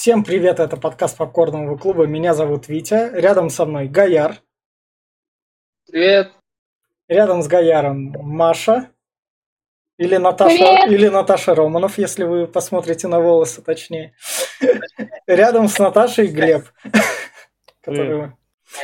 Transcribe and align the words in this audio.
Всем 0.00 0.22
привет, 0.22 0.60
это 0.60 0.76
подкаст 0.76 1.16
Попкорного 1.16 1.76
клуба. 1.76 2.06
Меня 2.06 2.32
зовут 2.32 2.68
Витя. 2.68 3.10
Рядом 3.14 3.50
со 3.50 3.66
мной 3.66 3.88
Гаяр. 3.88 4.36
Привет. 5.90 6.30
Рядом 7.08 7.42
с 7.42 7.48
Гаяром 7.48 8.14
Маша. 8.20 8.90
Или 9.96 10.16
Наташа, 10.16 10.54
Привет. 10.56 10.92
или 10.92 11.08
Наташа 11.08 11.52
Романов, 11.52 11.98
если 11.98 12.22
вы 12.22 12.46
посмотрите 12.46 13.08
на 13.08 13.18
волосы 13.18 13.60
точнее. 13.60 14.14
Рядом 15.26 15.66
с 15.66 15.76
Наташей 15.80 16.28
Глеб. 16.28 16.66
который- 17.82 18.30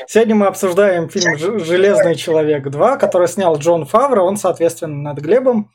Сегодня 0.08 0.34
мы 0.34 0.46
обсуждаем 0.46 1.08
фильм 1.08 1.38
«Ж- 1.38 1.60
«Железный 1.64 2.16
человек 2.16 2.66
2», 2.66 2.98
который 2.98 3.28
снял 3.28 3.56
Джон 3.56 3.86
Фавро. 3.86 4.22
Он, 4.22 4.36
соответственно, 4.36 4.96
над 4.96 5.18
Глебом. 5.18 5.70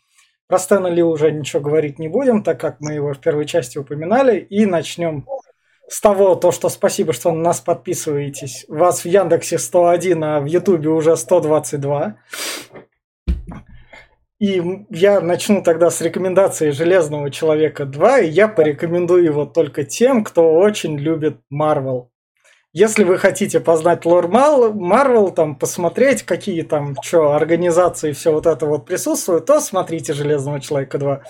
Про 0.49 0.57
Стэна 0.57 0.87
Ли 0.87 1.03
уже 1.03 1.31
ничего 1.31 1.61
говорить 1.61 1.99
не 1.99 2.07
будем, 2.07 2.41
так 2.41 2.59
как 2.59 2.77
мы 2.79 2.93
его 2.93 3.13
в 3.13 3.19
первой 3.19 3.45
части 3.45 3.77
упоминали. 3.77 4.39
И 4.39 4.65
начнем 4.65 5.27
с 5.87 6.01
того, 6.01 6.33
то, 6.33 6.51
что 6.51 6.69
спасибо, 6.69 7.13
что 7.13 7.31
на 7.31 7.39
нас 7.39 7.61
подписываетесь. 7.61 8.65
Вас 8.67 9.01
в 9.01 9.05
Яндексе 9.05 9.59
101, 9.59 10.23
а 10.23 10.39
в 10.39 10.45
Ютубе 10.45 10.89
уже 10.89 11.15
122. 11.15 12.15
И 14.39 14.85
я 14.89 15.21
начну 15.21 15.61
тогда 15.61 15.91
с 15.91 16.01
рекомендации 16.01 16.71
«Железного 16.71 17.29
человека 17.29 17.83
2», 17.83 18.23
и 18.23 18.29
я 18.29 18.47
порекомендую 18.47 19.25
его 19.25 19.45
только 19.45 19.83
тем, 19.83 20.23
кто 20.23 20.51
очень 20.51 20.97
любит 20.97 21.41
Марвел. 21.51 22.09
Если 22.71 23.03
вы 23.03 23.17
хотите 23.17 23.59
познать 23.59 24.05
лор 24.05 24.27
Марвел, 24.27 25.31
там, 25.31 25.55
посмотреть, 25.55 26.21
какие 26.21 26.61
там, 26.61 26.95
что, 27.01 27.31
организации, 27.33 28.11
все 28.11 28.31
вот 28.31 28.45
это 28.45 28.67
вот 28.67 28.85
присутствует, 28.85 29.45
то 29.45 29.59
смотрите 29.59 30.13
«Железного 30.13 30.59
человека 30.59 30.99
2». 30.99 31.21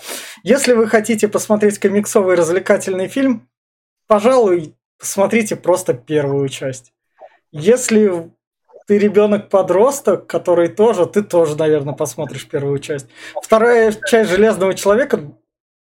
Если 0.42 0.74
вы 0.74 0.86
хотите 0.86 1.28
посмотреть 1.28 1.78
комиксовый 1.78 2.36
развлекательный 2.36 3.08
фильм, 3.08 3.48
пожалуй, 4.06 4.76
посмотрите 4.98 5.56
просто 5.56 5.94
первую 5.94 6.46
часть. 6.50 6.92
Если 7.52 8.30
ты 8.86 8.98
ребенок-подросток, 8.98 10.26
который 10.26 10.68
тоже, 10.68 11.06
ты 11.06 11.22
тоже, 11.22 11.56
наверное, 11.56 11.94
посмотришь 11.94 12.46
первую 12.48 12.80
часть. 12.80 13.06
Вторая 13.40 13.92
часть 13.92 14.30
Железного 14.30 14.74
человека, 14.74 15.32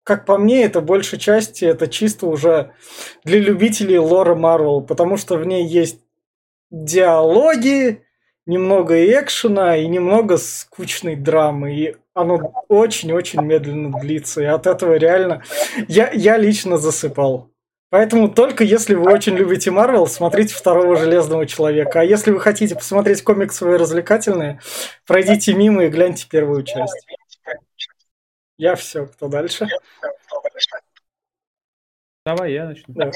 как 0.05 0.27
по 0.27 0.39
мне, 0.39 0.65
это 0.65 0.81
большей 0.81 1.19
части, 1.19 1.65
это 1.65 1.87
чисто 1.89 2.27
уже 2.27 2.73
для 3.25 3.39
любителей 3.39 3.99
лора 3.99 4.35
Марвел, 4.35 4.81
потому 4.81 5.17
что 5.17 5.37
в 5.37 5.47
ней 5.47 5.67
есть 5.67 6.01
диалоги, 6.71 8.03
немного 8.47 9.05
экшена 9.21 9.77
и 9.77 9.87
немного 9.87 10.37
скучной 10.39 11.17
драмы. 11.17 11.75
И 11.75 11.97
оно 12.15 12.65
очень-очень 12.69 13.43
медленно 13.43 13.99
длится. 14.01 14.43
И 14.43 14.47
от 14.47 14.67
этого 14.67 14.95
реально 14.95 15.43
я, 15.89 16.11
я 16.13 16.37
лично 16.37 16.79
засыпал. 16.79 17.51
Поэтому 17.91 18.31
только 18.31 18.65
если 18.65 18.95
вы 18.95 19.13
очень 19.13 19.35
любите 19.35 19.71
Марвел, 19.71 20.07
смотрите 20.07 20.55
второго 20.55 20.97
Железного 20.97 21.47
Человека. 21.47 22.01
А 22.01 22.05
если 22.05 22.31
вы 22.31 22.41
хотите 22.41 22.75
посмотреть 22.75 23.23
комиксовые 23.23 23.77
развлекательные, 23.77 24.61
пройдите 25.07 25.53
мимо 25.53 25.85
и 25.85 25.91
гляньте 25.91 26.27
первую 26.29 26.63
часть. 26.63 27.07
Я 28.63 28.77
все, 28.77 29.07
кто 29.07 29.27
дальше? 29.27 29.67
Давай 32.25 32.53
я 32.53 32.67
начну. 32.67 32.95
Да. 32.95 33.11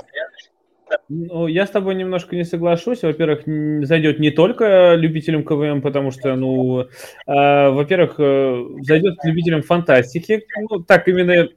Ну, 1.08 1.46
я 1.46 1.66
с 1.66 1.70
тобой 1.70 1.94
немножко 1.94 2.34
не 2.34 2.42
соглашусь. 2.42 3.02
Во-первых, 3.02 3.44
зайдет 3.86 4.18
не 4.18 4.32
только 4.32 4.96
любителям 4.96 5.44
КВМ, 5.44 5.82
потому 5.82 6.10
что, 6.10 6.34
ну, 6.34 6.80
э, 6.80 6.86
во-первых, 7.26 8.16
э, 8.18 8.64
зайдет 8.80 9.18
любителям 9.22 9.62
фантастики, 9.62 10.44
ну, 10.68 10.80
так 10.80 11.06
именно 11.06 11.48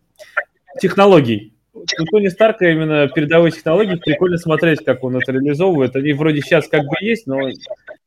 технологий. 0.79 1.55
У 1.73 2.05
Тони 2.05 2.27
Старка 2.27 2.69
именно 2.69 3.07
передовые 3.07 3.51
технологии 3.51 3.95
прикольно 3.95 4.37
смотреть, 4.37 4.85
как 4.85 5.03
он 5.03 5.15
это 5.15 5.31
реализовывает. 5.31 5.95
Они 5.95 6.13
вроде 6.13 6.41
сейчас 6.41 6.67
как 6.67 6.81
бы 6.81 6.93
есть, 7.01 7.25
но 7.25 7.39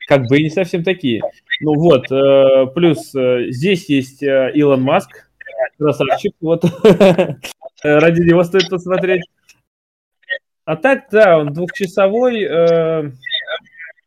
как 0.06 0.28
бы 0.28 0.38
и 0.38 0.44
не 0.44 0.50
совсем 0.50 0.84
такие. 0.84 1.22
Ну 1.60 1.74
вот, 1.74 2.10
э, 2.12 2.66
плюс 2.72 3.12
э, 3.16 3.46
здесь 3.50 3.88
есть 3.88 4.22
э, 4.22 4.52
Илон 4.54 4.82
Маск, 4.82 5.31
красавчик, 5.78 6.34
вот. 6.40 6.64
Ради 7.82 8.20
него 8.22 8.44
стоит 8.44 8.68
посмотреть. 8.68 9.22
А 10.64 10.76
так, 10.76 11.06
да, 11.10 11.38
он 11.38 11.52
двухчасовой, 11.52 12.42
э, 12.44 13.10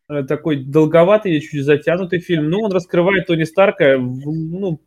э, 0.10 0.24
такой 0.24 0.64
долговатый, 0.64 1.42
чуть 1.42 1.66
затянутый 1.66 2.20
фильм. 2.20 2.50
Ну, 2.50 2.62
он 2.62 2.72
раскрывает 2.72 3.28
Тони 3.28 3.44
Старка, 3.44 3.98
в- 3.98 4.32
ну, 4.32 4.80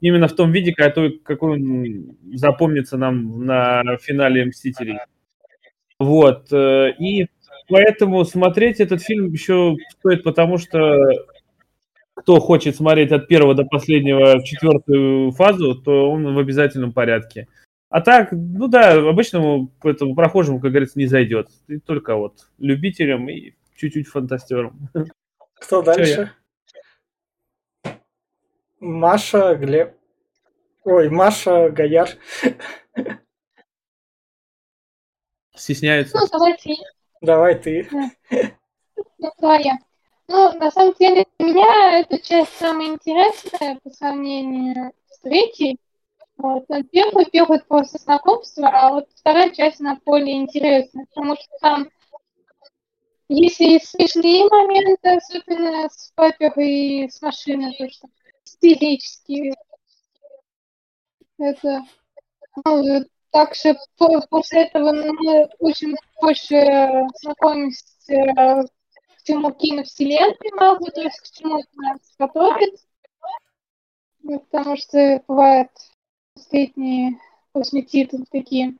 именно 0.00 0.28
в 0.28 0.34
том 0.34 0.52
виде, 0.52 0.74
какой, 0.74 1.18
какой 1.18 1.52
он 1.52 2.16
запомнится 2.34 2.98
нам 2.98 3.46
на 3.46 3.96
финале 4.02 4.44
«Мстителей». 4.44 4.98
Вот. 5.98 6.52
э, 6.52 6.90
И 6.98 7.28
поэтому 7.68 8.24
смотреть 8.24 8.80
этот 8.80 9.00
фильм 9.02 9.32
еще 9.32 9.76
стоит, 9.98 10.24
потому 10.24 10.58
что 10.58 10.98
кто 12.14 12.40
хочет 12.40 12.76
смотреть 12.76 13.12
от 13.12 13.28
первого 13.28 13.54
до 13.54 13.64
последнего 13.64 14.38
в 14.38 14.44
четвертую 14.44 15.32
фазу, 15.32 15.74
то 15.74 16.10
он 16.10 16.34
в 16.34 16.38
обязательном 16.38 16.92
порядке. 16.92 17.48
А 17.88 18.00
так, 18.00 18.28
ну 18.32 18.66
да, 18.68 18.92
обычному 18.92 19.72
этому 19.82 20.14
прохожему, 20.14 20.60
как 20.60 20.70
говорится, 20.70 20.98
не 20.98 21.06
зайдет. 21.06 21.48
И 21.68 21.78
только 21.78 22.16
вот 22.16 22.48
любителям 22.58 23.28
и 23.28 23.54
чуть-чуть 23.76 24.08
фантастерам. 24.08 24.88
Кто 25.60 25.82
дальше? 25.82 26.32
Маша, 28.80 29.54
Глеб. 29.54 29.94
Ой, 30.84 31.08
Маша, 31.08 31.70
Гаяр. 31.70 32.10
Стесняются. 35.54 36.18
Ну, 36.18 36.26
давайте 36.30 36.74
Давай 37.24 37.54
ты. 37.58 37.88
я 38.30 39.30
твоя. 39.38 39.78
Ну, 40.28 40.52
на 40.58 40.70
самом 40.70 40.94
деле, 40.98 41.26
для 41.38 41.46
меня 41.48 42.00
эта 42.00 42.18
часть 42.18 42.54
самая 42.58 42.88
интересная 42.88 43.78
по 43.82 43.90
сравнению 43.90 44.92
с 45.10 45.18
третьей. 45.20 45.78
Вот. 46.38 46.64
а 46.70 46.82
Первый, 46.84 47.26
первый 47.30 47.60
просто 47.62 47.98
знакомство, 47.98 48.68
а 48.68 48.90
вот 48.92 49.08
вторая 49.16 49.50
часть, 49.50 49.80
она 49.80 49.98
более 50.04 50.36
интересная, 50.36 51.06
потому 51.06 51.36
что 51.36 51.46
там 51.60 51.88
есть 53.28 53.60
и 53.60 53.78
смешные 53.80 54.48
моменты, 54.48 55.10
особенно 55.16 55.88
с 55.90 56.10
Пайпер 56.14 56.58
и 56.58 57.06
с 57.10 57.20
машиной, 57.20 57.74
то 57.76 57.88
что 57.90 58.08
стилические. 58.44 59.52
Это, 61.38 61.82
ну, 62.64 63.04
также 63.32 63.76
по- 63.98 64.20
после 64.30 64.64
этого 64.64 64.92
мы 64.92 65.48
очень 65.60 65.94
больше 66.20 66.56
знакомимся 67.22 67.84
к 68.06 68.73
всему 69.24 69.52
киновселенной 69.52 70.52
Марвел, 70.52 70.92
то 70.92 71.00
есть 71.00 71.20
к 71.20 71.30
чему 71.30 71.62
нас 71.74 71.98
готовит. 72.18 72.74
Ну, 74.22 74.40
Потому 74.40 74.76
что 74.76 75.22
бывают 75.26 75.70
последние 76.34 77.18
после 77.52 77.82
титров 77.82 78.26
такие. 78.30 78.74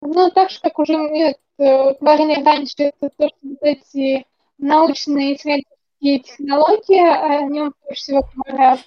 Ну, 0.00 0.30
так 0.30 0.50
же, 0.50 0.60
как 0.60 0.78
уже 0.78 0.96
мы 0.96 1.36
говорили 1.58 2.42
раньше, 2.42 2.74
это 2.78 3.10
то, 3.10 3.28
что 3.28 3.36
вот 3.42 3.62
эти 3.62 4.26
научные 4.58 5.36
исследовательские 5.36 6.18
технологии, 6.20 7.00
о 7.00 7.42
нем 7.42 7.74
больше 7.84 8.02
всего 8.02 8.28
говорят. 8.34 8.80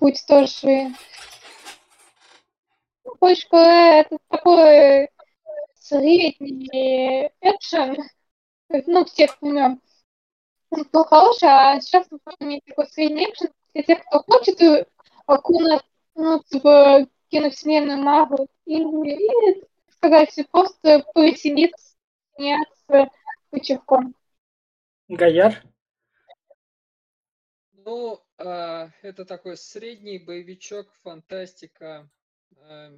Будь 0.00 0.24
тоже 0.26 0.92
ну, 3.04 3.14
больше 3.20 3.46
это 3.52 4.18
такой 4.28 5.08
средний 5.78 7.30
экшен, 7.40 7.96
ну, 8.86 9.04
всех 9.04 9.40
времен. 9.40 9.80
Он 10.70 10.88
был 10.90 11.04
хороший, 11.04 11.48
а 11.48 11.80
сейчас 11.80 12.06
мы 12.10 12.18
будем 12.24 12.46
иметь 12.46 12.64
такой 12.64 12.86
средний 12.86 13.26
экшен 13.26 13.48
для 13.74 13.82
тех, 13.82 14.00
кто 14.04 14.22
хочет 14.22 14.60
э, 14.62 14.86
окунуться 15.26 15.84
в 16.62 17.06
киновселенную 17.28 17.98
Марвел 17.98 18.48
или, 18.64 18.82
или, 18.82 19.60
так 19.86 19.94
сказать, 19.96 20.50
просто 20.50 21.04
повеселиться, 21.14 21.94
сняться 22.34 23.10
вечерком. 23.50 24.14
Гаяр. 25.08 25.62
Ну, 27.72 28.22
а, 28.38 28.90
это 29.02 29.24
такой 29.24 29.56
средний 29.56 30.18
боевичок, 30.18 30.88
фантастика, 31.02 32.08
а, 32.56 32.92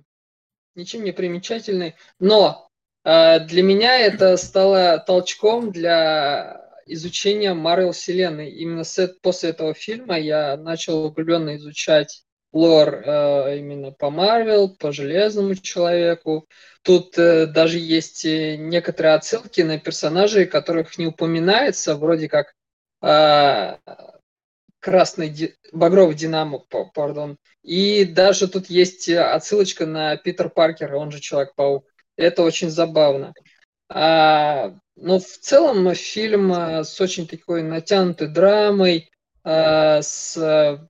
ничем 0.74 1.04
не 1.04 1.12
примечательный, 1.12 1.94
но 2.18 2.70
для 3.04 3.62
меня 3.62 3.98
это 3.98 4.36
стало 4.36 4.98
толчком 4.98 5.70
для 5.70 6.64
изучения 6.86 7.54
Марвел 7.54 7.92
вселенной. 7.92 8.50
Именно 8.50 8.84
с, 8.84 9.08
после 9.22 9.50
этого 9.50 9.74
фильма 9.74 10.18
я 10.18 10.56
начал 10.56 11.04
углубленно 11.04 11.56
изучать 11.56 12.24
лор 12.52 13.02
а, 13.04 13.54
именно 13.54 13.90
по 13.90 14.10
Марвел, 14.10 14.74
по 14.76 14.92
Железному 14.92 15.54
человеку. 15.56 16.46
Тут 16.82 17.18
э, 17.18 17.46
даже 17.46 17.78
есть 17.78 18.24
э, 18.24 18.56
некоторые 18.56 19.14
отсылки 19.14 19.62
на 19.62 19.78
персонажей, 19.78 20.46
которых 20.46 20.98
не 20.98 21.06
упоминается, 21.06 21.96
вроде 21.96 22.28
как 22.28 22.54
а, 23.00 23.78
красный, 24.80 25.30
ди- 25.30 25.54
багровый 25.72 26.14
Динамо, 26.14 26.58
па- 26.58 26.84
пардон. 26.84 27.38
И 27.62 28.04
даже 28.04 28.48
тут 28.48 28.66
есть 28.66 29.08
э, 29.08 29.18
отсылочка 29.18 29.86
на 29.86 30.16
Питер 30.16 30.50
Паркера, 30.50 30.96
он 30.96 31.10
же 31.10 31.20
Человек-паук. 31.20 31.86
Это 32.16 32.42
очень 32.42 32.70
забавно. 32.70 33.34
А, 33.88 34.74
но 34.96 35.18
в 35.18 35.26
целом 35.26 35.94
фильм 35.94 36.52
а, 36.52 36.84
с 36.84 37.00
очень 37.00 37.26
такой 37.26 37.62
натянутой 37.62 38.28
драмой, 38.28 39.10
а, 39.42 40.00
с 40.02 40.88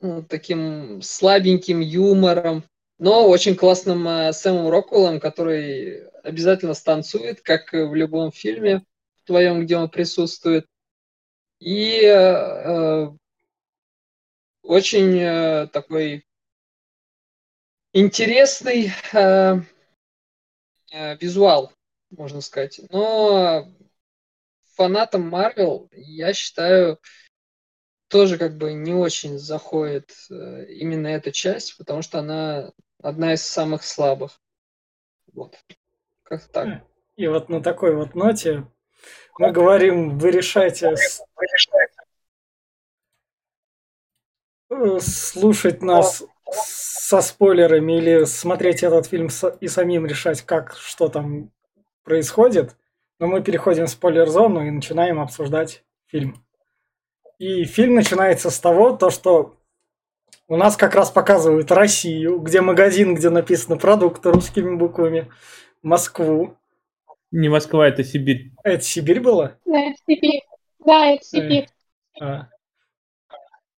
ну, 0.00 0.22
таким 0.22 1.02
слабеньким 1.02 1.80
юмором, 1.80 2.64
но 2.98 3.28
очень 3.28 3.56
классным 3.56 4.06
а, 4.08 4.32
Сэмом 4.32 4.68
Роквеллом, 4.68 5.20
который 5.20 6.08
обязательно 6.22 6.74
станцует, 6.74 7.42
как 7.42 7.72
в 7.72 7.94
любом 7.94 8.32
фильме 8.32 8.84
твоем, 9.24 9.62
где 9.62 9.76
он 9.76 9.88
присутствует. 9.88 10.66
И 11.60 12.02
э, 12.02 13.08
очень 14.62 15.18
э, 15.18 15.66
такой 15.68 16.24
интересный 17.92 18.92
э, 19.12 19.60
визуал, 20.92 21.72
можно 22.10 22.40
сказать. 22.40 22.80
Но 22.90 23.66
фанатам 24.74 25.28
Марвел, 25.28 25.88
я 25.92 26.32
считаю, 26.32 26.98
тоже 28.08 28.38
как 28.38 28.56
бы 28.56 28.72
не 28.72 28.92
очень 28.92 29.38
заходит 29.38 30.10
э, 30.30 30.66
именно 30.68 31.06
эта 31.06 31.30
часть, 31.30 31.76
потому 31.78 32.02
что 32.02 32.18
она 32.18 32.72
одна 33.02 33.34
из 33.34 33.42
самых 33.42 33.84
слабых. 33.84 34.40
Вот. 35.32 35.56
Как 36.24 36.44
так. 36.48 36.82
И 37.16 37.26
вот 37.28 37.48
на 37.48 37.62
такой 37.62 37.94
вот 37.94 38.14
ноте 38.14 38.66
мы 39.38 39.52
говорим, 39.52 40.18
вы 40.18 40.30
решайте 40.30 40.94
слушать 45.00 45.82
нас 45.82 46.24
со 47.10 47.22
спойлерами 47.22 47.98
или 47.98 48.22
смотреть 48.22 48.84
этот 48.84 49.06
фильм 49.06 49.30
и 49.60 49.66
самим 49.66 50.06
решать, 50.06 50.42
как, 50.42 50.76
что 50.76 51.08
там 51.08 51.50
происходит. 52.04 52.76
Но 53.18 53.26
мы 53.26 53.42
переходим 53.42 53.86
в 53.86 53.90
спойлер-зону 53.90 54.64
и 54.64 54.70
начинаем 54.70 55.18
обсуждать 55.18 55.82
фильм. 56.06 56.40
И 57.40 57.64
фильм 57.64 57.96
начинается 57.96 58.48
с 58.48 58.60
того, 58.60 58.92
то, 58.92 59.10
что 59.10 59.56
у 60.46 60.56
нас 60.56 60.76
как 60.76 60.94
раз 60.94 61.10
показывают 61.10 61.72
Россию, 61.72 62.38
где 62.38 62.60
магазин, 62.60 63.16
где 63.16 63.28
написано 63.28 63.76
продукты 63.76 64.30
русскими 64.30 64.76
буквами, 64.76 65.28
Москву. 65.82 66.56
Не 67.32 67.48
Москва, 67.48 67.88
это 67.88 68.04
Сибирь. 68.04 68.52
Это 68.62 68.84
Сибирь 68.84 69.18
была? 69.18 69.56
Да, 69.66 69.80
это 69.80 69.98
Сибирь. 70.06 70.42
Да, 70.86 71.06
это 71.06 71.24
Сибирь. 71.24 71.66
А. 72.20 72.46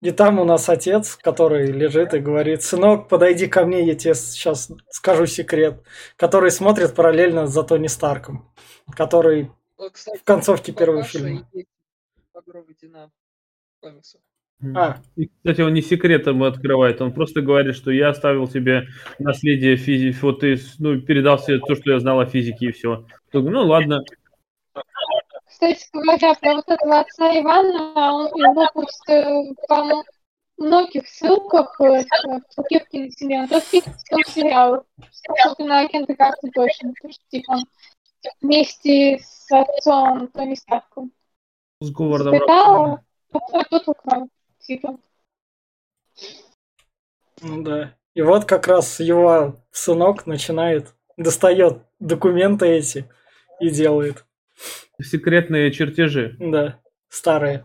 И 0.01 0.13
там 0.13 0.39
у 0.39 0.45
нас 0.45 0.69
отец, 0.69 1.17
который 1.17 1.67
лежит 1.67 2.15
и 2.15 2.21
говорит, 2.21 2.63
сынок, 2.63 3.09
подойди 3.09 3.47
ко 3.47 3.67
мне, 3.67 3.87
я 3.87 3.95
тебе 3.95 4.15
сейчас 4.15 4.71
скажу 4.89 5.27
секрет, 5.27 5.83
который 6.17 6.51
смотрит 6.51 6.95
параллельно 6.95 7.47
за 7.47 7.63
Тони 7.63 7.87
Старком, 7.87 8.51
который 8.97 9.51
вот, 9.77 9.93
кстати, 9.93 10.19
в 10.19 10.25
концовке 10.25 10.73
первого 10.73 11.03
фильма. 11.03 11.47
А. 14.75 15.01
И, 15.17 15.27
кстати, 15.27 15.63
он 15.63 15.73
не 15.73 15.81
секретом 15.81 16.43
открывает, 16.43 17.01
он 17.01 17.15
просто 17.15 17.41
говорит, 17.41 17.75
что 17.75 17.91
я 17.91 18.11
оставил 18.11 18.47
тебе 18.47 18.89
наследие 19.19 19.77
физики, 19.77 20.19
вот 20.21 20.41
ты 20.41 20.59
ну, 20.79 21.01
передал 21.01 21.39
себе 21.39 21.61
то, 21.61 21.75
что 21.75 21.93
я 21.93 21.99
знал 21.99 22.21
о 22.21 22.27
физике 22.27 22.67
и 22.67 22.73
все. 22.73 23.07
Ну 23.33 23.65
ладно, 23.65 24.03
кстати 25.61 25.89
говоря, 25.93 26.35
про 26.35 26.55
вот 26.55 26.69
этого 26.69 27.01
отца 27.01 27.39
Ивана, 27.39 28.13
он, 28.13 28.27
его 28.29 28.67
просто 28.73 29.55
по 29.69 30.05
многих 30.57 31.07
ссылках 31.07 31.79
в 31.79 32.05
таких 32.57 32.89
киносериалах, 32.89 33.51
то 33.51 33.61
в 33.61 34.29
сериалах, 34.29 34.85
на 35.59 35.81
агента 35.81 36.15
карты 36.15 36.51
точно, 36.51 36.93
потому 36.95 37.13
что 37.13 37.25
типа 37.31 37.53
он 37.53 37.65
вместе 38.41 39.19
с 39.23 39.51
отцом 39.51 40.29
Тони 40.29 40.55
Старком. 40.55 41.13
С 41.81 41.91
Говардом 41.91 42.35
Испытал, 42.35 42.99
а 43.33 43.65
тот 43.65 43.89
украл, 43.89 44.29
типа. 44.61 44.99
Ну 47.43 47.63
да. 47.63 47.95
И 48.15 48.23
вот 48.23 48.45
как 48.45 48.67
раз 48.67 49.01
его 49.01 49.57
сынок 49.71 50.27
начинает, 50.27 50.95
достает 51.17 51.83
документы 51.99 52.67
эти 52.67 53.11
и 53.61 53.71
делает 53.71 54.25
секретные 55.03 55.71
чертежи. 55.73 56.37
Да, 56.39 56.79
старые. 57.09 57.63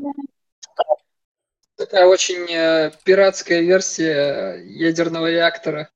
Такая 1.77 2.05
очень 2.05 2.49
э, 2.49 2.91
пиратская 3.03 3.61
версия 3.61 4.61
ядерного 4.63 5.29
реактора. 5.29 5.89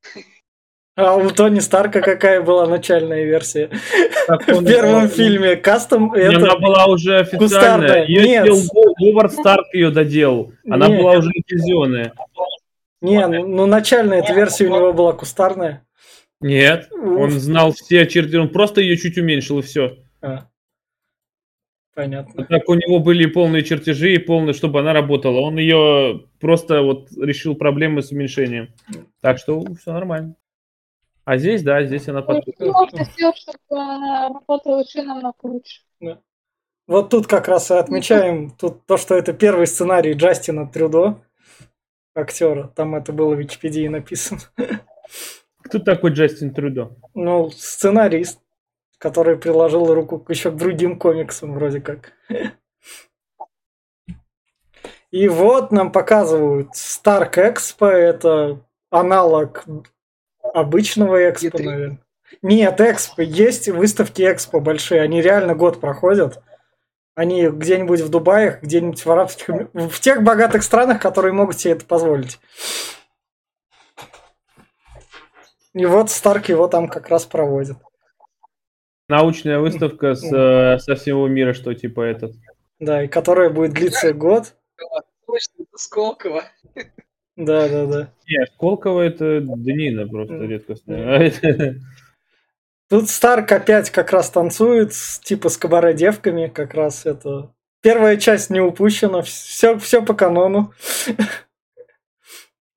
А 0.98 1.16
у 1.16 1.30
Тони 1.30 1.62
Старка 1.62 2.01
какая 2.01 2.42
была 2.42 2.68
начальная 2.68 3.24
версия? 3.24 3.69
В 4.28 4.66
первом 4.66 5.07
фильме 5.07 5.56
кастом 5.56 6.13
это 6.13 6.36
Она 6.36 6.57
была 6.57 6.88
уже 6.88 7.19
официальная. 7.19 8.06
Ее 8.06 8.24
Нет. 8.24 8.50
Говард 9.00 9.31
Старк 9.31 9.66
ее 9.74 9.92
доделал. 9.92 10.51
Она 10.69 10.90
была 10.90 11.13
уже 11.13 11.30
лицензионная. 11.30 12.13
Не, 13.01 13.25
ну, 13.28 13.48
ну 13.48 13.66
начальная 13.66 14.19
эта 14.19 14.34
версия 14.34 14.66
у 14.66 14.75
него 14.75 14.92
была 14.92 15.13
кустарная. 15.13 15.86
Нет, 16.42 16.90
он 16.92 17.31
знал 17.31 17.72
все 17.72 18.06
чертежи, 18.06 18.42
он 18.42 18.50
просто 18.50 18.81
ее 18.81 18.98
чуть 18.98 19.18
уменьшил 19.18 19.60
и 19.60 19.62
все. 19.62 20.00
А. 20.22 20.49
Понятно. 21.95 22.45
Так 22.45 22.69
у 22.69 22.75
него 22.75 23.00
были 23.00 23.25
полные 23.25 23.63
чертежи 23.63 24.13
и 24.13 24.19
полные, 24.19 24.53
чтобы 24.53 24.80
она 24.80 24.94
работала. 24.94 25.39
Он 25.39 25.57
ее 25.57 26.25
просто 26.39 26.81
вот 26.81 27.12
решил 27.12 27.56
проблемы 27.56 28.01
с 28.01 28.12
уменьшением. 28.12 28.74
Так 29.21 29.38
что 29.38 29.65
все 29.75 29.91
нормально. 29.91 30.36
А 31.25 31.38
здесь, 31.38 31.62
да, 31.62 31.83
здесь 31.83 32.07
она 32.07 32.21
подходит. 32.21 32.59
Можно 32.59 33.03
сделать, 33.03 33.38
чтобы 33.38 33.57
она 33.69 34.30
работала 34.30 34.77
лучше, 34.77 35.03
намного 35.03 35.36
лучше. 35.44 35.81
Да. 36.00 36.19
Вот 36.88 37.09
тут 37.12 37.27
как 37.27 37.47
раз 37.47 37.69
и 37.69 37.75
отмечаем 37.75 38.50
тут 38.50 38.86
то, 38.88 38.97
что 38.97 39.15
это 39.15 39.31
первый 39.33 39.68
сценарий 39.68 40.13
Джастина 40.13 40.68
Трюдо, 40.68 41.21
актера. 42.15 42.71
Там 42.75 42.95
это 42.95 43.13
было 43.13 43.36
в 43.36 43.39
Википедии 43.39 43.88
написано. 43.88 44.41
Кто 45.62 45.77
такой 45.77 46.13
Джастин 46.13 46.51
Трюдо? 46.51 46.95
Ну, 47.13 47.51
сценарист 47.51 48.39
который 49.00 49.38
приложил 49.38 49.92
руку 49.94 50.24
еще 50.28 50.51
к 50.51 50.56
другим 50.56 51.00
комиксам 51.00 51.54
вроде 51.54 51.81
как. 51.81 52.13
И 55.10 55.28
вот 55.28 55.72
нам 55.72 55.92
показывают 55.92 56.75
Stark 56.75 57.34
Expo, 57.34 57.88
это 57.88 58.62
аналог 58.92 59.66
обычного 60.54 61.31
Экспо, 61.31 61.57
наверное. 61.57 62.00
Нет, 62.44 62.80
Экспо, 62.80 63.24
есть 63.24 63.69
выставки 63.69 64.22
Экспо 64.22 64.60
большие, 64.60 65.01
они 65.01 65.22
реально 65.22 65.56
год 65.56 65.82
проходят. 65.82 66.44
Они 67.15 67.48
где-нибудь 67.48 68.01
в 68.01 68.10
Дубае, 68.10 68.60
где-нибудь 68.62 69.03
в 69.03 69.12
арабских... 69.12 69.50
В 69.74 70.00
тех 70.00 70.24
богатых 70.24 70.63
странах, 70.63 71.01
которые 71.01 71.34
могут 71.34 71.60
себе 71.60 71.74
это 71.74 71.86
позволить. 71.86 72.39
И 75.74 75.86
вот 75.86 76.12
Старк 76.12 76.50
его 76.50 76.68
там 76.68 76.88
как 76.88 77.10
раз 77.10 77.25
проводит. 77.25 77.77
Научная 79.10 79.58
выставка 79.58 80.13
с, 80.13 80.32
э, 80.32 80.78
со 80.78 80.96
всего 80.96 81.28
мира, 81.28 81.54
что 81.54 81.74
типа 81.74 82.01
этот. 82.01 82.36
Да, 82.80 83.04
и 83.04 83.08
которая 83.08 83.50
будет 83.50 83.74
длиться 83.74 84.13
год. 84.13 84.56
Точно, 85.25 85.63
это 85.63 85.78
Сколково. 85.78 86.44
Да, 87.36 87.68
да, 87.68 87.86
да. 87.88 88.13
Нет, 88.28 88.51
Сколково 88.54 89.01
это 89.01 89.42
Днина 89.42 90.08
просто 90.08 90.36
редкостная. 90.36 91.34
Тут 92.89 93.10
Старк 93.10 93.51
опять 93.51 93.89
как 93.89 94.12
раз 94.12 94.30
танцует, 94.30 94.94
типа 95.24 95.50
с 95.50 95.58
кабаре 95.58 95.96
девками, 95.96 96.48
как 96.48 96.75
раз 96.75 97.08
это. 97.08 97.51
Первая 97.82 98.18
часть 98.18 98.51
не 98.51 98.60
упущена, 98.60 99.24
все, 99.24 99.80
все 99.80 100.06
по 100.06 100.13
канону. 100.13 100.72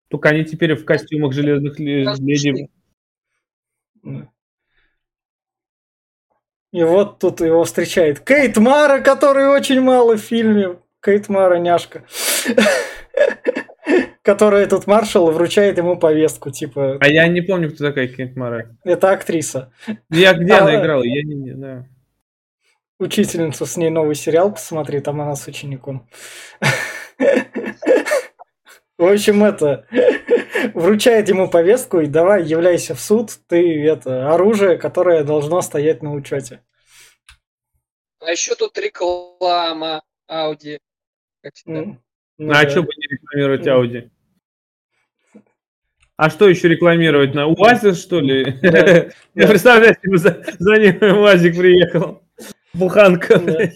Только 0.09 0.31
они 0.31 0.45
теперь 0.45 0.77
в 0.77 0.85
костюмах 0.87 1.33
железных 1.33 1.79
леди. 1.79 2.71
И 6.73 6.83
вот 6.83 7.19
тут 7.19 7.41
его 7.43 7.64
встречает 7.64 8.21
Кейт 8.21 8.57
Мара, 8.57 9.00
который 9.00 9.47
очень 9.47 9.81
мало 9.81 10.17
в 10.17 10.21
фильме. 10.21 10.79
Кейт 11.05 11.29
Мара 11.29 11.59
няшка. 11.59 12.05
Которая 14.23 14.67
тут 14.67 14.87
маршал 14.87 15.31
вручает 15.33 15.76
ему 15.76 15.99
повестку, 15.99 16.50
типа... 16.50 16.97
А 17.00 17.09
я 17.09 17.26
не 17.26 17.41
помню, 17.43 17.71
кто 17.71 17.88
такая 17.88 18.07
Кейт 18.09 18.37
Мара. 18.37 18.69
Это 18.85 19.11
актриса. 19.11 19.73
Я 20.09 20.33
где 20.33 20.55
она 20.55 20.81
играла? 20.81 21.02
Я 21.02 21.23
не, 21.25 21.35
не 21.35 21.50
знаю. 21.50 21.88
Учительница, 22.99 23.67
с 23.67 23.76
ней 23.76 23.91
новый 23.91 24.14
сериал 24.14 24.52
посмотри, 24.52 25.00
там 25.00 25.21
она 25.21 25.35
с 25.35 25.47
учеником. 25.49 26.09
В 28.97 29.05
общем, 29.05 29.43
это 29.45 29.85
вручает 30.75 31.28
ему 31.28 31.49
повестку 31.49 32.00
и 32.00 32.06
давай 32.06 32.44
являйся 32.44 32.94
в 32.94 33.00
суд, 33.00 33.30
ты 33.49 33.85
это 33.85 34.32
оружие, 34.32 34.76
которое 34.76 35.25
должно 35.25 35.62
стоять 35.62 36.02
на 36.02 36.12
учете. 36.12 36.61
А 38.21 38.30
еще 38.30 38.54
тут 38.54 38.78
реклама 38.78 40.02
Audi. 40.30 40.78
Как 41.42 41.54
всегда. 41.54 41.99
Ну, 42.38 42.50
а 42.50 42.62
да. 42.62 42.71
что 42.71 42.82
бы 42.82 42.88
не 42.97 43.06
рекламировать 43.09 43.66
Audi? 43.66 44.11
А 46.16 46.30
что 46.30 46.49
еще 46.49 46.68
рекламировать? 46.68 47.35
На 47.35 47.49
УАЗе, 47.49 47.94
что 47.94 48.21
ли? 48.21 48.59
Да. 48.62 49.09
Я 49.35 49.49
представляю, 49.49 49.97
себе, 50.00 50.18
за, 50.18 50.44
за 50.59 50.76
ним 50.76 51.18
УАЗик 51.18 51.56
приехал. 51.56 52.23
Буханка. 52.73 53.38
Да. 53.38 53.71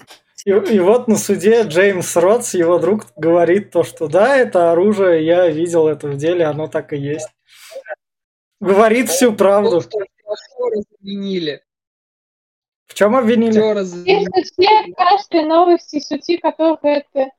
И, 0.47 0.51
и 0.51 0.79
вот 0.79 1.09
на 1.09 1.17
суде 1.17 1.65
Джеймс 1.65 2.15
Ротс, 2.15 2.55
его 2.55 2.79
друг, 2.79 3.07
говорит 3.17 3.73
то, 3.73 3.83
что 3.83 4.07
да, 4.07 4.37
это 4.37 4.71
оружие, 4.71 5.27
я 5.27 5.49
видел 5.49 5.89
это 5.89 6.07
в 6.07 6.17
деле, 6.17 6.45
оно 6.45 6.69
так 6.69 6.93
и 6.93 6.97
есть. 6.97 7.29
Говорит 8.61 9.11
всю 9.11 9.33
правду. 9.35 9.79
Актера 9.79 10.83
заменили. 11.01 11.65
В 12.87 12.95
чем 12.95 13.17
обвинили? 13.17 13.59
Если 14.09 14.43
все 14.45 14.95
каждой 14.95 15.45
новости 15.45 15.99
сути, 15.99 16.37
которых 16.37 16.79
это 16.85 17.33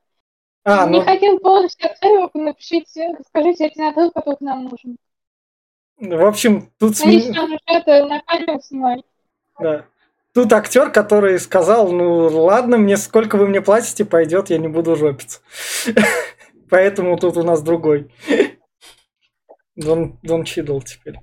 А, 0.64 0.86
не 0.86 0.98
ну, 0.98 1.04
хотел 1.06 1.38
полностью 1.38 1.90
оценивать, 1.90 2.34
напишите, 2.34 3.16
скажите 3.28 3.66
один 3.68 3.84
отрыв, 3.84 4.12
который 4.12 4.36
нам 4.40 4.64
нужен. 4.64 4.98
в 5.96 6.26
общем, 6.26 6.70
тут, 6.78 7.00
Они 7.00 7.16
сме- 7.16 7.20
сейчас 7.22 7.44
уже 7.44 7.58
это 7.64 8.04
на 8.04 8.20
камеру 8.20 8.60
снимали. 8.60 9.02
да. 9.58 9.86
Тут 10.38 10.52
актер, 10.52 10.92
который 10.92 11.36
сказал, 11.40 11.90
ну 11.90 12.28
ладно, 12.28 12.78
мне 12.78 12.96
сколько 12.96 13.36
вы 13.36 13.48
мне 13.48 13.60
платите, 13.60 14.04
пойдет, 14.04 14.50
я 14.50 14.58
не 14.58 14.68
буду 14.68 14.94
жопиться. 14.94 15.40
Поэтому 16.70 17.18
тут 17.18 17.36
у 17.36 17.42
нас 17.42 17.60
другой. 17.60 18.12
Дон, 19.74 20.16
Дон 20.22 20.44
Чидл 20.44 20.78
теперь. 20.78 21.16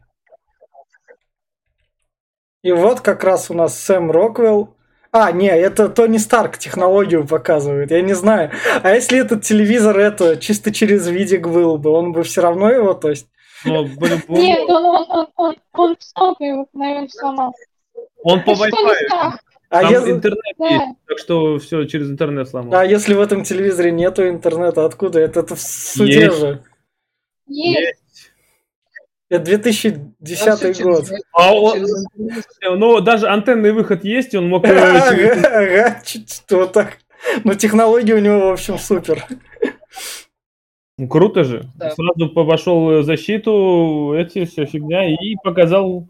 И 2.62 2.74
вот 2.74 3.00
как 3.00 3.24
раз 3.24 3.50
у 3.50 3.54
нас 3.54 3.80
Сэм 3.80 4.12
Роквелл. 4.12 4.76
А, 5.14 5.32
не, 5.32 5.48
это 5.48 5.88
Тони 5.88 6.18
Старк 6.18 6.58
технологию 6.58 7.26
показывает, 7.26 7.92
я 7.92 8.02
не 8.02 8.16
знаю. 8.16 8.52
А 8.84 8.92
если 8.92 9.18
этот 9.18 9.44
телевизор 9.44 9.98
это 9.98 10.36
чисто 10.36 10.74
через 10.74 11.08
видик 11.08 11.48
был 11.48 11.78
бы, 11.78 11.90
он 11.90 12.12
бы 12.12 12.24
все 12.24 12.42
равно 12.42 12.70
его, 12.70 12.94
то 12.94 13.12
есть... 13.12 13.28
Он, 13.66 13.86
Нет, 14.28 14.60
он, 14.68 14.86
он, 14.86 15.06
он, 15.08 15.28
он, 15.38 15.56
он 15.72 15.96
снова 16.00 16.36
его, 16.40 16.68
наверное, 16.74 17.08
сломал. 17.08 17.56
Он 18.26 18.44
по 18.44 18.56
что 18.56 18.66
Wi-Fi. 18.66 19.08
так, 19.10 19.40
А, 19.70 19.82
Там 19.82 19.92
если- 19.92 20.12
интернет 20.12 20.40
да. 20.58 20.68
есть, 20.68 20.86
так 21.08 21.20
что 21.20 21.60
все 21.60 21.86
через 21.86 22.10
интернет 22.10 22.48
сломал. 22.48 22.74
а 22.80 22.86
если 22.86 23.14
в 23.14 23.20
этом 23.22 23.44
телевизоре 23.44 23.92
нету 23.92 24.28
интернета, 24.28 24.86
откуда? 24.86 25.20
Это, 25.20 25.40
это 25.42 25.56
в 25.56 25.60
суде 25.62 26.26
Есть. 26.26 26.40
же. 26.40 26.64
Есть. 27.48 28.00
Это 29.30 29.44
2010 29.46 30.60
Там 30.62 30.74
всё 30.74 30.84
год. 30.84 31.06
через- 31.08 31.22
А 31.34 31.54
он- 31.56 31.74
через 31.74 31.90
интернет. 32.06 32.46
Ну, 32.80 33.02
даже 33.02 33.28
антенный 33.28 33.72
выход 33.72 34.04
есть, 34.04 34.36
он 34.36 34.48
мог... 34.50 34.64
э, 34.66 34.70
Ага, 34.72 36.02
вот 36.52 36.72
так. 36.74 36.98
Но 37.44 37.56
технологии 37.56 38.14
у 38.14 38.20
него, 38.20 38.50
в 38.50 38.52
общем, 38.54 38.78
супер. 38.78 39.26
Ну, 40.98 41.08
Круто 41.10 41.44
же. 41.44 41.66
Да. 41.76 41.92
Сразу 41.92 42.30
пошел 42.30 43.02
защиту, 43.04 44.14
эти 44.18 44.46
все 44.46 44.66
фигня, 44.66 45.10
и 45.10 45.36
показал 45.44 46.08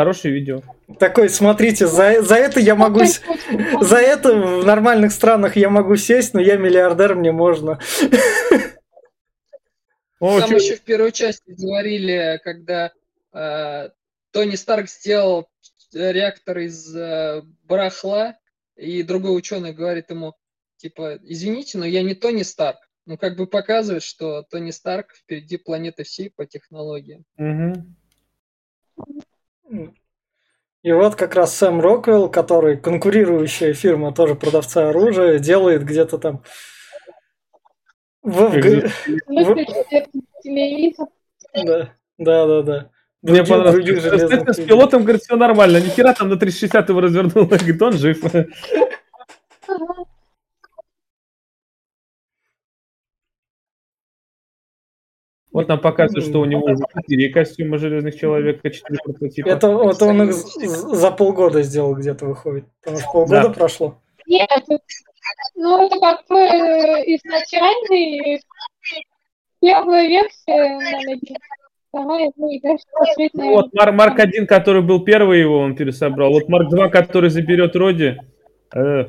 хорошее 0.00 0.32
видео. 0.32 0.62
Такой, 0.98 1.28
смотрите, 1.28 1.86
за, 1.86 2.22
за 2.22 2.36
это 2.36 2.58
я 2.58 2.74
могу... 2.74 3.00
За 3.80 3.96
это 3.96 4.34
в 4.34 4.64
нормальных 4.64 5.12
странах 5.12 5.56
я 5.56 5.68
могу 5.68 5.96
сесть, 5.96 6.32
но 6.34 6.40
я 6.40 6.56
миллиардер, 6.56 7.14
мне 7.14 7.32
можно. 7.32 7.78
О, 10.20 10.40
Там 10.40 10.50
чё- 10.50 10.56
еще 10.56 10.76
в 10.76 10.82
первой 10.82 11.12
части 11.12 11.50
говорили, 11.50 12.40
когда 12.44 12.92
э, 13.32 13.90
Тони 14.32 14.56
Старк 14.56 14.88
сделал 14.88 15.48
реактор 15.92 16.58
из 16.58 16.94
э, 16.94 17.42
барахла, 17.64 18.38
и 18.76 19.02
другой 19.02 19.36
ученый 19.36 19.72
говорит 19.72 20.10
ему, 20.10 20.34
типа, 20.76 21.18
извините, 21.22 21.78
но 21.78 21.84
я 21.84 22.02
не 22.02 22.14
Тони 22.14 22.42
Старк. 22.42 22.78
Ну, 23.06 23.18
как 23.18 23.36
бы 23.36 23.46
показывает, 23.46 24.02
что 24.02 24.42
Тони 24.44 24.70
Старк 24.70 25.14
впереди 25.14 25.56
планеты 25.56 26.04
всей 26.04 26.30
по 26.30 26.46
технологиям. 26.46 27.24
Мгм. 27.36 27.96
И 30.82 30.92
вот 30.92 31.14
как 31.14 31.34
раз 31.34 31.54
Сэм 31.56 31.80
Роквелл, 31.80 32.30
который 32.30 32.78
конкурирующая 32.78 33.74
фирма, 33.74 34.12
тоже 34.14 34.34
продавца 34.34 34.88
оружия, 34.88 35.38
делает 35.38 35.84
где-то 35.84 36.18
там... 36.18 36.42
В, 38.22 38.50
телевизор. 40.42 41.06
да, 41.54 41.92
да, 42.18 42.46
да, 42.46 42.62
да. 42.62 42.90
Мне 43.22 43.44
понравилось. 43.44 44.56
С 44.56 44.60
пилотом, 44.62 45.02
говорит, 45.02 45.22
все 45.22 45.36
нормально. 45.36 45.78
Ни 45.78 45.88
хера 45.88 46.14
там 46.14 46.30
на 46.30 46.36
360 46.36 46.88
его 46.88 47.00
развернул. 47.00 47.46
Говорит, 47.46 47.82
он 47.82 47.92
жив. 47.92 48.22
Вот 55.52 55.66
нам 55.68 55.80
показывают, 55.80 56.26
что 56.26 56.40
у 56.40 56.44
него 56.44 56.62
уже 56.64 56.84
4 57.02 57.28
костюма 57.30 57.78
Железных 57.78 58.16
Человека, 58.16 58.70
4 58.70 58.98
прототипа. 59.02 59.48
Это 59.48 59.68
вот 59.70 60.00
он 60.02 60.22
их 60.28 60.32
за 60.34 61.10
полгода 61.10 61.62
сделал 61.62 61.94
где-то 61.94 62.26
выходит. 62.26 62.64
Потому 62.80 62.98
что 63.00 63.12
полгода 63.12 63.48
Да. 63.48 63.54
прошло. 63.54 63.98
Нет, 64.26 64.48
ну 65.56 65.86
это 65.86 65.98
как 65.98 66.26
бы 66.28 66.36
изначальный 67.16 68.40
первая 69.60 70.06
версия, 70.08 70.78
наверное, 70.78 71.18
вторая, 71.88 72.30
ну 72.36 72.50
и 72.50 72.60
дальше 72.60 72.84
посмотреть, 72.92 73.34
Ну, 73.34 73.50
вот 73.50 73.74
Мар- 73.74 73.92
Марк 73.92 74.18
1, 74.20 74.46
который 74.46 74.82
был 74.82 75.04
первый, 75.04 75.40
его 75.40 75.58
он 75.58 75.74
пересобрал. 75.74 76.30
Вот 76.32 76.48
Марк 76.48 76.70
2, 76.70 76.88
который 76.88 77.30
заберет 77.30 77.74
Роди. 77.74 78.16
э, 78.74 79.04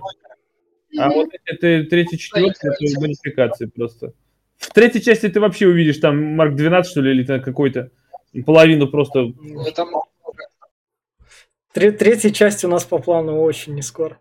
А 0.99 1.09
вот 1.09 1.29
это 1.45 1.55
третий, 1.87 2.17
четвертый, 2.17 2.71
это 2.71 2.99
модификации 2.99 3.67
просто. 3.67 4.13
В 4.61 4.73
третьей 4.73 5.01
части 5.01 5.27
ты 5.27 5.39
вообще 5.39 5.67
увидишь 5.67 5.97
там 5.97 6.17
Марк 6.35 6.55
12, 6.55 6.89
что 6.91 7.01
ли, 7.01 7.11
или 7.11 7.23
там 7.25 7.41
какой-то. 7.41 7.89
Половину 8.45 8.87
просто... 8.87 9.25
Ну, 9.39 9.63
там 9.75 9.89
третья 11.73 12.29
часть 12.29 12.63
у 12.63 12.67
нас 12.67 12.83
по 12.85 12.99
плану 12.99 13.41
очень 13.41 13.73
не 13.75 13.81
скоро. 13.81 14.17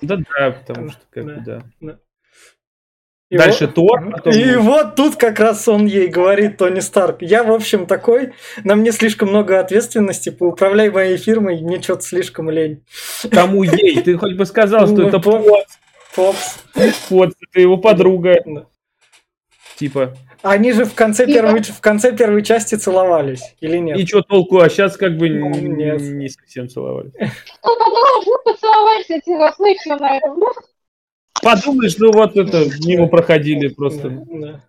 Да, 0.00 0.16
да, 0.38 0.50
потому 0.50 0.90
что 0.90 1.00
как 1.10 1.24
бы, 1.24 1.42
Да. 1.44 1.62
да. 1.80 1.98
И 3.30 3.38
Дальше 3.38 3.66
вот- 3.66 3.74
Тор, 3.74 4.10
потом... 4.12 4.32
И 4.32 4.56
вот 4.56 4.96
тут 4.96 5.16
как 5.16 5.40
раз 5.40 5.66
он 5.66 5.86
ей 5.86 6.08
говорит, 6.08 6.58
Тони 6.58 6.80
Старк, 6.80 7.22
я, 7.22 7.42
в 7.42 7.50
общем, 7.52 7.86
такой, 7.86 8.32
на 8.62 8.74
мне 8.76 8.92
слишком 8.92 9.30
много 9.30 9.58
ответственности, 9.60 10.28
поуправляй 10.30 10.90
моей 10.90 11.16
фирмой, 11.16 11.60
мне 11.60 11.80
что-то 11.82 12.02
слишком 12.02 12.50
лень. 12.50 12.84
Кому 13.30 13.62
ей? 13.62 14.00
Ты 14.02 14.16
хоть 14.18 14.34
бы 14.36 14.44
сказал, 14.46 14.86
что 14.86 14.96
Ну, 14.96 15.08
это 15.08 15.18
по- 15.18 15.38
Пот, 15.40 15.66
Попс. 16.14 16.62
Пот, 17.08 17.32
это 17.40 17.60
его 17.60 17.76
подруга. 17.78 18.36
Типа, 19.76 20.14
Они 20.42 20.72
же 20.72 20.84
в 20.84 20.94
конце, 20.94 21.26
первой, 21.26 21.62
в 21.62 21.80
конце 21.80 22.16
первой 22.16 22.42
части 22.42 22.76
целовались, 22.76 23.54
или 23.60 23.78
нет? 23.78 23.98
и 23.98 24.06
что 24.06 24.22
толку? 24.22 24.58
А 24.58 24.68
сейчас 24.68 24.96
как 24.96 25.16
бы 25.16 25.28
Ну, 25.28 25.50
нет. 25.50 26.00
не 26.00 26.28
совсем 26.28 26.68
целовались. 26.68 27.12
Ну, 27.18 27.28
потом 27.62 28.24
мы 28.26 28.52
поцеловались 28.52 29.58
ну 29.58 29.66
и 29.66 29.76
всё 29.78 29.96
на 29.96 30.16
этом. 30.16 30.38
Ну, 30.38 30.46
Подумаешь, 31.42 31.96
ну 31.98 32.12
вот 32.12 32.36
это, 32.36 32.64
мимо 32.86 33.08
проходили 33.08 33.68
просто. 33.68 34.08
Да, 34.10 34.22
да. 34.30 34.60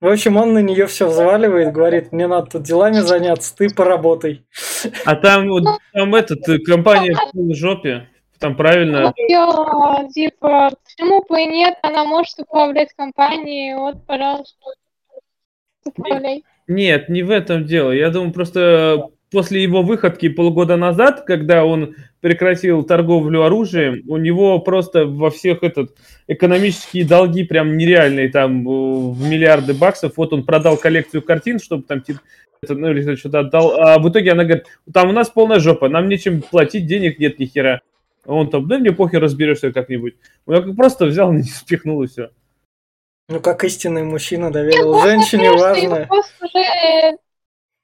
В 0.00 0.08
общем, 0.08 0.36
он 0.36 0.52
на 0.52 0.60
нее 0.60 0.86
все 0.86 1.08
взваливает, 1.08 1.72
говорит, 1.72 2.12
мне 2.12 2.26
надо 2.26 2.50
тут 2.52 2.62
делами 2.62 3.00
заняться, 3.00 3.56
ты 3.56 3.68
поработай. 3.74 4.44
А 5.06 5.16
там, 5.16 5.48
вот, 5.48 5.64
там 5.92 6.14
этот, 6.14 6.46
э, 6.48 6.58
компания 6.58 7.16
в 7.32 7.54
жопе. 7.54 8.08
Там 8.38 8.56
правильно. 8.56 9.12
всё, 9.16 10.08
типа, 10.12 10.70
почему 10.84 11.24
бы 11.28 11.42
и 11.42 11.46
нет, 11.46 11.78
она 11.82 12.04
может 12.04 12.38
управлять 12.38 12.92
компанией, 12.94 13.74
вот, 13.74 14.04
пожалуйста. 14.06 14.58
Управляй. 15.84 16.44
Нет, 16.66 17.08
не 17.08 17.22
в 17.22 17.30
этом 17.30 17.64
дело. 17.64 17.92
Я 17.92 18.10
думаю, 18.10 18.32
просто 18.32 19.08
после 19.30 19.62
его 19.62 19.82
выходки 19.82 20.28
полгода 20.28 20.76
назад, 20.76 21.22
когда 21.22 21.64
он 21.64 21.94
прекратил 22.20 22.82
торговлю 22.82 23.44
оружием, 23.44 24.02
у 24.08 24.16
него 24.16 24.58
просто 24.58 25.06
во 25.06 25.30
всех 25.30 25.62
этот 25.62 25.96
экономические 26.26 27.06
долги 27.06 27.44
прям 27.44 27.76
нереальные, 27.76 28.30
там 28.30 28.66
э, 28.66 29.12
в 29.12 29.28
миллиарды 29.28 29.74
баксов. 29.74 30.14
Вот 30.16 30.32
он 30.32 30.44
продал 30.44 30.76
коллекцию 30.76 31.22
картин, 31.22 31.58
чтобы 31.58 31.84
там 31.84 32.00
типа 32.00 32.20
это, 32.62 32.74
ну, 32.74 32.90
или 32.90 33.16
что-то 33.16 33.40
отдал. 33.40 33.78
А 33.78 33.98
в 33.98 34.08
итоге 34.08 34.32
она 34.32 34.44
говорит, 34.44 34.66
там 34.92 35.10
у 35.10 35.12
нас 35.12 35.28
полная 35.28 35.60
жопа, 35.60 35.88
нам 35.88 36.08
нечем 36.08 36.42
платить, 36.42 36.86
денег 36.86 37.18
нет 37.18 37.38
ни 37.38 37.46
хера. 37.46 37.80
А 38.26 38.34
Он 38.34 38.50
там, 38.50 38.66
да 38.66 38.78
мне 38.78 38.92
похер, 38.92 39.20
разберешься 39.20 39.72
как-нибудь. 39.72 40.16
Он 40.46 40.62
как 40.62 40.76
просто 40.76 41.06
взял 41.06 41.32
и 41.34 41.42
спихнул 41.42 42.02
и 42.02 42.06
все. 42.06 42.30
Ну, 43.28 43.40
как 43.40 43.64
истинный 43.64 44.04
мужчина 44.04 44.52
доверил 44.52 45.00
женщине 45.00 45.46
что 45.46 45.52
ему 45.52 45.58
важное. 45.58 46.06
Просто 46.06 46.44
уже 46.44 47.18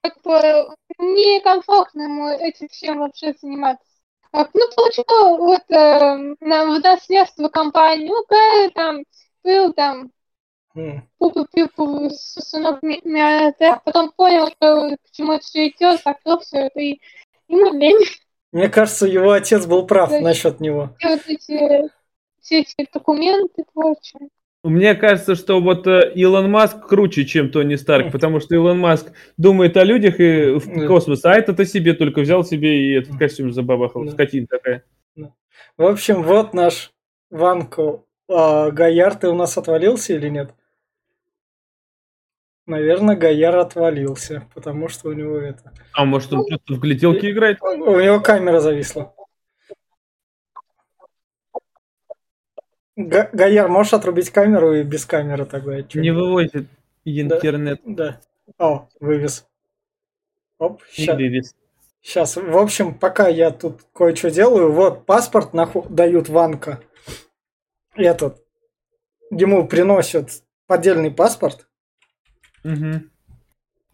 как 0.03 0.21
бы 0.23 0.75
некомфортно 0.99 2.03
ему 2.03 2.29
этим 2.29 2.69
всем 2.69 2.99
вообще 2.99 3.35
заниматься. 3.41 3.85
Ну, 4.33 4.45
получил 4.75 5.37
вот 5.39 5.63
э, 5.69 6.37
на, 6.41 6.65
в 6.65 6.81
наследство 6.81 7.49
компанию, 7.49 8.09
ну-ка, 8.09 8.71
там, 8.75 9.05
был 9.45 9.73
там, 9.75 10.11
пупу-пипу, 11.19 12.09
сынок 12.11 12.83
ми- 12.83 13.03
миллиардер, 13.05 13.81
потом 13.85 14.11
понял, 14.13 14.47
что 14.49 14.97
к 14.97 15.11
чему 15.13 15.33
это 15.35 15.45
все 15.45 15.69
идет, 15.69 16.01
закрыл 16.03 16.39
все 16.41 16.59
это, 16.61 16.81
и 16.81 17.01
ему 17.49 17.73
лень. 17.79 17.99
Мне 18.53 18.69
кажется, 18.69 19.07
его 19.07 19.33
отец 19.33 19.67
был 19.67 19.87
прав 19.87 20.11
Да. 20.11 20.21
насчет 20.21 20.61
него. 20.61 20.95
И 21.01 21.07
вот 21.07 21.21
эти, 21.27 21.89
все 22.41 22.61
эти 22.61 22.87
документы 22.93 23.65
прочее. 23.73 24.29
Мне 24.63 24.95
кажется, 24.95 25.35
что 25.35 25.61
вот 25.61 25.89
э, 25.89 26.13
Илон 26.15 26.49
Маск 26.51 26.87
круче, 26.87 27.25
чем 27.25 27.51
Тони 27.51 27.75
Старк, 27.75 28.13
потому 28.13 28.39
что 28.39 28.55
Илон 28.55 28.79
Маск 28.79 29.11
думает 29.37 29.77
о 29.77 29.83
людях 29.83 30.21
и 30.21 30.53
в 30.59 30.87
космос, 30.87 31.25
а 31.25 31.33
этот 31.33 31.59
о 31.59 31.65
себе 31.65 31.95
только 31.95 32.21
взял 32.21 32.45
себе 32.45 32.79
и 32.79 32.99
этот 32.99 33.19
костюм 33.19 33.53
забабахал. 33.53 34.05
Да. 34.05 34.13
Скотина 34.13 34.47
такая. 34.47 34.85
В 35.77 35.85
общем, 35.87 36.23
вот 36.23 36.55
наш 36.55 36.93
Ванко. 37.31 38.05
А, 38.29 38.71
Гаяр, 38.71 39.15
ты 39.17 39.29
у 39.29 39.35
нас 39.35 39.57
отвалился 39.59 40.13
или 40.15 40.29
нет? 40.29 40.55
Наверное, 42.67 43.17
Гаяр 43.17 43.57
отвалился, 43.57 44.47
потому 44.55 44.89
что 44.89 45.09
у 45.09 45.13
него 45.13 45.37
это... 45.37 45.73
А 45.95 46.05
может 46.05 46.33
он 46.33 46.47
просто 46.47 46.75
в 46.75 46.79
гляделки 46.81 47.31
играет? 47.31 47.61
У 47.61 47.99
него 48.01 48.21
камера 48.21 48.61
зависла. 48.61 49.13
Га- 52.97 53.31
Гаяр, 53.33 53.69
можешь 53.69 53.95
отрубить 53.95 54.31
камеру 54.31 54.75
и 54.75 54.83
без 54.85 55.05
камеры 55.07 55.45
тогда? 55.47 55.79
Не 55.95 56.11
вывозит 56.11 56.69
интернет. 57.05 57.81
Да. 57.85 58.21
О, 58.59 58.89
вывез. 59.01 59.47
Оп, 60.59 60.83
ща- 60.93 61.15
вывез. 61.15 61.57
Сейчас, 62.01 62.37
в 62.37 62.57
общем, 62.59 62.95
пока 62.99 63.29
я 63.29 63.51
тут 63.51 63.83
кое-что 63.95 64.31
делаю, 64.31 64.73
вот 64.73 65.07
паспорт 65.07 65.53
наху- 65.55 65.89
дают 65.89 66.29
Ванка. 66.29 66.81
Этот. 67.95 68.45
Ему 69.31 69.67
приносят 69.67 70.43
поддельный 70.67 71.11
паспорт. 71.11 71.67
Мгм. 72.65 73.11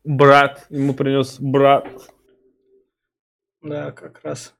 Брат. 0.04 0.66
Ему 0.70 0.94
принес 0.94 1.38
брат. 1.40 1.86
Да, 3.62 3.92
как 3.92 4.20
раз. 4.22 4.54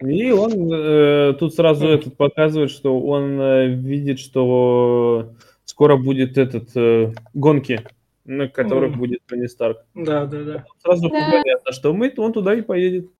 И 0.00 0.30
он 0.32 0.72
э, 0.72 1.34
тут 1.38 1.54
сразу 1.54 1.86
этот 1.86 2.16
показывает, 2.16 2.70
что 2.70 3.00
он 3.00 3.40
э, 3.40 3.68
видит, 3.68 4.18
что 4.18 5.34
скоро 5.64 5.96
будет 5.96 6.38
этот 6.38 6.76
э, 6.76 7.12
гонки, 7.34 7.86
на 8.24 8.48
которых 8.48 8.90
Мгм. 8.90 8.98
будет 8.98 9.24
Тони 9.26 9.46
Старк. 9.46 9.78
Да, 9.94 10.26
да, 10.26 10.42
да. 10.42 10.66
Сразу 10.78 11.08
Да. 11.08 11.30
понятно, 11.30 11.72
что 11.72 11.92
мы, 11.94 12.12
он 12.16 12.32
туда 12.32 12.54
и 12.54 12.62
поедет. 12.62 13.10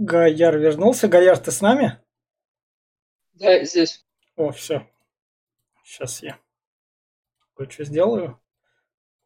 Гаяр 0.00 0.56
вернулся. 0.56 1.08
Гаяр, 1.08 1.36
ты 1.38 1.50
с 1.50 1.60
нами? 1.60 2.00
Да, 3.34 3.62
здесь. 3.64 4.02
О, 4.34 4.50
все. 4.50 4.88
Сейчас 5.84 6.22
я 6.22 6.38
кое-что 7.54 7.84
сделаю. 7.84 8.40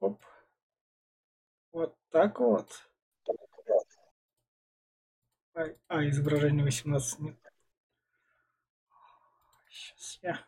Оп. 0.00 0.20
Вот 1.70 1.96
так 2.10 2.40
вот. 2.40 2.68
Ай, 5.54 5.76
А, 5.86 6.04
изображение 6.08 6.64
18 6.64 7.20
нет. 7.20 7.36
Сейчас 9.70 10.18
я. 10.22 10.40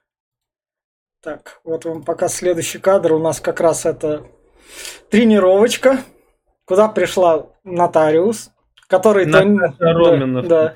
Так, 1.20 1.60
вот 1.62 1.84
вам 1.84 2.02
пока 2.02 2.26
следующий 2.26 2.80
кадр. 2.80 3.12
У 3.12 3.20
нас 3.20 3.40
как 3.40 3.60
раз 3.60 3.86
это 3.86 4.28
тренировочка, 5.08 6.02
куда 6.64 6.88
пришла 6.88 7.48
нотариус, 7.62 8.50
который 8.86 9.26
Тони- 9.26 10.42
да, 10.42 10.72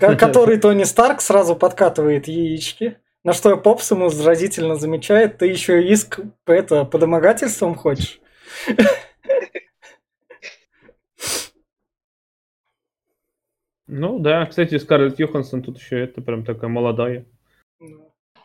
да. 0.00 0.16
который 0.16 0.58
Тони 0.58 0.84
Старк 0.84 1.20
сразу 1.20 1.56
подкатывает 1.56 2.28
яички. 2.28 2.98
На 3.22 3.34
что 3.34 3.56
Попс 3.56 3.90
ему 3.90 4.08
заразительно 4.08 4.76
замечает, 4.76 5.38
ты 5.38 5.46
еще 5.46 5.86
иск 5.86 6.20
это, 6.46 6.84
по 6.84 6.98
домогательствам 6.98 7.74
хочешь? 7.74 8.20
Ну 13.86 14.20
да, 14.20 14.46
кстати, 14.46 14.78
Скарлетт 14.78 15.18
Йоханссон 15.18 15.62
тут 15.62 15.78
еще 15.78 15.98
это 15.98 16.22
прям 16.22 16.44
такая 16.44 16.70
молодая. 16.70 17.26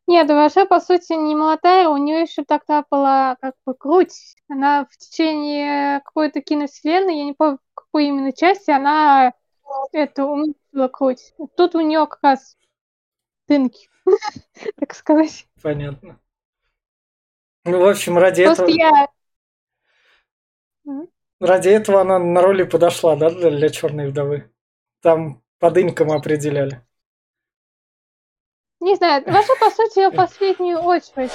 Нет, 0.08 0.30
вообще, 0.30 0.66
по 0.66 0.80
сути, 0.80 1.14
не 1.14 1.36
молодая, 1.36 1.90
у 1.90 1.98
нее 1.98 2.22
еще 2.22 2.44
тогда 2.44 2.84
была 2.90 3.38
как 3.42 3.56
бы 3.66 3.74
грудь. 3.74 4.36
Она 4.48 4.86
в 4.86 4.96
течение 4.98 6.02
какой-то 6.02 6.42
киновселенной, 6.42 7.18
я 7.18 7.26
не 7.26 7.34
помню, 7.34 7.60
какой 7.74 8.08
именно 8.08 8.32
части, 8.32 8.70
она 8.70 9.34
это 9.92 10.26
уменьшила 10.26 10.90
грудь. 10.90 11.34
Тут 11.58 11.74
у 11.76 11.80
нее 11.80 12.06
как 12.06 12.20
раз 12.22 12.56
тынки, 13.48 13.90
так 14.80 14.94
сказать. 14.94 15.48
Понятно. 15.62 16.20
Ну, 17.64 17.80
в 17.80 17.88
общем, 17.88 18.18
ради 18.20 18.46
Просто 18.46 18.66
этого, 18.66 18.76
я... 18.78 19.08
ради 21.40 21.70
этого 21.70 22.02
она 22.02 22.20
на 22.20 22.42
роли 22.42 22.64
подошла, 22.64 23.16
да, 23.16 23.32
для, 23.32 23.50
для 23.50 23.70
черной 23.70 24.10
вдовы. 24.10 24.52
Там 25.02 25.42
по 25.58 25.72
дынькам 25.72 26.12
определяли. 26.12 26.86
Не 28.86 28.94
знаю, 28.98 29.24
вообще, 29.26 29.54
по 29.60 29.72
сути, 29.72 29.98
ее 29.98 30.10
в 30.12 30.16
последнюю 30.16 30.78
очередь 30.78 31.32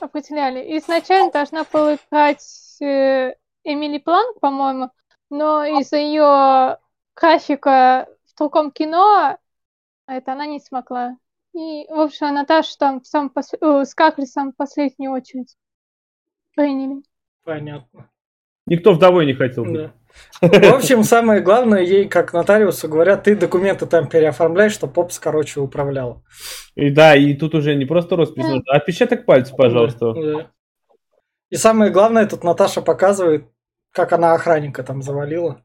определяли. 0.00 0.78
Изначально 0.78 1.30
должна 1.30 1.66
была 1.70 1.96
играть 1.96 2.78
э, 2.80 3.34
Эмили 3.62 3.98
Планк, 3.98 4.40
по-моему, 4.40 4.90
но 5.28 5.66
из-за 5.66 5.98
ее 5.98 6.78
графика 7.14 8.08
в 8.24 8.38
другом 8.38 8.70
кино 8.70 9.36
это 10.06 10.32
она 10.32 10.46
не 10.46 10.58
смогла. 10.58 11.18
И, 11.52 11.86
в 11.90 12.00
общем, 12.00 12.32
Наташа 12.32 12.78
там 12.78 13.02
в 13.02 13.06
самом 13.06 13.28
пос... 13.28 13.52
э, 13.52 13.84
Скарлетт 13.84 14.30
в 14.30 14.32
самую 14.32 14.54
последнюю 14.54 15.12
очередь 15.12 15.58
приняли. 16.54 17.02
Понятно. 17.44 18.08
Никто 18.64 18.94
вдовой 18.94 19.26
не 19.26 19.34
хотел 19.34 19.64
быть. 19.64 19.74
Да. 19.74 19.92
В 20.40 20.74
общем, 20.74 21.02
самое 21.02 21.40
главное, 21.40 21.80
ей, 21.80 22.08
как 22.08 22.32
нотариусу, 22.32 22.88
говорят, 22.88 23.24
ты 23.24 23.36
документы 23.36 23.86
там 23.86 24.08
переоформляй, 24.08 24.68
что 24.68 24.86
Попс, 24.86 25.18
короче, 25.18 25.60
управлял. 25.60 26.22
И 26.74 26.90
да, 26.90 27.16
и 27.16 27.34
тут 27.34 27.54
уже 27.54 27.74
не 27.74 27.86
просто 27.86 28.16
роспись, 28.16 28.44
а 28.44 28.76
отпечаток 28.76 29.24
пальца, 29.24 29.54
пожалуйста. 29.56 30.12
Да. 30.12 30.50
И 31.48 31.56
самое 31.56 31.90
главное, 31.90 32.26
тут 32.26 32.44
Наташа 32.44 32.82
показывает, 32.82 33.46
как 33.92 34.12
она 34.12 34.34
охранника 34.34 34.82
там 34.82 35.00
завалила. 35.00 35.62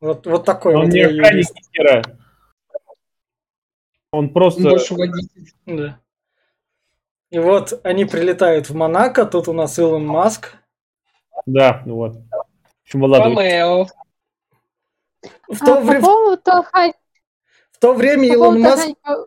Вот, 0.00 0.26
вот 0.26 0.44
такой 0.44 0.74
Он 0.74 0.84
вот 0.84 0.92
не 0.92 1.00
охранник 1.00 1.46
хера. 1.72 2.02
Он 4.12 4.28
просто... 4.30 4.62
Больше 4.62 4.94
водитель. 4.94 5.52
Да. 5.66 6.00
И 7.30 7.38
вот 7.38 7.80
они 7.84 8.04
прилетают 8.04 8.68
в 8.68 8.74
Монако, 8.74 9.24
тут 9.24 9.48
у 9.48 9.52
нас 9.52 9.78
Илон 9.78 10.04
Маск. 10.04 10.56
Да, 11.46 11.82
вот. 11.86 12.16
Еще 12.90 12.98
молодой. 12.98 13.34
Ромео. 13.36 13.86
В 15.48 15.62
А 15.62 15.64
то, 15.64 15.74
по 15.76 15.80
вре- 15.80 16.00
поводу 16.00 16.42
охран- 16.50 16.92
в 17.72 17.78
то 17.78 17.94
время 17.94 18.28
по 18.28 18.32
Илон 18.34 18.60
Маск 18.60 18.78
охранника- 18.78 19.26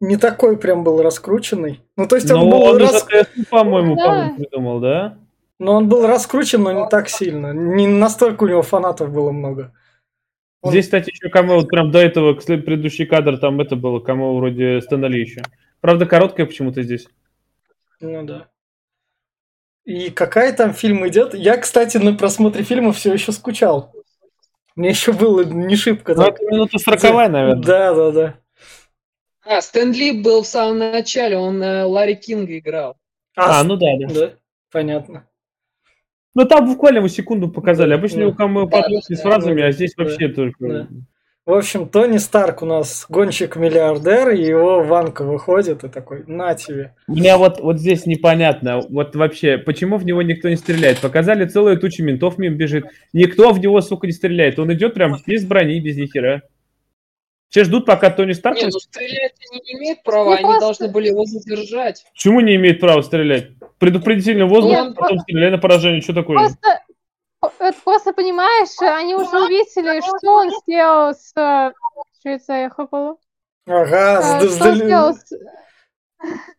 не 0.00 0.16
такой 0.16 0.56
прям 0.58 0.82
был 0.82 1.00
раскрученный. 1.02 1.82
Ну, 1.96 2.08
то 2.08 2.16
есть 2.16 2.30
он 2.32 2.40
Ну, 2.40 2.50
был 2.50 2.62
он 2.62 2.76
рас- 2.78 3.06
по-моему, 3.50 3.94
Да. 3.96 4.04
по-моему, 4.04 4.36
придумал, 4.36 4.80
да? 4.80 5.18
но 5.60 5.74
он 5.76 5.88
был 5.88 6.04
раскручен, 6.06 6.62
но 6.62 6.72
не 6.72 6.88
так 6.88 7.08
сильно. 7.08 7.52
Не 7.52 7.86
настолько 7.86 8.42
у 8.44 8.48
него 8.48 8.62
фанатов 8.62 9.12
было 9.12 9.30
много. 9.30 9.72
Он- 10.62 10.70
Здесь, 10.70 10.86
кстати, 10.86 11.10
еще 11.10 11.28
камео, 11.28 11.56
вот 11.60 11.68
прям 11.68 11.90
до 11.92 11.98
этого, 12.00 12.34
предыдущий 12.34 13.06
кадр, 13.06 13.38
там 13.38 13.60
это 13.60 13.76
было 13.76 14.00
камео 14.00 14.36
вроде 14.36 14.80
Стэнли 14.80 15.18
еще. 15.18 15.42
Правда, 15.80 16.06
короткое 16.06 16.46
почему-то 16.46 16.82
здесь. 16.82 17.06
Ну 18.00 18.24
да. 18.24 18.48
И 19.84 20.10
какая 20.10 20.52
там 20.52 20.72
фильм 20.72 21.06
идет? 21.06 21.34
Я, 21.34 21.56
кстати, 21.58 21.98
на 21.98 22.14
просмотре 22.14 22.64
фильма 22.64 22.92
все 22.92 23.12
еще 23.12 23.32
скучал. 23.32 23.92
Мне 24.76 24.88
еще 24.90 25.12
было 25.12 25.44
не 25.44 25.76
шибко 25.76 26.14
Ну, 26.14 26.22
это 26.22 26.44
минута 26.46 26.78
сороковая, 26.78 27.28
наверное. 27.28 27.62
Да, 27.62 27.94
да, 27.94 28.10
да. 28.10 28.34
А, 29.44 29.60
Стэн 29.60 29.92
Ли 29.92 30.22
был 30.22 30.42
в 30.42 30.46
самом 30.46 30.78
начале, 30.78 31.36
он 31.36 31.62
э, 31.62 31.84
Ларри 31.84 32.14
Кинга 32.16 32.58
играл. 32.58 32.96
А, 33.36 33.62
с- 33.62 33.64
ну 33.66 33.76
да, 33.76 33.86
да. 34.00 34.14
да, 34.14 34.32
понятно. 34.72 35.28
Ну 36.34 36.46
там 36.46 36.66
буквально 36.66 36.98
ему 36.98 37.08
секунду 37.08 37.48
показали. 37.48 37.90
Да, 37.90 37.96
Обычно 37.96 38.20
да. 38.20 38.26
у 38.28 38.34
камео 38.34 38.66
Да, 38.66 38.88
да, 38.88 39.00
с 39.02 39.20
фразами, 39.20 39.60
да, 39.60 39.66
а 39.68 39.72
здесь 39.72 39.94
да, 39.94 40.04
вообще 40.04 40.28
только... 40.28 40.66
да. 40.68 40.88
В 41.46 41.52
общем, 41.52 41.90
Тони 41.90 42.16
Старк 42.16 42.62
у 42.62 42.66
нас 42.66 43.04
гонщик-миллиардер, 43.10 44.30
и 44.30 44.42
его 44.42 44.82
Ванка 44.82 45.24
выходит 45.24 45.84
и 45.84 45.88
такой, 45.88 46.24
на 46.26 46.54
тебе. 46.54 46.94
Мне 47.06 47.36
вот, 47.36 47.60
вот 47.60 47.78
здесь 47.78 48.06
непонятно, 48.06 48.80
вот 48.88 49.14
вообще, 49.14 49.58
почему 49.58 49.98
в 49.98 50.06
него 50.06 50.22
никто 50.22 50.48
не 50.48 50.56
стреляет? 50.56 51.00
Показали 51.00 51.44
целую 51.44 51.78
тучу 51.78 52.02
ментов 52.02 52.38
мимо 52.38 52.56
бежит. 52.56 52.86
Никто 53.12 53.52
в 53.52 53.58
него, 53.58 53.82
сука, 53.82 54.06
не 54.06 54.14
стреляет. 54.14 54.58
Он 54.58 54.72
идет 54.72 54.94
прям 54.94 55.18
без 55.26 55.44
брони, 55.44 55.80
без 55.80 55.98
ни 55.98 56.06
хера. 56.06 56.40
Все 57.50 57.64
ждут, 57.64 57.84
пока 57.84 58.08
Тони 58.08 58.32
Старк... 58.32 58.56
Не, 58.56 58.64
ну 58.64 58.80
стрелять 58.80 59.34
они 59.50 59.60
не 59.60 59.78
имеют 59.78 60.02
права, 60.02 60.30
Не 60.30 60.34
они 60.36 60.42
просто- 60.44 60.60
должны 60.60 60.88
были 60.88 61.08
его 61.08 61.26
задержать. 61.26 62.06
Почему 62.14 62.40
не 62.40 62.56
имеет 62.56 62.80
права 62.80 63.02
стрелять? 63.02 63.50
Предупредительный 63.78 64.46
воздух, 64.46 64.72
Нет, 64.72 64.94
потом 64.96 65.18
стреляй 65.18 65.50
на 65.50 65.58
поражение. 65.58 66.00
Что 66.00 66.14
такое? 66.14 66.38
Просто, 66.38 66.80
это 67.58 67.76
просто 67.84 68.12
понимаешь, 68.12 68.70
они 68.80 69.14
уже 69.14 69.44
увидели, 69.44 70.00
что 70.00 70.30
он 70.32 70.50
сделал 70.62 71.14
с... 71.14 71.32
э, 71.36 71.72
Что 72.20 72.52
это 72.54 72.88
было? 72.90 73.16
Ага, 73.66 74.18
А, 74.18 74.40
с- 74.40 74.56
Что 74.56 74.68
он 74.70 74.74
сделал 74.76 75.14
с... 75.14 75.24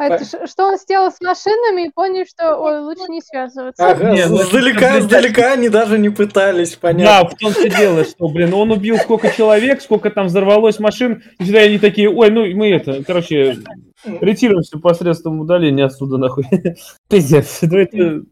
Это 0.00 0.24
ш- 0.24 0.46
что 0.46 0.66
он 0.68 0.76
сделал 0.78 1.10
с 1.10 1.20
машинами 1.20 1.86
и 1.88 1.90
понял, 1.90 2.24
что 2.24 2.56
ой, 2.56 2.78
лучше 2.82 3.02
не 3.08 3.20
связываться. 3.20 3.84
Ага, 3.84 4.12
Не, 4.12 4.26
ну 4.28 4.36
сдалека, 4.36 5.00
сдалека 5.00 5.52
они 5.54 5.68
даже 5.68 5.98
не 5.98 6.08
пытались 6.08 6.74
Да, 6.74 6.78
понять. 6.80 7.32
в 7.32 7.36
том 7.36 7.50
все 7.50 7.68
дело, 7.68 8.04
что, 8.04 8.28
блин, 8.28 8.54
он 8.54 8.70
убил 8.70 8.96
сколько 8.98 9.28
человек, 9.32 9.82
сколько 9.82 10.10
там 10.10 10.26
взорвалось 10.28 10.78
машин, 10.78 11.24
и 11.40 11.42
всегда 11.42 11.62
они 11.62 11.80
такие, 11.80 12.08
ой, 12.08 12.30
ну 12.30 12.46
мы 12.54 12.70
это, 12.70 13.02
короче, 13.02 13.56
ретируемся 14.04 14.78
посредством 14.78 15.40
удаления 15.40 15.86
отсюда, 15.86 16.16
нахуй. 16.16 16.44
Пиздец, 17.08 17.58
ну 17.62 17.78
это... 17.78 18.22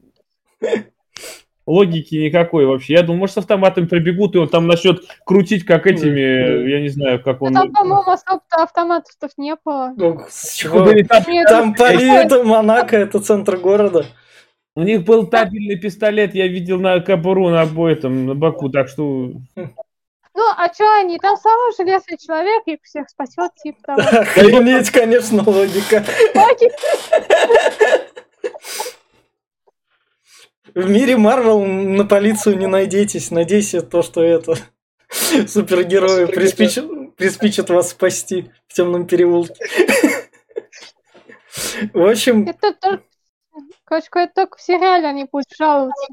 Логики 1.67 2.15
никакой 2.15 2.65
вообще. 2.65 2.95
Я 2.95 3.03
думаю, 3.03 3.21
может, 3.21 3.35
с 3.35 3.39
автоматом 3.39 3.89
прибегут, 3.89 4.37
и 4.37 4.39
он 4.39 4.49
там 4.49 4.69
начнет 4.69 5.03
крутить, 5.25 5.65
как 5.65 5.89
этими, 5.89 6.71
я 6.71 6.81
не 6.81 6.89
знаю, 6.89 7.21
как 7.21 7.43
он... 7.43 7.53
Там, 7.53 7.73
по-моему, 7.73 8.09
особо-то 8.09 8.63
автоматов 8.63 9.31
не 9.37 9.57
было. 9.65 9.93
Ну, 9.97 10.21
с 10.29 10.55
чего? 10.55 10.85
Были 10.85 11.03
там- 11.03 11.25
Нет, 11.27 11.49
Там 11.49 11.75
Пари, 11.75 12.09
это 12.09 12.45
Монако, 12.45 12.97
это 12.97 13.19
центр 13.19 13.57
города. 13.57 14.07
У 14.77 14.83
них 14.83 15.05
был 15.05 15.27
табельный 15.27 15.77
пистолет, 15.77 16.37
я 16.37 16.47
видел 16.47 16.79
на 16.79 17.01
кобуру 17.01 17.49
на 17.49 17.63
обои 17.63 17.95
там, 17.95 18.27
на 18.27 18.35
боку, 18.35 18.69
так 18.69 18.89
что... 18.89 19.33
Ну, 19.57 20.43
а 20.57 20.73
что 20.73 20.85
они? 21.01 21.19
Там 21.19 21.37
самый 21.37 21.75
железный 21.77 22.19
человек 22.19 22.63
и 22.67 22.79
всех 22.85 23.09
спасет, 23.09 23.51
типа 23.61 23.79
того. 23.87 24.01
Охренеть, 24.21 24.91
конечно, 24.91 25.43
логика. 25.43 26.05
В 30.77 30.91
мире 30.91 31.17
Марвел 31.17 31.65
на 31.65 32.05
полицию 32.05 32.59
не 32.59 32.67
найдетесь. 32.67 33.31
Надейся 33.31 33.81
то, 33.81 34.03
что 34.03 34.23
это 34.23 34.57
супергерои 35.49 36.27
приспичат, 36.27 37.17
приспичат 37.17 37.71
вас 37.71 37.93
спасти 37.93 38.51
в 38.69 38.75
темном 38.75 39.07
переулке. 39.07 39.55
В 41.95 42.07
общем, 42.07 42.47
Это 42.47 42.75
только... 42.75 43.05
Это 43.89 44.33
только 44.35 44.59
в 44.59 44.61
сериале 44.61 45.07
они 45.07 45.27
будут 45.33 45.49
жаловаться. 45.59 46.07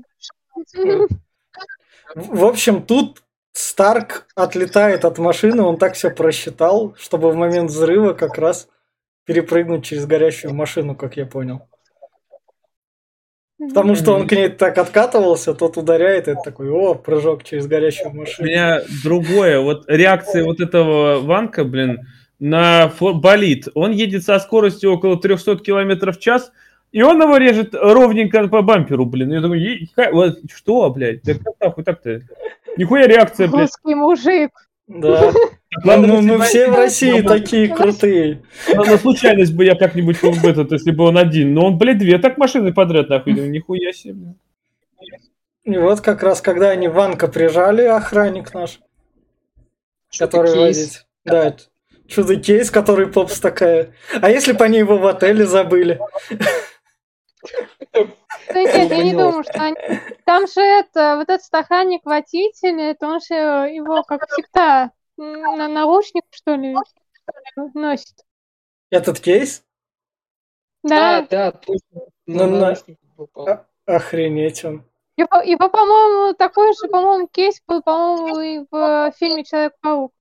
в 2.16 2.46
общем, 2.46 2.84
тут 2.84 3.22
Старк 3.52 4.28
отлетает 4.34 5.04
от 5.04 5.18
машины, 5.18 5.62
он 5.64 5.78
так 5.78 5.96
все 5.96 6.10
просчитал, 6.10 6.96
чтобы 6.98 7.32
в 7.32 7.36
момент 7.36 7.70
взрыва 7.70 8.14
как 8.14 8.38
раз 8.38 8.70
перепрыгнуть 9.26 9.84
через 9.84 10.06
горящую 10.06 10.54
машину, 10.54 10.96
как 10.96 11.18
я 11.18 11.26
понял. 11.26 11.68
Потому 13.70 13.96
что 13.96 14.14
он 14.14 14.28
к 14.28 14.32
ней 14.32 14.50
так 14.50 14.78
откатывался, 14.78 15.54
тот 15.54 15.78
ударяет, 15.78 16.28
и 16.28 16.32
это 16.32 16.42
такой, 16.44 16.70
о, 16.70 16.94
прыжок 16.96 17.44
через 17.44 17.68
горящую 17.68 18.10
У 18.12 18.16
машину. 18.16 18.48
меня 18.48 18.82
другое, 19.04 19.60
вот 19.60 19.86
реакция 19.88 20.44
вот 20.44 20.60
этого 20.60 21.20
Ванка, 21.20 21.64
блин, 21.64 22.08
на 22.40 22.92
фо- 23.00 23.14
болид. 23.14 23.68
Он 23.74 23.92
едет 23.92 24.24
со 24.24 24.40
скоростью 24.40 24.92
около 24.94 25.20
300 25.20 25.58
километров 25.58 26.18
в 26.18 26.22
час, 26.22 26.52
и 26.92 27.02
он 27.02 27.22
его 27.22 27.38
режет 27.38 27.74
ровненько 27.74 28.48
по 28.48 28.62
бамперу, 28.62 29.06
блин. 29.06 29.32
Я 29.32 29.42
такой, 29.42 29.60
«Е- 29.60 29.88
ка- 29.96 30.10
вот 30.12 30.40
что, 30.54 30.90
блядь, 30.90 31.24
да 31.24 31.34
как 31.34 31.54
нахуй 31.60 31.84
так-то? 31.84 32.22
Нихуя 32.78 33.08
реакция, 33.08 33.48
блядь. 33.48 33.62
Русский 33.62 33.96
мужик. 33.96 34.52
Да. 34.88 35.32
Ну, 35.86 35.98
ну, 35.98 36.18
если 36.18 36.30
мы 36.30 36.38
бы- 36.38 36.44
все 36.44 36.70
в 36.70 36.76
России 36.76 37.20
Ну, 37.22 37.28
такие 37.28 37.68
крутые. 37.68 38.44
На, 38.76 38.84
на 38.84 38.98
случайность 39.00 39.56
бы 39.56 39.66
я 39.66 39.74
как-нибудь 39.74 40.22
в 40.22 40.46
этот, 40.46 40.72
если 40.72 40.92
бы 40.92 41.06
он 41.06 41.18
один. 41.18 41.56
Но 41.56 41.66
он, 41.66 41.80
блядь, 41.80 41.98
две 41.98 42.20
так 42.20 42.38
машины 42.38 42.72
подряд, 42.72 43.10
нахуй. 43.10 43.34
Нихуя 43.34 43.92
себе. 43.92 44.36
И 45.64 45.76
вот 45.76 46.02
как 46.02 46.22
раз, 46.22 46.42
когда 46.42 46.70
они 46.70 46.88
Ванка 46.90 47.28
прижали, 47.28 47.82
охранник 47.86 48.54
наш, 48.54 48.82
который 50.16 50.52
Чудо-кейс. 50.52 50.78
водит. 50.78 51.08
Да, 51.26 51.56
чудо-кейс, 52.08 52.70
который 52.70 53.08
попс 53.08 53.40
такая. 53.40 53.96
А 54.22 54.30
если 54.30 54.52
бы 54.52 54.64
они 54.64 54.78
его 54.78 55.00
в 55.00 55.08
отеле 55.08 55.48
забыли? 55.48 56.00
Да 57.94 58.62
нет, 58.62 58.92
я 58.92 59.04
не 59.04 59.12
думаю, 59.12 59.44
что 59.44 59.54
они... 59.62 59.76
Там 60.26 60.48
же 60.48 60.62
это, 60.62 61.18
вот 61.18 61.30
этот 61.30 61.54
охранник-водитель, 61.54 62.82
это 62.82 63.08
он 63.08 63.22
же 63.22 63.34
его, 63.36 64.04
как 64.04 64.28
всегда, 64.30 64.92
на 65.18 65.68
наручник, 65.68 66.24
что 66.32 66.56
ли, 66.56 66.76
носит. 67.74 68.26
Этот 68.90 69.20
кейс? 69.20 69.64
Да, 70.84 71.22
Да, 71.22 71.28
да, 71.30 71.52
точно. 71.52 72.02
Ну, 72.26 72.48
На 72.48 72.48
на-. 72.48 72.76
А- 73.36 73.66
Охренеть 73.86 74.64
он. 74.64 74.86
его, 75.18 75.42
его, 75.42 75.70
по-моему, 75.70 76.34
такой 76.34 76.74
же, 76.74 76.88
по-моему, 76.90 77.28
кейс 77.28 77.62
был, 77.68 77.82
по-моему, 77.82 78.40
и 78.40 78.66
в 78.72 79.12
фильме 79.18 79.44
Человек-паук. 79.44 80.14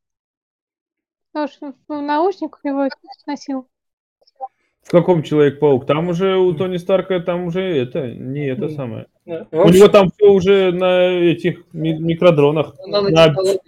Потому 1.33 1.49
что 1.53 1.75
в 1.89 2.01
наушниках 2.03 2.61
его 2.65 2.89
носил. 3.27 3.69
В 4.83 4.91
каком 4.91 5.23
Человек-паук? 5.23 5.87
Там 5.87 6.09
уже 6.09 6.37
у 6.37 6.53
Тони 6.55 6.77
Старка, 6.77 7.21
там 7.21 7.47
уже 7.47 7.63
это, 7.63 8.09
не 8.13 8.47
это 8.49 8.69
самое. 8.69 9.07
Да. 9.25 9.47
В 9.51 9.55
У 9.55 9.69
него 9.69 9.87
общем, 9.87 9.91
там 9.91 10.11
все 10.11 10.27
уже 10.31 10.73
на 10.73 11.07
этих 11.09 11.63
ми- 11.73 11.99
микродронах, 11.99 12.75
На 12.87 13.01
на 13.03 13.09
нанотехнологии. 13.09 13.61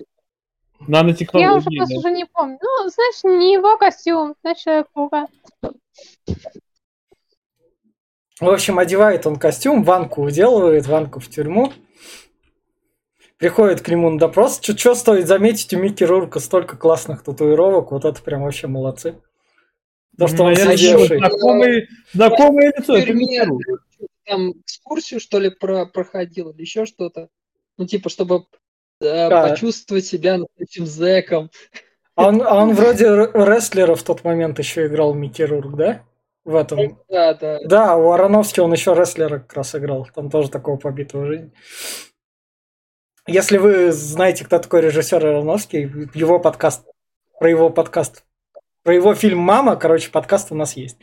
Я 0.88 1.56
уже 1.56 1.58
нанотехнологии. 1.70 1.76
просто 1.78 1.94
да. 1.94 1.98
уже 2.00 2.10
не 2.10 2.26
помню. 2.26 2.58
Ну, 2.60 2.88
значит, 2.90 3.24
не 3.40 3.54
его 3.54 3.78
костюм, 3.78 4.34
значит, 4.42 4.64
Человек-паука. 4.64 5.26
в 8.40 8.48
общем, 8.48 8.78
одевает 8.78 9.26
он 9.26 9.36
костюм, 9.36 9.84
Ванку 9.84 10.22
уделывает, 10.22 10.86
Ванку 10.86 11.20
в 11.20 11.28
тюрьму. 11.28 11.72
Приходит 13.38 13.80
к 13.82 13.88
нему 13.88 14.10
на 14.10 14.18
допрос. 14.18 14.60
Что 14.62 14.94
стоит 14.94 15.26
заметить, 15.28 15.72
у 15.74 15.78
Микки 15.78 16.04
Рурка 16.04 16.40
столько 16.40 16.76
классных 16.76 17.22
татуировок. 17.22 17.92
Вот 17.92 18.04
это 18.04 18.20
прям 18.22 18.42
вообще 18.42 18.66
молодцы. 18.66 19.16
То, 20.18 20.28
что 20.28 20.44
он 20.44 20.52
я 20.52 20.76
сидевший. 20.76 21.18
знакомое 22.12 22.72
лицо, 22.76 23.00
тюрьме. 23.00 23.44
Рук. 23.44 23.60
Там 24.24 24.52
экскурсию, 24.52 25.20
что 25.20 25.38
ли, 25.38 25.50
про 25.50 25.86
проходил 25.86 26.50
или 26.50 26.62
еще 26.62 26.86
что-то. 26.86 27.28
Ну, 27.76 27.86
типа, 27.86 28.08
чтобы 28.08 28.46
э, 29.00 29.28
Да. 29.28 29.48
почувствовать 29.48 30.06
себя 30.06 30.38
настоящим 30.38 30.86
зэком. 30.86 31.50
А 32.14 32.28
он, 32.28 32.42
а 32.42 32.54
он 32.62 32.74
вроде 32.74 33.06
рестлера 33.06 33.96
в 33.96 34.02
тот 34.02 34.22
момент 34.24 34.58
еще 34.58 34.86
играл 34.86 35.14
Микки 35.14 35.42
Рурк, 35.42 35.76
да? 35.76 36.04
В 36.44 36.54
этом. 36.56 36.98
Да, 37.08 37.34
да. 37.34 37.58
Да, 37.64 37.96
у 37.96 38.10
Ароновски 38.12 38.60
он 38.60 38.72
еще 38.72 38.94
рестлера 38.94 39.40
как 39.40 39.54
раз 39.54 39.74
играл. 39.74 40.06
Там 40.14 40.30
тоже 40.30 40.50
такого 40.50 40.76
побитого 40.76 41.26
жизни. 41.26 41.50
Если 43.26 43.56
вы 43.56 43.90
знаете, 43.90 44.44
кто 44.44 44.58
такой 44.58 44.82
режиссер 44.82 45.24
Ароновский, 45.26 45.82
его 46.14 46.38
подкаст, 46.38 46.86
про 47.40 47.48
его 47.50 47.70
подкаст, 47.70 48.24
про 48.84 48.94
его 48.94 49.14
фильм 49.14 49.38
«Мама», 49.38 49.76
короче, 49.76 50.10
подкаст 50.10 50.52
у 50.52 50.54
нас 50.54 50.76
есть. 50.76 50.98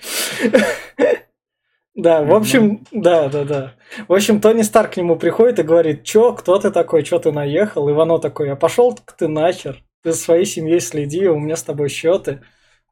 Да, 1.94 2.24
в 2.24 2.34
общем, 2.34 2.86
да, 2.91 3.28
да, 3.28 3.44
да. 3.44 3.74
В 4.08 4.13
общем, 4.13 4.39
Тони 4.39 4.62
Старк 4.62 4.94
к 4.94 4.98
нему 4.98 5.17
приходит 5.17 5.60
и 5.60 5.63
говорит, 5.63 6.04
чё, 6.04 6.34
кто 6.34 6.58
ты 6.58 6.72
такой, 6.72 7.04
чё 7.04 7.20
ты 7.20 7.34
наехал? 7.34 7.89
Ивано 7.89 8.20
такой, 8.20 8.50
а 8.50 8.56
пошел 8.56 8.98
ты 9.17 9.28
нахер, 9.28 9.84
ты 10.02 10.13
за 10.13 10.17
своей 10.17 10.46
семьей 10.46 10.80
следи, 10.80 11.28
у 11.28 11.38
меня 11.38 11.58
с 11.58 11.63
тобой 11.63 11.89
счеты, 11.89 12.44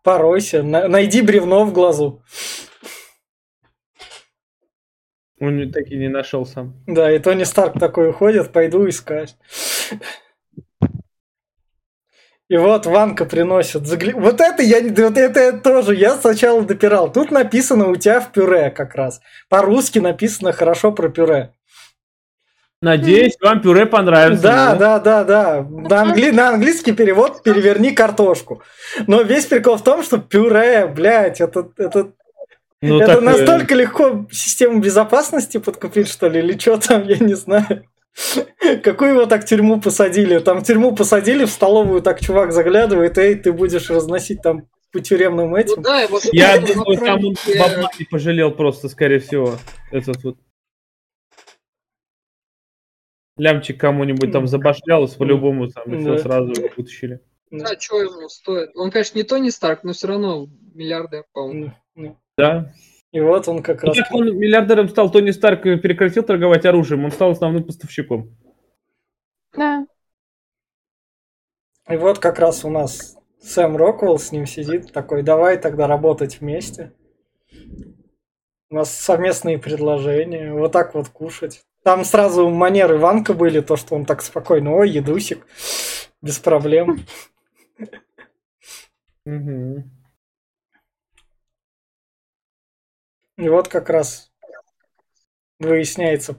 поройся, 0.04 0.64
на- 0.64 0.90
найди 0.90 1.22
бревно 1.22 1.64
в 1.64 1.72
глазу. 1.72 2.24
Он 5.40 5.72
так 5.72 5.88
и 5.88 5.98
не 5.98 6.10
нашел 6.10 6.46
сам. 6.46 6.84
Да, 6.86 7.10
и 7.10 7.20
Тони 7.20 7.46
Старк 7.46 7.80
такой 7.80 8.10
уходит, 8.10 8.52
пойду 8.52 8.90
искать. 8.90 9.38
И 12.50 12.58
вот 12.58 12.88
Ванка 12.88 13.26
приносит. 13.26 13.84
загли- 13.84 14.20
Вот 14.20 14.42
это 14.42 14.64
я 14.64 14.82
не- 14.82 14.90
вот 14.90 15.18
это 15.18 15.40
я 15.40 15.52
тоже. 15.54 15.96
Я 15.96 16.16
сначала 16.16 16.62
допирал. 16.64 17.12
Тут 17.12 17.30
написано 17.32 17.88
у 17.90 17.96
тебя 17.96 18.20
в 18.20 18.32
пюре 18.32 18.72
как 18.72 18.96
раз. 18.96 19.22
По-русски 19.50 20.00
написано 20.00 20.52
хорошо 20.52 20.92
про 20.92 21.10
пюре. 21.10 21.54
Надеюсь, 22.82 23.38
вам 23.42 23.62
пюре 23.62 23.86
понравится. 23.86 24.42
Да, 24.42 24.76
да, 24.76 25.00
да, 25.00 25.24
да. 25.26 25.62
На, 25.70 26.02
англи- 26.04 26.32
на 26.32 26.50
английский 26.50 26.94
перевод 26.94 27.44
переверни 27.44 27.92
картошку. 27.92 28.64
Но 29.06 29.22
весь 29.22 29.46
прикол 29.46 29.76
в 29.78 29.84
том, 29.84 30.02
что 30.02 30.18
пюре, 30.18 30.88
блядь, 30.88 31.42
это, 31.42 31.68
это, 31.78 32.14
Ну, 32.82 32.98
это 33.02 33.08
так, 33.08 33.18
э, 33.18 33.22
настолько 33.22 33.76
легко 33.76 34.26
систему 34.32 34.80
безопасности 34.80 35.58
подкупить, 35.60 36.08
что 36.08 36.30
ли, 36.30 36.40
или 36.40 36.58
что 36.58 36.78
там, 36.78 37.04
я 37.04 37.18
не 37.18 37.34
знаю. 37.36 37.84
Какую 38.84 39.12
его 39.12 39.26
так 39.26 39.44
в 39.44 39.46
тюрьму 39.46 39.80
посадили? 39.80 40.40
Там 40.40 40.60
в 40.60 40.64
тюрьму 40.64 40.96
посадили, 40.96 41.46
в 41.46 41.50
столовую 41.50 42.02
так 42.02 42.20
чувак 42.22 42.52
заглядывает, 42.52 43.18
эй, 43.18 43.36
ты 43.36 43.52
будешь 43.54 43.90
разносить 43.90 44.42
там 44.42 44.68
по 44.92 45.00
тюремным 45.00 45.52
Ну 45.52 45.58
этим. 45.58 45.82
да, 45.82 46.02
его 46.02 46.20
Я 46.32 46.60
думаю, 46.60 46.98
там 46.98 47.24
он 47.26 47.36
не 48.00 48.06
пожалел 48.06 48.52
просто, 48.52 48.90
скорее 48.90 49.20
всего. 49.20 49.56
Этот 49.92 50.24
вот 50.24 50.38
лямчик 53.38 53.80
кому-нибудь 53.80 54.32
там 54.32 54.48
забашлялось, 54.48 55.14
по-любому 55.14 55.68
там 55.70 55.94
и 55.94 56.04
Да. 56.04 56.18
сразу 56.18 56.52
его 56.52 56.70
вытащили. 56.76 57.22
Да, 57.52 57.80
что 57.80 58.02
ему 58.02 58.30
стоит? 58.30 58.72
Он, 58.76 58.92
конечно, 58.92 59.18
не 59.18 59.24
Тони 59.24 59.50
Старк, 59.50 59.84
но 59.84 59.94
все 59.94 60.08
равно 60.08 60.48
миллиардер, 60.74 61.24
по-моему. 61.34 61.74
Да. 62.38 62.74
И 63.12 63.20
вот 63.20 63.48
он 63.48 63.64
как 63.64 63.84
раз... 63.84 63.98
как 63.98 64.14
он 64.14 64.38
миллиардером 64.38 64.88
стал, 64.90 65.12
Тони 65.12 65.32
Старк 65.32 65.64
прекратил 65.64 66.24
торговать 66.24 66.66
оружием, 66.66 67.06
он 67.06 67.12
стал 67.12 67.32
основным 67.32 67.64
поставщиком. 67.64 68.38
Да. 69.56 69.88
И 71.90 71.98
вот 71.98 72.20
как 72.20 72.38
раз 72.38 72.64
у 72.64 72.70
нас 72.70 73.18
Сэм 73.42 73.76
Роквелл 73.76 74.20
с 74.20 74.32
ним 74.32 74.46
сидит, 74.46 74.92
такой, 74.94 75.24
давай 75.24 75.58
тогда 75.58 75.88
работать 75.88 76.40
вместе. 76.40 76.94
У 78.70 78.76
нас 78.76 78.94
совместные 78.94 79.58
предложения. 79.58 80.54
Вот 80.54 80.72
так 80.72 80.94
вот 80.94 81.10
кушать. 81.10 81.64
Там 81.84 82.06
сразу 82.06 82.48
манеры 82.50 83.00
Ванка 83.00 83.34
были, 83.34 83.62
то, 83.62 83.76
что 83.76 83.96
он 83.96 84.06
так 84.06 84.22
спокойно, 84.22 84.76
ой, 84.76 84.92
едусик, 84.92 85.48
без 86.22 86.38
проблем. 86.38 87.06
Мгм. 89.26 89.90
И 93.40 93.48
вот 93.48 93.70
как 93.70 93.90
раз 93.90 94.32
выясняется 95.60 96.36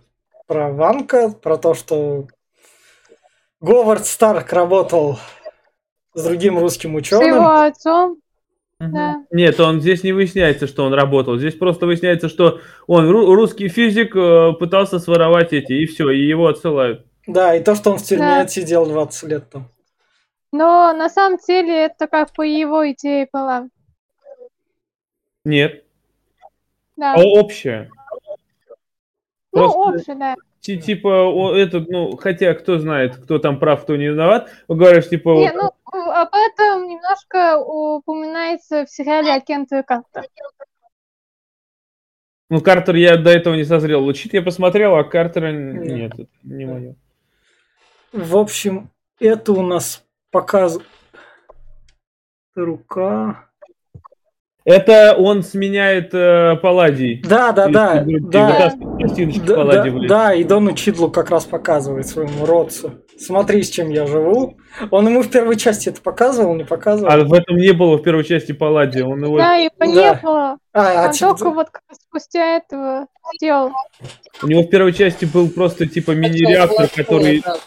про 0.46 0.70
Ванка, 0.70 1.30
про 1.30 1.56
то, 1.56 1.72
что 1.72 2.26
Говард 3.60 4.04
Старк 4.06 4.52
работал 4.52 5.18
с 6.12 6.22
другим 6.22 6.58
русским 6.58 6.90
С 7.02 7.10
его 7.10 7.18
ученым. 7.22 7.46
отцом, 7.46 8.18
да. 8.78 9.24
Нет, 9.30 9.58
он 9.60 9.80
здесь 9.80 10.02
не 10.02 10.12
выясняется, 10.12 10.66
что 10.66 10.84
он 10.84 10.92
работал. 10.92 11.38
Здесь 11.38 11.54
просто 11.54 11.86
выясняется, 11.86 12.28
что 12.28 12.60
он 12.86 13.10
ру- 13.10 13.34
русский 13.34 13.68
физик 13.68 14.14
э, 14.14 14.52
пытался 14.58 14.98
своровать 14.98 15.54
эти, 15.54 15.72
и 15.72 15.86
все, 15.86 16.10
и 16.10 16.26
его 16.26 16.48
отсылают. 16.48 17.06
Да, 17.26 17.54
и 17.54 17.62
то, 17.62 17.74
что 17.74 17.92
он 17.92 17.98
в 17.98 18.02
тюрьме 18.02 18.26
Да. 18.26 18.40
отсидел 18.40 18.84
20 18.86 19.22
лет 19.24 19.48
там. 19.50 19.70
Но 20.52 20.92
на 20.92 21.08
самом 21.08 21.38
деле 21.46 21.84
это 21.86 22.06
как 22.08 22.32
по 22.34 22.42
его 22.42 22.90
идее 22.90 23.26
была. 23.32 23.68
Нет, 25.44 25.84
Да. 27.00 27.14
а 27.14 27.18
общее. 27.22 27.90
Ну, 29.52 29.60
просто- 29.62 29.78
общее, 29.78 30.16
да. 30.16 30.34
Ти- 30.60 30.78
Типа, 30.78 31.08
о, 31.08 31.54
этот, 31.54 31.88
ну, 31.88 32.14
хотя 32.18 32.52
кто 32.52 32.78
знает, 32.78 33.16
кто 33.16 33.38
там 33.38 33.58
прав, 33.58 33.82
кто 33.82 33.96
не 33.96 34.08
виноват, 34.08 34.50
говоришь, 34.68 35.08
типа, 35.08 35.30
Не, 35.30 35.50
вот, 35.52 35.74
ну, 35.94 36.10
об 36.10 36.28
этом 36.34 36.86
немножко 36.86 37.56
упоминается 37.58 38.84
в 38.84 38.90
сериале 38.90 39.32
«Агент 39.32 39.70
Картер». 39.70 40.24
ну, 42.50 42.60
Картер 42.60 42.96
я 42.96 43.16
до 43.16 43.30
этого 43.30 43.54
не 43.54 43.64
созрел. 43.64 44.04
Лучит 44.04 44.34
я 44.34 44.42
посмотрел, 44.42 44.94
а 44.96 45.04
Картера 45.04 45.52
Нет. 45.52 45.82
нет, 45.82 46.12
это 46.12 46.28
не 46.42 46.66
мое. 46.66 46.94
В 48.12 48.36
общем, 48.36 48.90
это 49.18 49.52
у 49.52 49.62
нас 49.62 50.04
показ... 50.30 50.78
Рука. 52.54 53.49
Это 54.70 55.14
он 55.18 55.42
сменяет 55.42 56.10
э, 56.12 56.56
Палладий. 56.62 57.22
Да, 57.22 57.52
да, 57.52 57.68
да, 57.68 58.00
Из 58.02 58.06
группы, 58.06 58.28
да. 58.30 58.72
пластиночки 58.98 59.40
Да, 59.40 59.54
Палладий, 59.54 59.90
да, 59.90 60.08
да, 60.08 60.34
и 60.34 60.44
Дону 60.44 60.72
Чидлу 60.74 61.10
как 61.10 61.30
раз 61.30 61.44
показывает 61.44 62.06
своему 62.06 62.46
родцу. 62.46 62.92
Смотри, 63.18 63.62
с 63.62 63.68
чем 63.68 63.90
я 63.90 64.06
живу. 64.06 64.56
Он 64.90 65.06
ему 65.08 65.22
в 65.22 65.28
первой 65.28 65.56
части 65.56 65.90
это 65.90 66.00
показывал, 66.00 66.54
не 66.54 66.64
показывал. 66.64 67.12
А 67.12 67.18
в 67.18 67.32
этом 67.34 67.56
не 67.56 67.72
было 67.72 67.98
в 67.98 68.02
первой 68.02 68.24
части 68.24 68.52
Палладия. 68.52 69.04
Он 69.04 69.22
его... 69.22 69.36
Да, 69.36 69.54
его 69.56 69.84
не 69.84 69.94
Да. 69.94 70.14
было. 70.22 70.58
А, 70.72 71.04
а 71.04 71.06
Он 71.06 71.10
Чид- 71.12 71.28
только 71.38 71.50
вот 71.50 71.68
спустя 71.92 72.56
этого 72.56 73.06
сделал. 73.34 73.72
У 74.42 74.46
него 74.46 74.62
в 74.62 74.70
первой 74.70 74.92
части 74.92 75.26
был 75.26 75.50
просто 75.50 75.86
типа 75.86 76.12
мини-реактор, 76.12 76.88
который... 76.88 77.40
Blackpool, 77.40 77.60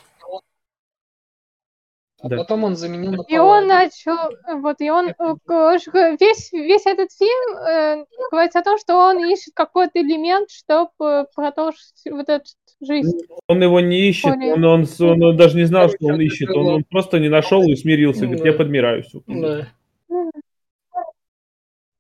да. 2.24 2.30
Да. 2.30 2.36
А 2.36 2.40
потом 2.40 2.64
он 2.64 2.76
заменил 2.76 3.12
на 3.12 3.24
И 3.28 3.38
он 3.38 3.68
начал, 3.68 4.16
вот, 4.62 4.80
и 4.80 4.90
он, 4.90 5.10
э, 5.10 6.18
весь, 6.20 6.52
весь 6.52 6.86
этот 6.86 7.12
фильм 7.12 7.58
э, 7.58 8.06
говорит 8.32 8.56
о 8.56 8.64
том, 8.64 8.78
что 8.78 8.96
он 8.98 9.24
ищет 9.26 9.54
какой-то 9.54 10.00
элемент, 10.02 10.50
чтобы 10.50 11.28
продолжить 11.36 11.94
вот 12.10 12.30
эту 12.30 12.46
жизнь. 12.82 13.20
Он 13.48 13.62
его 13.62 13.80
не 13.80 14.10
ищет, 14.10 14.36
он, 14.36 14.64
он, 14.64 14.86
с- 14.86 15.02
он 15.02 15.38
даже 15.38 15.58
не 15.58 15.66
знал, 15.66 15.90
что 15.90 16.06
он 16.08 16.22
ищет. 16.22 16.50
Он, 16.50 16.68
он 16.68 16.84
просто 16.86 17.20
не 17.20 17.30
нашел 17.30 17.62
и 17.64 17.76
смирился. 17.76 18.26
Говорит, 18.26 18.46
я 18.46 18.54
подмираю. 18.54 19.04
всё. 19.04 19.22
Да. 19.28 19.68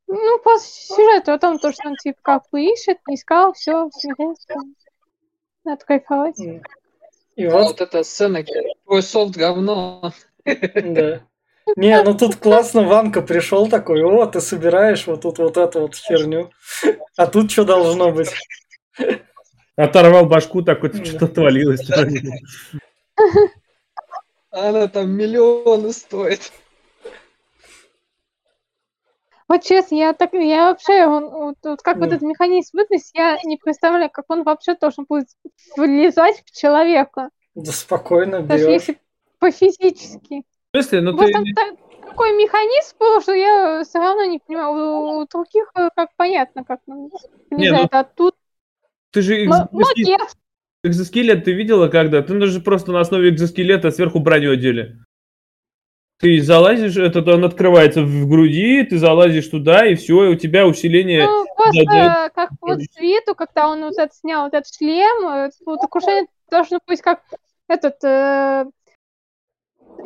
Ну, 0.07 0.39
по 0.43 0.59
сюжету 0.59 1.31
о 1.31 1.39
том, 1.39 1.57
то, 1.57 1.71
что 1.71 1.89
он, 1.89 1.95
типа, 1.95 2.19
как 2.21 2.43
бы 2.51 2.61
ищет, 2.63 2.99
искал, 3.09 3.53
все, 3.53 3.89
смирился. 3.91 4.53
Надо 5.65 5.83
кайфовать. 5.85 6.37
И 7.35 7.47
вот, 7.47 7.63
Вот 7.63 7.81
эта 7.81 8.03
сцена, 8.03 8.43
твой 8.85 9.01
софт 9.01 9.35
говно. 9.35 10.13
да. 10.45 11.21
Не, 11.77 12.03
ну 12.03 12.13
тут 12.13 12.35
классно, 12.35 12.83
Ванка 12.83 13.21
пришел 13.21 13.69
такой, 13.69 14.03
о, 14.03 14.25
ты 14.25 14.41
собираешь 14.41 15.07
вот 15.07 15.21
тут 15.21 15.37
вот 15.37 15.55
эту 15.57 15.81
вот 15.81 15.95
херню. 15.95 16.51
А 17.15 17.25
тут 17.25 17.51
что 17.51 17.63
должно 17.63 18.11
быть? 18.11 18.31
Оторвал 19.75 20.25
башку, 20.25 20.61
так 20.61 20.83
вот 20.83 20.95
что-то 21.05 21.25
отвалилось. 21.25 21.89
Она 24.51 24.87
там 24.87 25.09
миллионы 25.11 25.93
стоит. 25.93 26.51
Вот 29.53 29.61
честно, 29.61 29.93
я 29.93 30.13
так, 30.13 30.33
я 30.33 30.71
вообще, 30.71 31.05
он, 31.05 31.29
вот, 31.29 31.55
вот 31.63 31.81
как 31.83 31.97
вот 31.97 32.09
Да. 32.09 32.15
этот 32.15 32.27
механизм 32.27 32.75
выдать, 32.75 33.11
я 33.13 33.37
не 33.43 33.57
представляю, 33.57 34.09
как 34.09 34.25
он 34.29 34.41
вообще 34.41 34.73
должен 34.73 35.05
будет 35.07 35.27
влезать 35.77 36.41
в 36.43 36.59
человека. 36.59 37.29
Да 37.53 37.71
спокойно 37.71 38.41
Даже 38.41 38.65
берешь. 38.65 38.81
если 38.81 38.99
по-физически. 39.37 40.41
В 40.71 40.77
смысле, 40.77 41.01
ну 41.01 41.11
Вот 41.15 41.27
ты... 41.27 41.33
там 41.33 41.43
та- 41.53 42.07
такой 42.07 42.35
механизм 42.35 42.95
был, 42.97 43.21
что 43.21 43.33
я 43.33 43.83
все 43.83 43.99
равно 43.99 44.25
не 44.25 44.39
понимаю. 44.39 44.73
У, 44.73 45.19
у 45.19 45.27
других 45.27 45.69
э, 45.75 45.89
как 45.95 46.09
понятно, 46.17 46.63
как 46.63 46.79
он 46.87 47.11
Не, 47.51 47.57
влезает, 47.57 47.93
а 47.93 48.03
тут... 48.05 48.33
Ты 49.11 49.21
же 49.21 49.45
Ну, 49.45 49.53
ну, 49.71 49.81
экзоскелет, 49.81 50.35
экзоскелет 50.83 51.45
ты 51.45 51.53
видела 51.53 51.89
когда? 51.89 52.23
Ты 52.23 52.43
же 52.47 52.59
просто 52.59 52.91
на 52.91 53.01
основе 53.01 53.29
экзоскелета 53.29 53.91
сверху 53.91 54.17
броню 54.17 54.51
одели. 54.53 54.97
Ты 56.19 56.41
залазишь, 56.41 56.95
этот 56.97 57.27
он 57.27 57.43
открывается 57.43 58.03
в 58.03 58.27
груди, 58.29 58.83
ты 58.83 58.97
залазишь 58.97 59.47
туда, 59.47 59.85
и 59.85 59.95
все, 59.95 60.25
и 60.25 60.29
у 60.29 60.35
тебя 60.35 60.65
усиление. 60.65 61.25
ну, 61.25 61.45
просто 61.55 61.83
да. 61.85 62.29
как 62.29 62.51
вот 62.61 62.81
с 62.81 62.97
виду, 62.97 63.35
когда 63.35 63.67
он 63.67 63.83
вот 63.83 63.97
это 63.97 64.13
снял, 64.13 64.45
вот 64.45 64.53
этот 64.53 64.73
шлем, 64.73 65.27
э, 65.27 65.49
вот 65.65 65.79
ощущение 65.83 66.27
должно 66.49 66.79
быть 66.87 67.01
как 67.01 67.21
этот 67.67 68.03
э, 68.03 68.65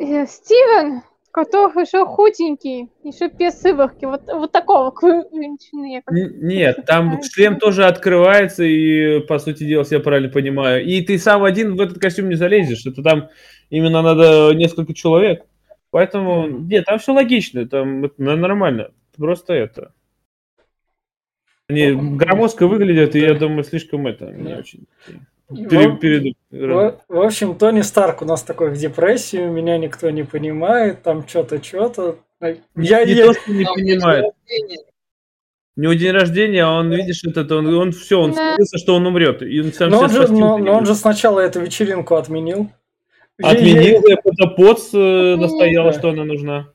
э, 0.00 0.26
Стивен, 0.26 1.02
который 1.30 1.82
еще 1.82 2.04
худенький, 2.04 2.90
еще 3.04 3.28
без 3.28 3.60
сыворки, 3.60 4.04
вот, 4.06 4.22
вот 4.26 4.50
такого 4.50 4.92
величины. 5.00 6.02
Нет, 6.10 6.84
там 6.86 7.22
шлем 7.22 7.58
тоже 7.58 7.84
открывается, 7.84 8.64
и, 8.64 9.20
по 9.20 9.38
сути 9.38 9.64
дела, 9.64 9.82
если 9.82 9.96
я 9.96 10.00
правильно 10.00 10.30
понимаю. 10.30 10.84
И 10.84 11.00
ты 11.02 11.18
сам 11.18 11.44
один 11.44 11.76
в 11.76 11.80
этот 11.80 12.00
костюм 12.00 12.28
не 12.28 12.34
залезешь. 12.34 12.86
Это 12.86 13.02
там 13.02 13.28
именно 13.70 14.02
надо 14.02 14.52
несколько 14.54 14.94
человек. 14.94 15.44
Поэтому, 15.90 16.46
нет, 16.48 16.84
там 16.84 16.98
все 16.98 17.12
логично, 17.12 17.66
там 17.66 18.04
это 18.04 18.20
нормально. 18.22 18.90
Просто 19.16 19.54
это. 19.54 19.92
Они 21.68 21.92
громоздко 21.92 22.66
выглядят, 22.66 23.14
и 23.14 23.20
я 23.20 23.34
думаю, 23.34 23.64
слишком 23.64 24.06
это, 24.06 24.26
не 24.32 24.54
очень. 24.54 24.86
В- 25.48 25.66
Пере- 25.68 25.96
перед- 25.96 26.36
В, 26.50 27.00
в 27.08 27.20
общем, 27.20 27.56
Тони 27.56 27.80
Старк 27.80 28.22
у 28.22 28.24
нас 28.26 28.42
такой 28.42 28.70
в 28.70 28.76
депрессии, 28.76 29.38
меня 29.46 29.78
никто 29.78 30.10
не 30.10 30.22
понимает, 30.24 31.02
там 31.02 31.26
что-то, 31.26 31.62
что-то. 31.62 32.18
Я, 32.76 33.04
не 33.04 33.12
я- 33.12 33.26
то, 33.26 33.34
что 33.34 33.52
не 33.52 33.64
понимает. 33.64 34.26
У 35.76 35.80
него 35.80 35.92
день 35.94 36.10
рождения, 36.12 36.64
а 36.64 36.72
он, 36.72 36.92
видишь, 36.92 37.22
этот, 37.24 37.52
он, 37.52 37.72
он 37.72 37.92
все, 37.92 38.20
он 38.20 38.32
Да. 38.32 38.56
что 38.76 38.96
он 38.96 39.06
умрет. 39.06 39.42
И 39.42 39.60
он 39.60 39.72
сам 39.72 39.90
но, 39.90 40.00
он 40.00 40.10
же, 40.10 40.26
но, 40.32 40.58
но 40.58 40.72
он 40.76 40.86
же 40.86 40.94
сначала 40.94 41.38
эту 41.40 41.60
вечеринку 41.60 42.16
отменил. 42.16 42.68
Отменил, 43.42 44.02
я 44.06 44.16
это 44.24 44.46
поц 44.48 44.90
э, 44.92 45.36
настояла, 45.36 45.92
что 45.92 46.10
она 46.10 46.24
нужна. 46.24 46.68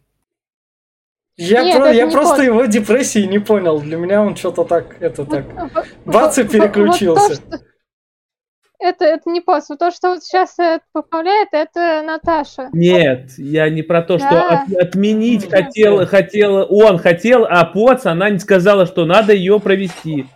Я, 1.36 1.64
Нет, 1.64 1.78
про- 1.78 1.92
я 1.92 2.06
не 2.06 2.12
просто 2.12 2.36
тот. 2.38 2.46
его 2.46 2.66
депрессии 2.66 3.26
не 3.26 3.40
понял. 3.40 3.80
Для 3.82 3.98
меня 3.98 4.22
он 4.22 4.36
что-то 4.36 4.64
так, 4.66 4.96
это 5.02 5.26
так. 5.26 5.46
Вот- 5.74 5.86
Бац, 6.06 6.38
и 6.38 6.44
вот- 6.44 6.52
переключился. 6.52 7.42
вот 7.42 7.50
то, 7.50 7.58
что- 7.58 7.66
Это, 8.80 9.06
это 9.06 9.30
не 9.30 9.40
пост. 9.42 9.70
То, 9.80 9.92
что 9.92 10.10
вот 10.10 10.24
сейчас 10.24 10.56
поправляет, 10.92 11.50
это 11.54 12.04
Наташа. 12.06 12.70
Нет, 12.74 13.32
я 13.38 13.70
не 13.70 13.82
про 13.82 14.02
то, 14.02 14.20
что 14.20 14.30
Да. 14.30 14.64
от- 14.68 14.74
отменить 14.78 15.50
Да. 15.50 15.64
хотел, 15.64 16.06
хотел, 16.06 16.68
он 16.70 16.98
хотел, 17.00 17.46
а 17.50 17.64
поц, 17.66 18.06
она 18.06 18.30
не 18.30 18.40
сказала, 18.40 18.86
что 18.86 19.06
надо 19.06 19.34
ее 19.34 19.60
провести. 19.60 20.28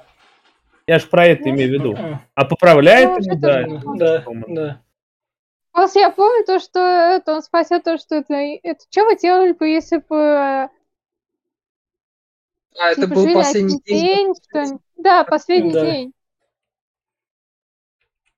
Я 0.88 1.00
ж 1.00 1.04
про 1.10 1.26
это 1.28 1.50
имею 1.50 1.70
в 1.70 1.74
виду. 1.74 1.96
А, 1.98 2.22
А 2.36 2.46
поправляет 2.46 3.10
Ну, 3.20 3.36
да. 3.36 3.66
Да, 3.98 4.24
да. 4.48 4.82
Просто 5.78 6.00
я 6.00 6.10
помню 6.10 6.44
то, 6.44 6.58
что 6.60 6.80
это, 6.80 7.36
он 7.36 7.44
спросил 7.44 7.80
то, 7.80 8.00
что 8.00 8.16
это, 8.16 8.34
это 8.34 8.84
что 8.90 9.06
вы 9.06 9.16
делали 9.16 9.52
бы, 9.52 9.68
если 9.68 9.98
бы 9.98 10.18
А, 10.18 10.70
это 12.80 13.02
типа, 13.02 13.14
был 13.14 13.22
жили 13.22 13.34
последний 13.36 13.82
день. 13.86 14.34
день? 14.52 14.80
Да, 14.98 15.24
последний 15.24 15.74
Да. 15.74 15.86
день. 15.86 16.14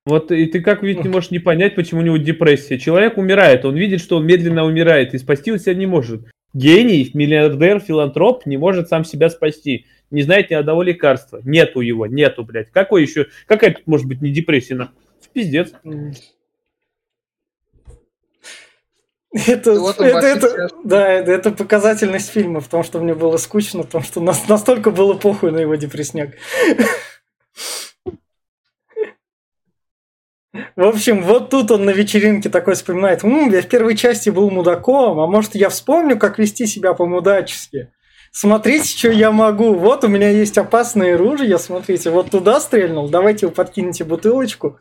Вот 0.04 0.30
и 0.32 0.44
ты 0.44 0.60
как 0.60 0.82
видишь, 0.82 1.02
не 1.02 1.08
можешь 1.08 1.30
не 1.30 1.38
понять, 1.38 1.76
почему 1.76 2.02
у 2.02 2.04
него 2.04 2.18
депрессия. 2.18 2.78
Человек 2.78 3.16
умирает, 3.16 3.64
он 3.64 3.74
видит, 3.74 4.02
что 4.02 4.18
он 4.18 4.26
медленно 4.26 4.66
умирает, 4.66 5.14
и 5.14 5.18
спасти 5.18 5.50
он 5.50 5.58
себя 5.58 5.72
не 5.72 5.86
может. 5.86 6.30
Гений, 6.52 7.10
миллиардер, 7.14 7.80
филантроп 7.80 8.44
не 8.44 8.58
может 8.58 8.90
сам 8.90 9.02
себя 9.02 9.30
спасти. 9.30 9.86
Не 10.10 10.20
знает 10.20 10.50
ни 10.50 10.54
одного 10.56 10.82
лекарства. 10.82 11.40
Нету 11.42 11.80
его, 11.80 12.04
нету, 12.04 12.44
блядь. 12.44 12.70
Какой 12.70 13.00
еще, 13.00 13.28
какая 13.46 13.72
тут 13.72 13.86
может 13.86 14.06
быть 14.06 14.20
не 14.20 14.30
депрессия? 14.30 14.74
нахуй? 14.74 14.94
Пиздец. 15.32 15.72
Это, 19.32 19.72
это, 20.04 20.16
это- 20.46 20.68
да, 20.84 21.08
это, 21.08 21.30
это 21.32 21.50
показательность 21.52 22.30
фильма, 22.30 22.60
потому 22.60 22.82
что 22.82 22.98
мне 22.98 23.14
было 23.14 23.36
скучно, 23.36 23.84
потому 23.84 24.02
что 24.04 24.20
нас, 24.20 24.48
настолько 24.48 24.90
было 24.90 25.14
похуй 25.14 25.52
на 25.52 25.58
его 25.58 25.76
депресняк. 25.76 26.30
В 30.74 30.82
общем, 30.82 31.22
вот 31.22 31.50
тут 31.50 31.70
он 31.70 31.84
на 31.84 31.90
вечеринке 31.90 32.48
такой 32.48 32.74
вспоминает, 32.74 33.22
«М, 33.22 33.50
я 33.52 33.62
в 33.62 33.68
первой 33.68 33.96
части 33.96 34.30
был 34.30 34.50
мудаком, 34.50 35.20
а 35.20 35.26
может 35.28 35.54
я 35.54 35.68
вспомню, 35.68 36.18
как 36.18 36.38
вести 36.40 36.66
себя 36.66 36.92
по-мудачески. 36.92 37.92
Смотрите, 38.32 38.88
что 38.88 39.10
я 39.10 39.30
могу. 39.30 39.74
Вот 39.74 40.02
у 40.04 40.08
меня 40.08 40.30
есть 40.30 40.58
опасные 40.58 41.14
ружья, 41.16 41.58
смотрите, 41.58 42.10
вот 42.10 42.30
туда 42.30 42.60
стрельнул, 42.60 43.08
давайте 43.08 43.46
вы 43.46 43.52
подкинете 43.52 44.02
бутылочку. 44.04 44.78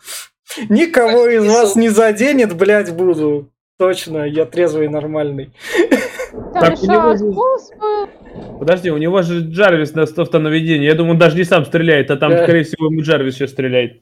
Никого 0.70 1.28
из 1.28 1.46
вас 1.46 1.76
не 1.76 1.90
заденет, 1.90 2.56
блядь, 2.56 2.92
буду. 2.92 3.52
Точно, 3.84 4.26
я 4.26 4.46
трезвый 4.46 4.86
и 4.86 4.90
нормальный. 4.90 5.52
Там 6.32 6.52
Так, 6.54 6.70
у 6.72 6.84
еще 6.84 6.88
него 6.92 7.16
же-. 7.16 8.60
Подожди, 8.60 8.92
у 8.92 8.98
него 8.98 9.22
же 9.22 9.40
Джарвис 9.40 9.94
на 9.94 10.04
автонаведении. 10.04 10.86
Я 10.86 10.96
думаю, 10.96 11.14
он 11.14 11.18
даже 11.18 11.38
не 11.38 11.46
сам 11.46 11.66
стреляет, 11.66 12.12
а 12.12 12.18
там, 12.18 12.32
Да. 12.32 12.44
скорее 12.44 12.64
всего, 12.66 12.88
ему 12.88 13.02
Джарвис 13.02 13.36
сейчас 13.36 13.52
стреляет. 13.52 14.02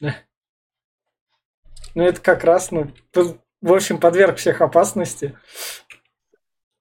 Ну, 0.00 0.12
это 2.04 2.20
как 2.20 2.44
раз, 2.44 2.70
ну, 2.70 2.90
в 3.12 3.72
общем, 3.72 3.98
подверг 3.98 4.36
всех 4.36 4.60
опасности. 4.60 5.34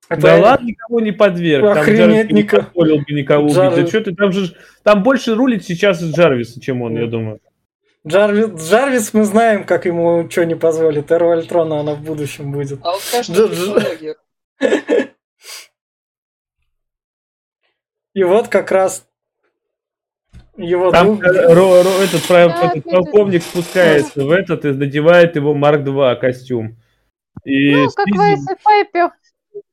Это- 0.08 0.22
Да 0.22 0.38
ладно, 0.38 0.68
никого 0.68 1.00
не 1.00 1.12
подверг. 1.12 1.64
Там 1.66 1.78
Охренеть, 1.80 2.00
Джарвис 2.28 2.32
не 2.32 2.42
нико- 2.44 2.64
позволил 2.66 2.98
бы 2.98 3.14
никого 3.14 3.44
убить. 3.46 3.56
Джарвис- 3.58 3.76
Да 3.82 3.88
что 3.88 4.02
ты, 4.02 4.16
там 4.16 4.32
же 4.32 4.56
там 4.84 5.02
больше 5.04 5.34
рулит 5.34 5.64
сейчас 5.66 6.02
Джарвис, 6.04 6.54
чем 6.62 6.82
он, 6.84 6.98
я 6.98 7.08
думаю. 7.08 7.40
Джарвис, 8.08 8.62
Джарвис 8.62 9.14
мы 9.14 9.24
знаем, 9.26 9.64
как 9.64 9.86
ему 9.86 10.30
что 10.30 10.46
не 10.46 10.56
позволит. 10.56 11.12
Эру 11.12 11.32
Альтрона 11.32 11.82
она 11.82 11.94
в 11.94 12.02
будущем 12.02 12.52
будет. 12.52 12.80
А 12.84 12.94
вот 12.94 13.02
технология. 13.02 14.16
И 18.14 18.24
вот 18.24 18.48
как 18.50 18.72
раз 18.72 19.08
его 20.58 20.92
Там 20.92 21.18
друг... 21.18 21.24
ро- 21.24 21.84
ро- 21.84 22.04
этот, 22.04 22.28
Да, 22.28 22.92
полковник 22.92 23.44
спускается 23.44 24.26
в 24.26 24.32
этот 24.32 24.66
и 24.66 24.72
надевает 24.72 25.36
его 25.36 25.54
Марк 25.54 25.84
2 25.84 26.16
костюм. 26.16 26.76
И 27.46 27.74
Ну, 27.74 27.90
как 27.92 28.08
бы 28.08 28.24
если 28.24 28.58
Пайпер, 28.62 29.12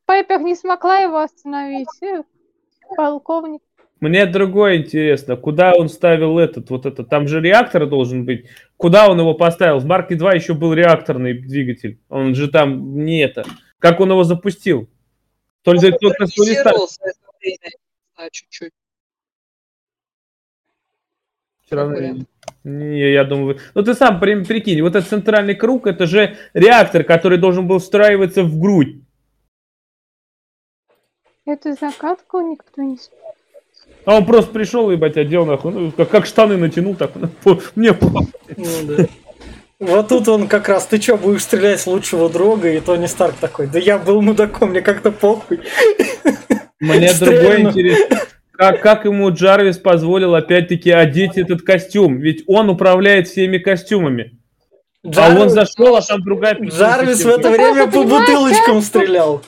Пайпер 0.06 0.40
не 0.40 0.54
смогла 0.54 0.98
его 0.98 1.18
остановить. 1.18 1.88
Полковник. 2.96 3.60
Мне 4.00 4.26
другое 4.26 4.76
интересно, 4.76 5.36
куда 5.36 5.72
он 5.74 5.88
ставил 5.88 6.38
этот, 6.38 6.70
вот 6.70 6.86
этот, 6.86 7.08
там 7.08 7.26
же 7.26 7.40
реактор 7.40 7.86
должен 7.86 8.24
быть. 8.24 8.46
Куда 8.76 9.10
он 9.10 9.18
его 9.18 9.34
поставил? 9.34 9.78
В 9.78 9.86
Марке 9.86 10.14
2 10.14 10.34
еще 10.34 10.54
был 10.54 10.72
реакторный 10.72 11.34
двигатель. 11.34 11.98
Он 12.08 12.34
же 12.34 12.48
там 12.48 13.04
не 13.04 13.20
это. 13.22 13.44
Как 13.80 13.98
он 14.00 14.10
его 14.10 14.22
запустил? 14.22 14.88
Только, 15.62 15.86
Он 15.86 15.92
только 15.98 16.24
это 16.24 16.32
время, 17.40 17.70
не 18.18 18.30
чуть-чуть. 18.30 18.72
Равно-. 21.70 22.24
Не, 22.64 23.12
я 23.12 23.24
думаю... 23.24 23.54
вы- 23.54 23.60
Ну 23.74 23.82
ты 23.82 23.94
сам 23.94 24.20
при- 24.20 24.44
прикинь, 24.44 24.80
вот 24.80 24.94
этот 24.96 25.08
центральный 25.08 25.54
круг, 25.54 25.86
это 25.86 26.06
же 26.06 26.36
реактор, 26.54 27.04
который 27.04 27.38
должен 27.38 27.66
был 27.66 27.78
встраиваться 27.78 28.42
в 28.42 28.58
грудь. 28.58 29.02
Эту 31.44 31.72
закатку 31.74 32.40
никто 32.40 32.82
не 32.82 32.96
А 34.04 34.16
он 34.16 34.26
просто 34.26 34.52
пришел, 34.52 34.90
ебать, 34.90 35.16
одел 35.16 35.44
нахуй, 35.44 35.72
ну, 35.72 35.92
как, 35.92 36.08
как 36.08 36.26
штаны 36.26 36.56
натянул, 36.56 36.94
так 36.94 37.12
ну, 37.44 37.60
мне 37.74 37.96
Ну 38.56 38.66
да. 38.84 39.06
Вот 39.80 40.08
тут 40.08 40.26
он 40.28 40.48
как 40.48 40.68
раз, 40.68 40.86
ты 40.86 40.98
чё, 40.98 41.16
будешь 41.16 41.42
стрелять 41.42 41.80
с 41.80 41.86
лучшего 41.86 42.28
друга? 42.28 42.68
И 42.68 42.80
Тони 42.80 43.06
Старк 43.06 43.36
такой, 43.40 43.68
да 43.68 43.78
я 43.78 43.98
был 43.98 44.22
мудаком, 44.22 44.70
мне 44.70 44.80
как-то 44.80 45.12
похуй. 45.12 45.60
Мне 46.80 47.08
Стрельну. 47.10 47.36
другое 47.36 47.60
интересно. 47.60 48.18
Как, 48.52 48.82
как 48.82 49.04
ему 49.04 49.30
Джарвис 49.30 49.78
позволил 49.78 50.34
опять-таки 50.34 50.90
одеть 50.90 51.36
этот 51.38 51.62
костюм? 51.62 52.18
Ведь 52.18 52.42
он 52.48 52.70
управляет 52.70 53.28
всеми 53.28 53.58
костюмами. 53.58 54.38
А 55.04 55.08
Джар- 55.08 55.38
он 55.38 55.48
зашел, 55.48 55.94
а 55.94 56.02
там 56.02 56.22
другая 56.22 56.56
Джарвис 56.60 57.24
в 57.24 57.28
это 57.28 57.50
время 57.50 57.86
по 57.86 58.02
бутылочкам 58.02 58.82
стрелял. 58.82 59.42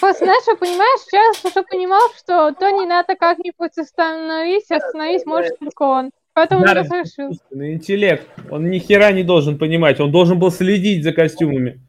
Просто, 0.00 0.24
знаешь, 0.24 0.58
понимаешь, 0.58 1.00
сейчас 1.00 1.44
уже 1.44 1.64
понимал, 1.64 2.00
что 2.16 2.52
то 2.52 2.70
не 2.70 2.86
надо 2.86 3.16
как-нибудь 3.16 3.76
остановить, 3.76 4.70
остановить 4.70 5.26
может 5.26 5.58
только 5.58 5.82
он. 5.82 6.10
Поэтому 6.34 6.60
он 6.60 6.66
Джарвис 6.68 6.90
разрешил. 6.90 7.30
интеллект. 7.50 8.24
Он 8.50 8.70
ни 8.70 8.78
хера 8.78 9.10
не 9.10 9.24
должен 9.24 9.58
понимать. 9.58 9.98
Он 9.98 10.12
должен 10.12 10.38
был 10.38 10.52
следить 10.52 11.02
за 11.02 11.12
костюмами, 11.12 11.80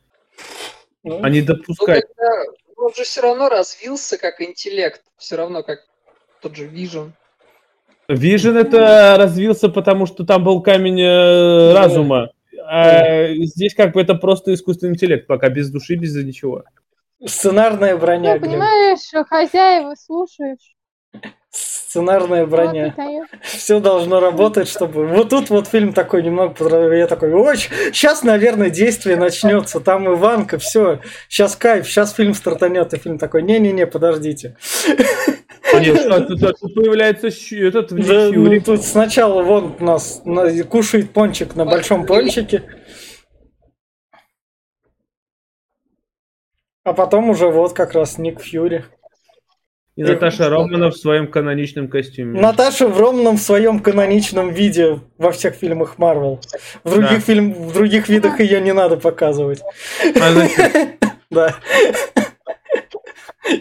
Ну, 1.04 1.20
а 1.24 1.30
не 1.30 1.42
Ну, 1.42 1.48
допускать. 1.48 2.06
тогда 2.08 2.32
он 2.76 2.94
же 2.96 3.04
все 3.04 3.22
равно 3.22 3.48
развился 3.50 4.18
как 4.18 4.42
интеллект. 4.42 5.02
Все 5.18 5.36
равно 5.36 5.62
как 5.62 5.80
тот 6.42 6.56
же 6.56 6.66
Vision. 6.68 7.12
Vision 8.10 8.58
это 8.58 9.18
развился, 9.20 9.70
потому 9.70 10.08
что 10.08 10.26
там 10.26 10.44
был 10.44 10.64
камень 10.64 11.00
э, 11.00 11.74
Да. 11.74 11.84
разума. 11.84 12.32
А 12.66 13.28
здесь 13.36 13.76
как 13.76 13.94
бы 13.94 14.02
это 14.02 14.16
просто 14.16 14.54
искусственный 14.54 14.94
интеллект, 14.94 15.28
пока 15.28 15.50
без 15.50 15.70
души, 15.70 15.96
без 15.96 16.16
ничего. 16.16 16.64
Сценарная 17.26 17.98
броня, 17.98 18.34
Ну, 18.34 18.40
Глеб. 18.40 18.52
понимаешь, 18.52 19.00
что 19.02 19.26
хозяева 19.26 19.96
слушаешь. 19.96 20.76
Сценарная 21.52 22.46
броня. 22.46 22.94
Все 23.42 23.80
должно 23.80 24.20
работать, 24.20 24.70
чтобы... 24.70 25.08
Вот 25.08 25.30
тут 25.30 25.50
вот 25.50 25.68
фильм 25.68 25.92
такой 25.94 26.22
немного... 26.22 26.94
Я 26.94 27.08
такой, 27.08 27.34
ой, 27.34 27.58
сейчас, 27.58 28.22
наверное, 28.24 28.70
действие 28.70 29.16
начнется. 29.18 29.80
Там 29.80 30.08
Иванка, 30.14 30.60
все. 30.60 31.00
Сейчас 31.28 31.56
кайф, 31.56 31.88
сейчас 31.88 32.14
фильм 32.14 32.36
стартанет. 32.36 32.94
И 32.94 33.00
фильм 33.00 33.18
такой, 33.18 33.42
не-не-не, 33.42 33.88
подождите. 33.88 34.56
А 35.74 35.80
нет, 35.80 36.00
что, 36.00 36.22
тут, 36.22 36.40
тут 36.60 36.74
появляется 36.76 37.28
этот 37.28 37.90
Да, 37.90 38.30
ну, 38.32 38.62
тут 38.62 38.84
сначала 38.84 39.42
вон 39.42 39.76
нас 39.80 40.22
на- 40.26 40.64
кушает 40.64 41.12
пончик 41.12 41.56
на 41.56 41.66
большом 41.66 42.06
пончике. 42.06 42.64
А 46.84 46.94
потом 46.94 47.30
уже 47.30 47.48
вот 47.48 47.74
как 47.74 47.94
раз 47.94 48.18
Ник 48.18 48.40
Фьюри. 48.42 48.86
И 49.96 50.04
Наташа 50.04 50.50
Романов 50.50 50.94
в 50.96 50.98
своем 50.98 51.28
каноничном 51.28 51.90
костюме. 51.90 52.40
Наташа 52.40 52.88
в 52.88 52.98
ровном 52.98 53.38
своем 53.38 53.82
каноничном 53.82 54.50
виде 54.52 55.02
во 55.18 55.32
всех 55.34 55.56
фильмах 55.56 55.98
Марвел. 55.98 56.40
В 56.86 56.92
других, 56.92 57.10
Да. 57.12 57.20
фильм, 57.20 57.54
в 57.54 57.74
других 57.74 58.08
видах 58.08 58.40
ее 58.40 58.62
не 58.62 58.72
надо 58.74 58.96
показывать. 58.98 59.62
А 60.20 60.32
зачем? 60.32 60.94
Да. 61.32 61.56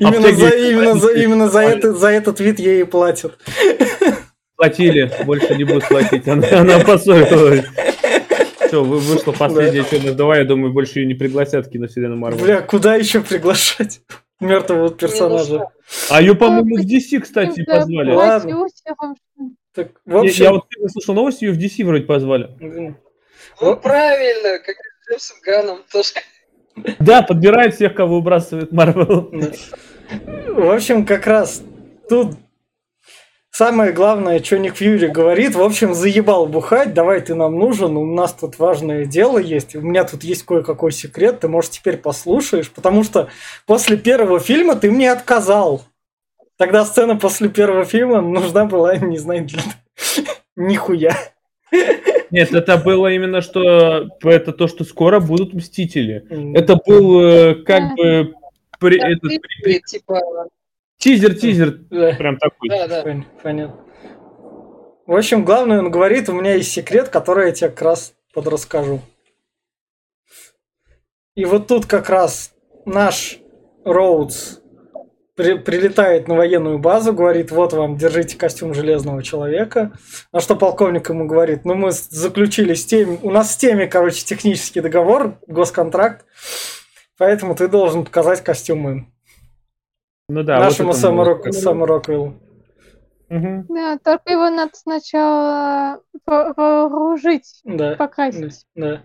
Именно 0.00 0.33
за, 0.33 0.48
именно 0.48 0.94
за, 0.94 1.12
именно 1.12 1.48
за, 1.48 1.59
покупали. 1.61 1.78
это, 1.78 1.92
за 1.94 2.09
этот 2.09 2.40
вид 2.40 2.59
ей 2.59 2.81
и 2.81 2.85
платят. 2.85 3.38
Платили, 4.57 5.11
больше 5.24 5.54
не 5.54 5.64
будут 5.64 5.87
платить. 5.88 6.26
Она, 6.26 6.46
она 6.52 6.78
поссорилась. 6.87 7.64
Все, 8.68 8.85
вышло 8.85 9.33
последнее 9.33 9.83
что 9.83 10.14
давай, 10.14 10.40
я 10.40 10.44
думаю, 10.44 10.72
больше 10.72 11.00
ее 11.00 11.07
не 11.07 11.14
пригласят 11.14 11.66
в 11.66 11.70
киновселенную 11.70 12.18
Марвел. 12.18 12.44
Бля, 12.44 12.61
куда 12.61 12.94
еще 12.94 13.20
приглашать 13.22 14.02
мертвого 14.40 14.90
персонажа? 14.90 15.70
А 16.11 16.20
ее, 16.20 16.35
по-моему, 16.35 16.76
в 16.76 16.87
DC, 16.87 17.20
кстати, 17.20 17.64
позвали. 17.64 18.12
Ладно. 18.12 18.66
Так, 19.74 19.92
в 20.04 20.12
Я, 20.12 20.20
общем, 20.20 20.44
я 20.44 20.52
вот 20.52 20.64
слышал 20.92 21.14
новость, 21.14 21.42
ее 21.42 21.52
в 21.52 21.59
DC 21.59 21.85
вроде 21.85 22.04
позвали. 22.04 22.50
Ну, 23.61 23.76
правильно, 23.76 24.59
как 24.59 24.76
и 24.76 24.83
с 24.83 25.09
Джеймсом 25.09 25.37
Ганном 25.44 25.78
тоже. 25.90 26.14
Да, 26.98 27.22
подбирает 27.22 27.74
всех, 27.74 27.94
кого 27.94 28.16
выбрасывает 28.16 28.72
Марвел. 28.72 29.31
В 30.48 30.74
общем, 30.74 31.07
как 31.07 31.26
раз 31.26 31.62
тут 32.09 32.37
самое 33.59 33.90
главное, 33.90 34.40
что 34.40 34.57
Ник 34.57 34.77
Фьюри 34.77 35.09
говорит, 35.09 35.57
в 35.57 35.61
общем, 35.61 35.92
заебал 35.92 36.47
бухать, 36.47 36.94
давай 36.94 37.21
ты 37.21 37.35
нам 37.35 37.59
нужен, 37.59 37.97
у 37.97 38.05
нас 38.07 38.33
тут 38.33 38.57
важное 38.61 39.05
дело 39.05 39.38
есть, 39.38 39.75
у 39.75 39.81
меня 39.81 40.05
тут 40.05 40.23
есть 40.23 40.44
кое-какой 40.44 40.92
секрет, 40.92 41.40
ты, 41.40 41.49
может, 41.49 41.73
теперь 41.73 41.97
послушаешь, 41.97 42.71
потому 42.71 43.03
что 43.03 43.31
после 43.66 43.97
первого 43.97 44.38
фильма 44.38 44.77
ты 44.77 44.92
мне 44.92 45.11
отказал. 45.11 45.83
Тогда 46.57 46.85
сцена 46.85 47.16
после 47.16 47.49
первого 47.49 47.85
фильма 47.85 48.21
нужна 48.21 48.64
была, 48.64 48.97
не 48.97 49.18
знаю, 49.18 49.44
для... 49.44 49.61
Нихуя. 50.57 51.16
Нет, 52.31 52.53
это 52.53 52.77
было 52.77 53.09
именно 53.09 53.40
что 53.40 54.07
это 54.23 54.53
то, 54.53 54.68
что 54.68 54.85
скоро 54.85 55.18
будут 55.18 55.53
мстители. 55.53 56.25
Это 56.57 56.77
был 56.87 57.21
э, 57.23 57.54
как 57.65 57.96
бы 57.96 58.35
при- 58.79 59.00
этот, 59.00 59.33
при- 59.63 59.81
типа, 59.81 60.21
тизер, 60.99 61.35
тизер, 61.35 61.79
да. 61.90 62.13
прям 62.13 62.37
такой. 62.37 62.69
да, 62.69 62.87
да. 62.88 63.03
Пон- 63.03 63.25
Понятно. 63.42 63.85
В 65.07 65.17
общем, 65.17 65.44
главное, 65.44 65.79
он 65.79 65.90
говорит, 65.90 66.29
у 66.29 66.33
меня 66.35 66.55
есть 66.55 66.71
секрет, 66.71 67.09
который 67.09 67.46
я 67.46 67.53
тебе 67.53 67.71
как 67.71 67.83
раз 67.83 68.15
подрасскажу. 68.35 69.01
И 71.35 71.44
вот 71.44 71.67
тут 71.67 71.87
как 71.87 72.11
раз 72.11 72.53
наш 72.85 73.38
Роудс 73.85 74.59
при- 75.35 75.57
прилетает 75.57 76.29
на 76.29 76.35
военную 76.35 76.79
базу, 76.79 77.15
говорит, 77.15 77.53
вот 77.53 77.73
вам, 77.73 77.96
держите 77.96 78.37
костюм 78.37 78.75
Железного 78.75 79.23
Человека. 79.23 79.92
На 80.33 80.40
что 80.40 80.57
полковник 80.57 81.09
ему 81.09 81.27
говорит, 81.27 81.65
ну 81.65 81.75
мы 81.75 81.92
заключили 81.92 82.75
с 82.75 82.85
теми, 82.85 83.19
у 83.23 83.31
нас 83.31 83.55
с 83.55 83.57
теми, 83.57 83.87
короче, 83.87 84.25
технический 84.25 84.81
договор, 84.81 85.38
госконтракт. 85.46 86.27
Поэтому 87.17 87.55
ты 87.55 87.69
должен 87.69 88.05
показать 88.05 88.42
костюм 88.42 88.88
им. 88.88 89.15
Ну 90.29 90.42
да. 90.42 90.58
Нашему 90.60 90.88
вот 90.92 90.98
Сэму. 90.98 91.24
Рок- 91.24 91.52
Сэму 91.52 91.87
Роквиллу. 91.87 92.35
Мгм. 93.31 93.66
Да, 93.68 93.98
только 94.02 94.33
его 94.33 94.48
надо 94.50 94.72
сначала 94.74 96.02
во- 96.26 96.52
вооружить, 96.54 97.60
Да. 97.64 97.94
покрасить. 97.96 98.66
Да. 98.74 99.02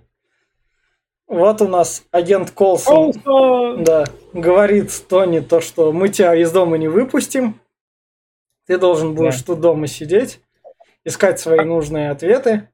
Вот 1.28 1.61
у 1.61 1.67
нас 1.67 2.03
агент 2.11 2.51
Колсон. 2.51 3.13
Колсон! 3.13 3.84
Да, 3.84 4.05
говорит 4.34 4.91
Тони 5.09 5.39
то, 5.39 5.61
что 5.61 5.91
мы 5.93 6.09
тебя 6.09 6.36
из 6.36 6.51
дома 6.51 6.78
не 6.78 6.88
выпустим. 6.89 7.59
Ты 8.67 8.78
должен 8.78 9.13
будешь 9.15 9.39
Да. 9.39 9.45
тут 9.47 9.61
дома 9.61 9.88
сидеть, 9.88 10.41
искать 11.05 11.39
свои 11.39 11.61
нужные 11.65 12.11
ответы. 12.11 12.69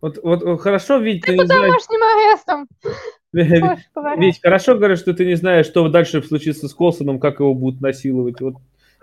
Вот, 0.00 0.18
вот 0.22 0.60
хорошо, 0.60 0.98
Вить, 0.98 1.24
ты 1.24 1.36
не 1.36 1.44
знаешь... 1.44 1.62
Домашним 1.72 2.02
арестом, 2.02 2.68
Ведь 3.32 4.40
хорошо 4.42 4.74
говорят, 4.76 4.98
что 4.98 5.12
ты 5.14 5.26
не 5.26 5.34
знаешь, 5.34 5.66
что 5.66 5.88
дальше 5.88 6.22
случится 6.22 6.68
с 6.68 6.74
Колсоном, 6.74 7.20
как 7.20 7.40
его 7.40 7.54
будут 7.54 7.80
насиловать. 7.80 8.40
Вот, 8.40 8.54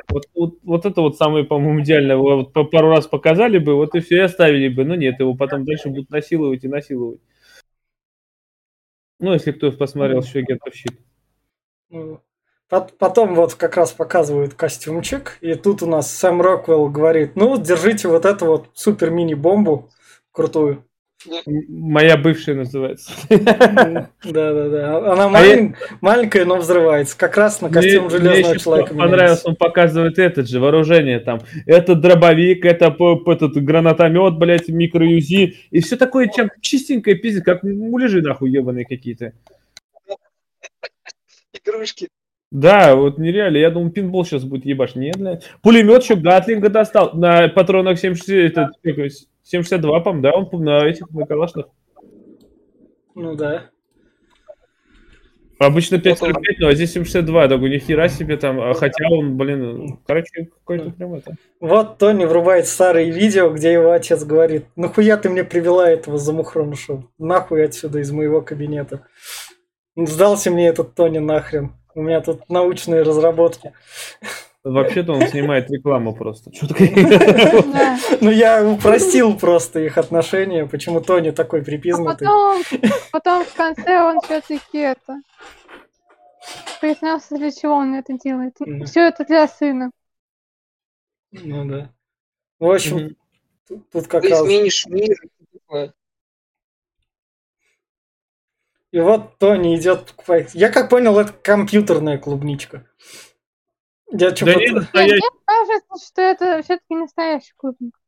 вот, 0.10 0.24
вот, 0.34 0.56
вот 0.64 0.86
это 0.86 1.02
вот 1.02 1.18
самое, 1.18 1.46
по-моему, 1.46 1.82
идеальное. 1.82 2.18
Вот 2.18 2.54
пару 2.72 2.90
раз 2.90 3.08
показали 3.08 3.58
бы, 3.60 3.76
вот 3.76 3.96
и 3.96 4.00
все, 4.00 4.18
и 4.18 4.20
оставили 4.20 4.68
бы. 4.68 4.84
Но 4.84 4.96
нет, 4.96 5.20
его 5.20 5.36
потом 5.36 5.64
дальше 5.66 5.90
будут 5.90 6.10
насиловать 6.10 6.64
и 6.64 6.68
насиловать. 6.68 7.20
Ну, 9.20 9.34
если 9.34 9.52
кто 9.52 9.72
посмотрел 9.72 10.22
еще. 10.22 10.44
Ну, 11.90 12.22
пот- 12.68 12.98
Потом 12.98 13.36
вот 13.36 13.54
как 13.56 13.78
раз 13.78 13.92
показывают 13.94 14.54
костюмчик, 14.56 15.38
и 15.42 15.54
тут 15.56 15.84
у 15.84 15.88
нас 15.88 16.12
Сэм 16.12 16.42
Роквелл 16.42 16.90
говорит, 16.90 17.36
ну, 17.36 17.58
держите 17.62 18.08
вот 18.08 18.26
эту 18.26 18.46
вот 18.48 18.70
супер 18.74 19.12
мини-бомбу 19.12 19.90
крутую. 20.32 20.84
Моя 21.46 22.18
бывшая 22.18 22.56
называется. 22.56 23.12
Да-да-да. 23.30 25.12
Она 25.14 25.28
малень- 25.30 25.76
маленькая, 26.02 26.46
но 26.46 26.58
взрывается. 26.58 27.18
Как 27.18 27.36
раз 27.38 27.62
на 27.62 27.70
костюм 27.70 28.06
Мне- 28.06 28.12
железного 28.12 28.52
мне 28.52 28.60
человека. 28.60 28.94
понравилось, 28.94 29.42
он 29.46 29.56
показывает 29.56 30.20
этот 30.20 30.48
же 30.48 30.60
вооружение 30.60 31.20
там. 31.20 31.42
Это 31.66 31.96
дробовик, 31.96 32.64
это 32.66 32.96
этот 33.28 33.54
гранатомет, 33.64 34.38
блядь, 34.38 34.70
микро-ЮЗИ. 34.70 35.56
И 35.72 35.80
все 35.80 35.98
такое 35.98 36.28
чем 36.28 36.52
чистенькое, 36.62 37.16
пиздец, 37.16 37.44
как 37.44 37.64
муляжи 37.64 38.22
нахуй 38.22 38.52
ебаные 38.52 38.86
какие-то. 38.86 39.34
Игрушки. 41.54 42.10
Да, 42.52 42.96
вот 42.96 43.18
нереально. 43.18 43.58
Я 43.58 43.72
думал, 43.72 43.90
пинбол 43.90 44.24
сейчас 44.26 44.44
будет 44.44 44.66
ебашь. 44.66 44.96
Нет, 44.96 45.18
блядь. 45.18 45.50
Пулемет 45.62 46.04
еще 46.04 46.16
Гатлинга 46.16 46.70
достал. 46.70 47.14
На 47.14 47.48
патронах 47.50 47.98
70, 47.98 48.30
этот, 48.30 48.70
какой, 48.84 49.12
762, 49.46 50.00
по 50.02 50.14
да, 50.14 50.34
он 50.34 50.50
на 50.64 50.86
этих, 50.88 51.10
на 51.12 51.26
калашных. 51.26 51.68
Ну 53.14 53.36
да. 53.36 53.70
Обычно 55.60 56.00
545, 56.00 56.60
ну, 56.60 56.68
а 56.68 56.74
здесь 56.74 56.92
762. 56.94 57.44
Я 57.44 57.48
такой, 57.48 57.70
нихера 57.70 58.10
себе 58.10 58.36
там. 58.38 58.60
А 58.60 58.74
Хотя 58.74 59.08
он, 59.10 59.38
блин, 59.38 60.00
короче, 60.06 60.50
какой-то 60.58 60.90
прям 60.92 61.14
это. 61.14 61.36
Вот 61.62 61.98
Тони 61.98 62.26
врубает 62.26 62.68
старые 62.68 63.12
видео, 63.12 63.50
где 63.52 63.72
его 63.72 63.92
отец 63.92 64.26
говорит, 64.26 64.66
нахуя 64.76 65.16
ты 65.16 65.30
мне 65.30 65.44
привела 65.46 65.90
этого 65.90 66.18
замухроныша? 66.18 67.04
Нахуй 67.18 67.64
отсюда 67.64 68.00
из 68.00 68.12
моего 68.12 68.42
кабинета. 68.42 69.08
Сдался 69.96 70.52
мне 70.52 70.68
этот 70.68 70.96
Тони 70.96 71.20
нахрен. 71.20 71.72
У 71.94 72.02
меня 72.02 72.20
тут 72.20 72.50
научные 72.50 73.04
разработки. 73.04 73.72
Вообще-то 74.66 75.14
он 75.14 75.28
снимает 75.28 75.70
рекламу 75.70 76.16
просто. 76.16 76.50
Ну, 78.20 78.32
я 78.32 78.68
упростил 78.68 79.38
просто 79.38 79.80
их 79.82 80.00
отношения, 80.00 80.66
почему 80.66 81.02
Тони 81.02 81.30
такой 81.30 81.62
А 81.62 81.64
припизнутый. 81.64 82.28
потом, 83.12 83.46
в 83.46 83.54
конце 83.54 84.02
он 84.02 84.20
все-таки 84.22 84.80
это 84.80 85.20
признался, 86.82 87.38
для 87.38 87.52
чего 87.52 87.76
он 87.76 87.94
это 87.94 88.18
делает. 88.18 88.56
Все 88.88 89.02
это 89.08 89.24
для 89.24 89.48
сына. 89.48 89.92
Ну 91.32 91.66
да. 91.66 91.92
В 92.58 92.72
общем, 92.72 93.16
тут, 93.92 94.08
как 94.08 94.24
Ты 94.24 94.30
раз... 94.30 94.42
изменишь 94.42 94.88
мир. 94.88 95.16
и. 95.70 95.94
И 98.92 99.00
вот 99.00 99.38
Тони 99.38 99.76
идет 99.76 100.08
покупать. 100.08 100.56
Я 100.56 100.70
как 100.72 100.90
понял, 100.90 101.20
это 101.20 101.34
компьютерная 101.34 102.18
клубничка. 102.18 102.88
Я 104.12 104.32
Да 104.32 104.36
не 104.46 104.56
Мне 104.56 104.72
настоящий. 104.72 105.22
кажется, 105.46 106.08
что 106.08 106.22
это 106.22 106.62
все-таки 106.64 106.96
настоящий 106.96 107.54
клубник. 107.58 108.00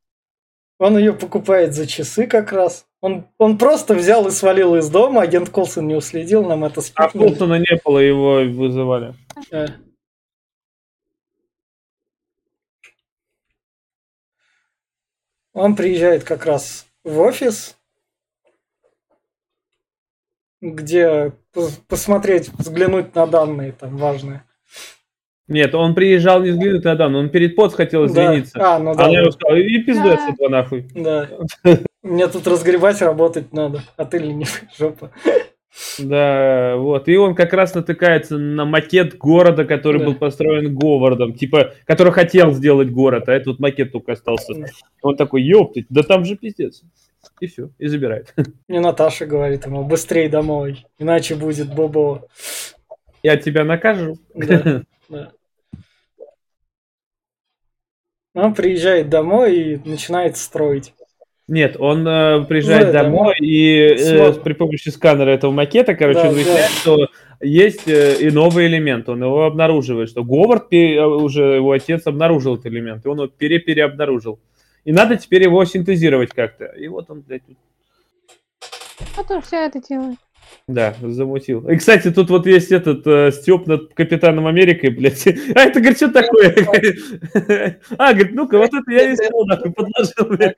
Он 0.80 0.98
ее 0.98 1.14
покупает 1.14 1.74
за 1.74 1.88
часы 1.88 2.28
как 2.28 2.52
раз. 2.52 2.86
Он, 3.02 3.28
он 3.40 3.58
просто 3.58 3.96
взял 3.96 4.28
и 4.28 4.32
свалил 4.32 4.76
из 4.76 4.90
дома, 4.90 5.22
агент 5.24 5.50
Колсон 5.50 5.88
не 5.88 5.96
уследил, 5.96 6.46
нам 6.46 6.64
это 6.66 6.82
А 6.82 6.84
спикнули. 6.84 7.30
Колсона 7.30 7.60
не 7.60 7.82
было, 7.84 8.00
его 8.00 8.44
вызывали. 8.44 9.16
Э. 9.52 9.68
Он 15.54 15.76
приезжает 15.76 16.24
как 16.24 16.46
раз 16.46 16.86
в 17.04 17.20
офис, 17.20 17.76
где 20.62 21.34
пос- 21.54 21.82
посмотреть, 21.88 22.50
взглянуть 22.50 23.16
на 23.16 23.26
данные 23.26 23.72
там 23.72 23.98
важные. 23.98 24.44
Нет, 25.48 25.74
он 25.76 25.96
приезжал 25.96 26.42
не 26.42 26.52
взглянуть 26.52 26.84
на 26.84 26.96
Дан, 26.96 27.16
он 27.16 27.30
перед 27.30 27.56
поц 27.56 27.74
хотел 27.74 28.06
Да. 28.08 28.08
извиниться. 28.34 28.58
А, 28.62 28.80
ну 28.80 28.94
да. 28.96 29.06
Она 29.06 29.20
ему 29.20 29.32
сказала, 29.32 29.58
и 29.58 29.78
пизда 29.80 30.04
Да. 30.04 30.14
отсюда 30.14 30.50
нахуй. 30.50 30.86
Да. 30.94 31.30
Мне 32.04 32.28
тут 32.28 32.48
разгребать 32.48 33.02
работать 33.02 33.54
надо, 33.54 33.82
а 33.96 34.06
ты 34.06 34.18
ленивый, 34.18 34.48
жопа. 34.78 35.12
Да, 36.00 36.76
вот. 36.78 37.08
И 37.08 37.16
он 37.18 37.36
как 37.36 37.54
раз 37.54 37.76
натыкается 37.76 38.38
на 38.38 38.66
макет 38.66 39.18
города, 39.18 39.64
который 39.64 40.00
Да. 40.00 40.06
был 40.08 40.16
построен 40.16 40.76
Говардом. 40.76 41.34
Типа, 41.34 41.74
который 41.86 42.12
хотел 42.12 42.52
сделать 42.52 42.90
город, 42.90 43.30
а 43.30 43.34
этот 43.34 43.60
макет 43.60 43.92
только 43.92 44.14
остался. 44.14 44.54
Да. 44.56 44.66
Он 45.04 45.16
такой, 45.16 45.44
ёптать, 45.44 45.86
да 45.90 46.02
там 46.04 46.26
же 46.26 46.36
пиздец. 46.36 46.82
И 47.40 47.48
все, 47.48 47.70
и 47.78 47.88
забирает. 47.88 48.34
И 48.68 48.80
Наташа 48.80 49.26
говорит 49.28 49.66
ему, 49.66 49.84
быстрей 49.84 50.28
домой, 50.30 50.86
иначе 50.98 51.36
будет 51.36 51.74
бобо. 51.74 52.28
Я 53.22 53.38
тебя 53.38 53.64
накажу. 53.64 54.18
Да, 54.34 54.82
да. 55.10 55.32
Он 58.38 58.54
приезжает 58.54 59.10
домой 59.10 59.58
и 59.58 59.90
начинает 59.90 60.38
строить. 60.38 60.94
Нет, 61.48 61.78
он 61.80 62.06
э, 62.06 62.44
приезжает 62.46 62.92
Да, 62.92 63.04
домой 63.04 63.36
и 63.40 63.96
э, 63.98 64.34
при 64.34 64.52
помощи 64.54 64.90
сканера 64.90 65.30
этого 65.30 65.52
макета, 65.52 65.96
короче, 65.96 66.22
Да, 66.24 66.28
он 66.30 66.34
выясняет, 66.36 66.72
что 66.72 67.08
есть 67.40 67.88
э, 67.88 68.18
и 68.20 68.30
новый 68.32 68.68
элемент. 68.68 69.08
Он 69.08 69.24
его 69.24 69.46
обнаруживает, 69.46 70.10
что 70.10 70.26
Говард 70.26 70.68
пе- 70.68 70.96
э, 70.96 71.06
уже 71.06 71.56
его 71.56 71.72
отец 71.72 72.06
обнаружил 72.06 72.56
этот 72.56 72.66
элемент, 72.66 73.06
и 73.06 73.08
он 73.08 73.18
его 73.20 73.28
пере-переобнаружил. 73.28 74.40
И 74.84 74.92
надо 74.92 75.16
теперь 75.16 75.44
его 75.44 75.64
синтезировать 75.64 76.32
как-то. 76.32 76.66
И 76.66 76.90
вот 76.90 77.10
он, 77.10 77.22
блядь, 77.22 77.44
Вот 79.16 79.32
он 79.32 79.42
все 79.42 79.66
это 79.66 79.82
делает. 79.82 80.18
Да, 80.68 80.96
замутил. 81.02 81.68
И, 81.70 81.78
кстати, 81.78 82.12
тут 82.12 82.30
вот 82.30 82.46
есть 82.46 82.72
этот 82.72 83.06
э, 83.08 83.32
Степ 83.32 83.68
над 83.68 83.94
Капитаном 83.94 84.48
Америкой, 84.48 84.90
блядь. 84.90 85.26
А 85.56 85.62
это, 85.62 85.80
говорит, 85.80 85.98
что 85.98 86.12
такое? 86.12 86.52
А, 87.98 88.14
говорит, 88.14 88.36
ну-ка, 88.36 88.58
вот 88.58 88.74
это 88.74 88.92
я 88.92 89.14
искал, 89.14 89.46
нахуй, 89.46 89.72
подложил, 89.72 90.26
блядь. 90.30 90.58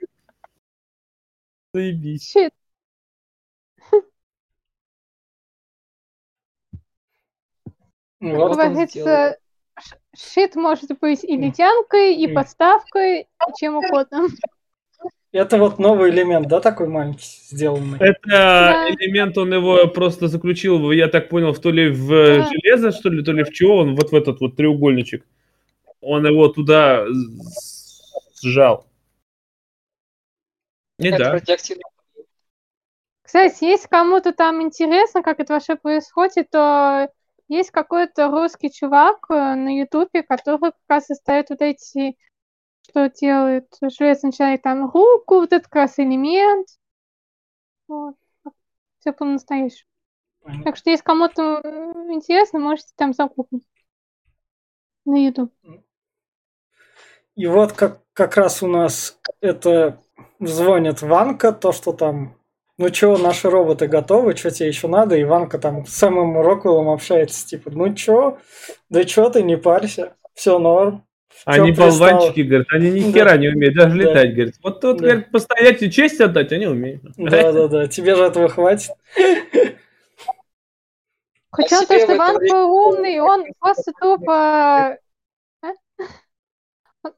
Заебись. 1.74 2.32
Щит. 2.32 2.52
Ну 8.22 8.36
Вот 8.36 8.50
Вот, 8.50 8.60
он 8.60 8.74
Говорится, 8.74 9.38
ш- 9.80 9.98
щит 10.16 10.56
может 10.56 11.00
быть 11.00 11.24
и 11.24 11.38
ледянкой, 11.38 12.16
и 12.16 12.28
подставкой, 12.34 13.22
и 13.22 13.28
чем 13.58 13.78
угодно. 13.78 14.28
Это 15.32 15.58
вот 15.58 15.80
новый 15.80 16.10
элемент, 16.12 16.48
да, 16.48 16.60
такой 16.60 16.88
маленький 16.88 17.40
сделанный? 17.50 18.00
Это 18.00 18.18
Да. 18.26 18.90
элемент, 18.90 19.38
он 19.38 19.54
его 19.54 19.88
просто 19.88 20.28
заключил, 20.28 20.92
я 20.92 21.08
так 21.08 21.30
понял, 21.30 21.54
в 21.54 21.60
то 21.60 21.72
ли 21.72 21.90
в 21.90 22.08
Да. 22.10 22.48
железо, 22.48 22.92
что 22.92 23.10
ли, 23.10 23.24
то 23.24 23.32
ли 23.32 23.44
в 23.44 23.52
чего, 23.52 23.78
он 23.78 23.96
вот 23.96 24.12
в 24.12 24.16
этот 24.16 24.40
вот 24.42 24.56
треугольничек. 24.56 25.26
Он 26.02 26.26
его 26.26 26.48
туда 26.48 27.06
сжал. 28.42 28.88
И 30.98 31.08
Это 31.08 31.18
да. 31.18 31.40
Кстати, 33.22 33.64
если 33.66 33.88
кому-то 33.88 34.34
там 34.34 34.62
интересно, 34.62 35.22
как 35.22 35.40
это 35.40 35.54
вообще 35.54 35.76
происходит, 35.76 36.50
то 36.50 37.10
есть 37.48 37.70
какой-то 37.70 38.30
русский 38.30 38.72
чувак 38.72 39.18
э, 39.30 39.34
на 39.34 39.78
Ютубе, 39.78 40.24
который 40.24 40.60
как 40.60 40.74
раз 40.88 41.06
ставит 41.12 41.50
вот 41.52 41.62
эти, 41.62 42.16
что 42.90 43.10
делает 43.10 43.68
железный 43.82 44.32
человек, 44.32 44.62
там 44.62 44.90
руку, 44.92 45.36
вот 45.36 45.54
этот 45.54 45.68
как 45.68 45.76
раз 45.76 46.00
элемент. 46.00 46.68
Вот. 47.88 48.16
Все 49.00 49.14
по-настоящему. 49.14 49.88
Понятно. 50.44 50.64
Так 50.66 50.78
что 50.78 50.90
если 50.90 51.04
кому-то 51.04 51.62
интересно, 52.12 52.60
можете 52.60 52.90
там 52.96 53.14
загуглить. 53.14 53.64
На 55.06 55.16
YouTube. 55.26 55.54
И 57.36 57.48
вот 57.48 57.72
как, 57.74 58.02
как 58.14 58.36
раз 58.38 58.62
у 58.62 58.68
нас 58.68 59.18
это 59.42 60.00
звонит 60.40 61.02
Ванка, 61.02 61.52
то, 61.54 61.72
что 61.72 61.94
там 61.94 62.36
ну 62.78 62.90
чё, 62.90 63.18
наши 63.18 63.50
роботы 63.50 63.88
готовы, 63.88 64.36
что 64.38 64.52
тебе 64.52 64.70
еще 64.70 64.88
надо? 64.88 65.22
Иванка 65.22 65.60
там 65.60 65.86
с 65.86 65.94
самым 65.94 66.40
Роквеллом 66.40 66.88
общается, 66.90 67.46
типа, 67.46 67.72
ну 67.72 67.94
чё, 67.94 68.38
да 68.90 69.04
чё 69.04 69.30
ты, 69.30 69.44
не 69.44 69.58
парься, 69.58 70.16
все 70.34 70.60
норм. 70.60 71.06
Они 71.46 71.72
болванчики, 71.72 72.42
говорят, 72.42 72.68
они 72.72 72.92
ни 72.92 73.12
хера 73.12 73.38
не 73.38 73.48
умеют, 73.50 73.76
даже 73.76 73.90
Да. 73.92 73.96
летать, 74.04 74.34
говорит. 74.34 74.56
Вот 74.62 74.82
тут, 74.82 74.98
Да. 74.98 75.04
говорит, 75.04 75.32
постоять 75.32 75.82
и 75.82 75.92
честь 75.92 76.20
отдать, 76.22 76.52
они 76.52 76.68
умеют. 76.68 77.02
Да-да-да, 77.18 77.88
тебе 77.88 78.16
же 78.16 78.24
этого 78.24 78.50
хватит. 78.50 78.92
Хотя 81.52 81.80
то, 81.80 81.86
себе 81.86 81.98
в 81.98 82.02
что 82.04 82.12
это 82.14 82.16
Ван 82.18 82.38
время- 82.38 82.54
был 82.54 82.72
умный, 82.72 83.20
он 83.20 83.46
просто 83.60 83.92
тупо... 84.00 84.98
а? 85.62 85.74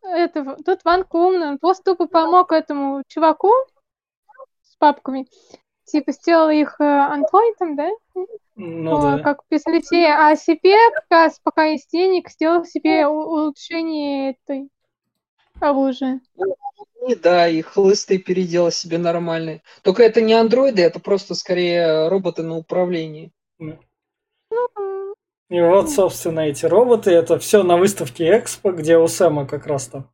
Это, 0.04 0.58
тут 0.64 0.80
Ванка 0.86 1.16
умный, 1.16 1.48
он 1.50 1.58
просто 1.58 1.84
тупо 1.84 2.08
помог 2.08 2.52
этому 2.52 3.04
чуваку 3.08 3.52
с 4.62 4.76
папками. 4.78 5.28
Типа 5.86 6.12
сделал 6.14 6.50
их 6.50 6.76
э, 6.80 6.84
андроидом, 6.84 7.76
да? 7.76 7.90
Ну 8.64 8.96
О, 8.96 9.02
да. 9.02 9.20
Как 9.24 9.40
пистолете. 9.50 10.06
А 10.06 10.36
себе, 10.36 10.76
как 10.94 11.06
раз, 11.10 11.40
пока 11.44 11.66
есть 11.66 11.90
денег, 11.92 12.30
сделал 12.30 12.64
себе 12.64 13.08
у- 13.08 13.24
улучшение 13.24 14.32
этой 14.34 14.70
оружия. 15.60 16.22
И 17.08 17.16
да, 17.16 17.48
и 17.48 17.64
хлысты 17.64 18.20
переделал 18.20 18.70
себе 18.70 19.00
нормальные. 19.00 19.64
Только 19.82 20.04
это 20.04 20.22
не 20.22 20.34
андроиды, 20.34 20.84
это 20.84 21.00
просто 21.00 21.34
скорее 21.34 22.08
роботы 22.10 22.44
на 22.44 22.56
управлении. 22.58 23.32
М, 23.60 23.80
И 25.50 25.60
вот, 25.60 25.90
собственно, 25.90 26.42
эти 26.42 26.68
роботы, 26.68 27.10
это 27.10 27.40
все 27.40 27.64
на 27.64 27.78
выставке 27.78 28.38
Экспо, 28.38 28.74
где 28.74 29.00
у 29.00 29.08
Сэма 29.08 29.48
как 29.48 29.66
раз 29.66 29.88
там 29.88 30.08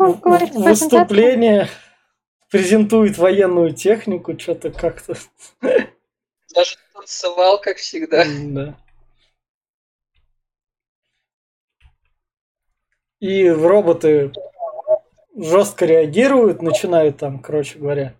Ну, 0.00 0.20
выступление 0.20 1.68
презентует 2.50 3.18
военную 3.18 3.72
технику, 3.72 4.36
что-то 4.36 4.72
как-то. 4.72 5.14
Даже 6.54 6.76
танцевал, 6.92 7.60
как 7.60 7.76
всегда. 7.78 8.24
Да. 8.26 8.76
И 13.20 13.48
роботы 13.48 14.32
жестко 15.36 15.86
реагируют, 15.86 16.60
начинают 16.60 17.18
там, 17.18 17.38
короче 17.38 17.78
говоря. 17.78 18.14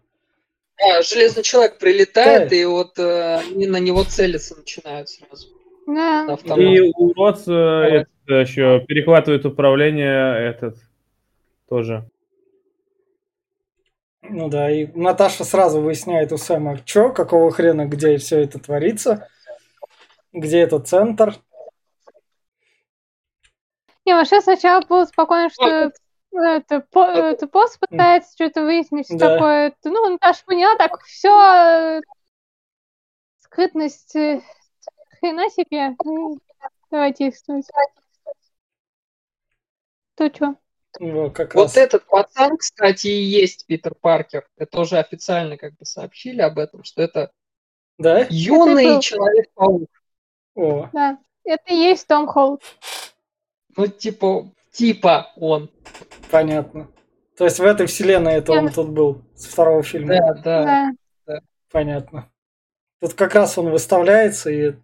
А, 0.80 1.02
железный 1.02 1.42
человек 1.42 1.78
прилетает, 1.78 2.50
Да. 2.50 2.56
и 2.56 2.64
вот 2.64 2.98
э, 2.98 3.36
они 3.36 3.66
на 3.66 3.78
него 3.78 4.04
целиться 4.04 4.56
начинают 4.56 5.08
сразу. 5.08 5.48
Да. 5.86 6.38
И 6.56 6.80
урод 6.80 7.42
э, 7.46 7.52
этот 7.52 8.48
еще 8.48 8.84
перехватывает 8.86 9.44
управление 9.44 10.48
этот 10.48 10.76
тоже. 11.68 12.08
Ну 14.22 14.48
да, 14.48 14.70
и 14.70 14.86
Наташа 14.86 15.44
сразу 15.44 15.80
выясняет 15.80 16.32
у 16.32 16.36
Сэма, 16.36 16.78
что, 16.86 17.10
какого 17.10 17.50
хрена, 17.50 17.86
где 17.86 18.16
все 18.18 18.42
это 18.42 18.58
творится, 18.58 19.28
где 20.32 20.60
этот 20.60 20.88
центр. 20.88 21.36
Не, 24.04 24.14
вообще 24.14 24.40
сначала 24.40 24.80
было 24.82 25.04
спокойно, 25.04 25.50
что 25.50 25.92
это, 26.32 26.80
по- 26.80 27.04
это 27.04 27.46
пост 27.46 27.78
пытается 27.78 28.32
что-то 28.34 28.62
выяснить, 28.62 29.06
что 29.06 29.18
Да. 29.18 29.34
такое. 29.34 29.74
Ну, 29.84 30.10
Наташа 30.10 30.44
поняла, 30.44 30.76
так 30.76 31.00
все 31.02 32.00
скрытность 33.40 34.16
э, 34.16 34.40
хрена 35.20 35.50
себе. 35.50 35.94
Ну, 36.04 36.38
Давайте 36.90 37.24
действовать. 37.24 37.66
То 40.14 40.28
что? 40.28 40.56
Вот, 41.00 41.34
как 41.34 41.54
Вот 41.54 41.64
раз. 41.64 41.76
этот 41.76 42.06
пацан, 42.06 42.56
кстати, 42.56 43.06
и 43.08 43.22
есть 43.22 43.66
Питер 43.66 43.94
Паркер. 43.94 44.46
Это 44.56 44.80
уже 44.80 44.98
официально 44.98 45.56
как 45.56 45.72
бы 45.76 45.84
сообщили 45.84 46.40
об 46.42 46.58
этом, 46.58 46.84
что 46.84 47.02
это 47.02 47.30
Да? 47.98 48.26
юный 48.30 48.84
был- 48.86 49.00
Человек-паук. 49.00 49.90
О, 50.54 50.88
Да. 50.92 51.18
Это 51.44 51.72
и 51.72 51.76
есть 51.76 52.06
Том 52.06 52.26
Холд. 52.26 52.62
Ну, 53.76 53.86
типа, 53.86 54.52
типа 54.70 55.32
он. 55.36 55.70
понятно. 56.30 56.88
То 57.36 57.44
есть 57.44 57.58
в 57.58 57.64
этой 57.64 57.86
вселенной 57.86 58.34
это 58.34 58.52
он 58.52 58.70
тут 58.70 58.90
был 58.90 59.22
с 59.34 59.46
второго 59.46 59.82
фильма. 59.82 60.14
Да, 60.18 60.34
да. 60.34 60.90
Да. 61.26 61.40
Понятно. 61.70 62.30
Тут 63.00 63.14
как 63.14 63.34
раз 63.34 63.56
он 63.58 63.70
выставляется 63.70 64.50
и 64.50 64.74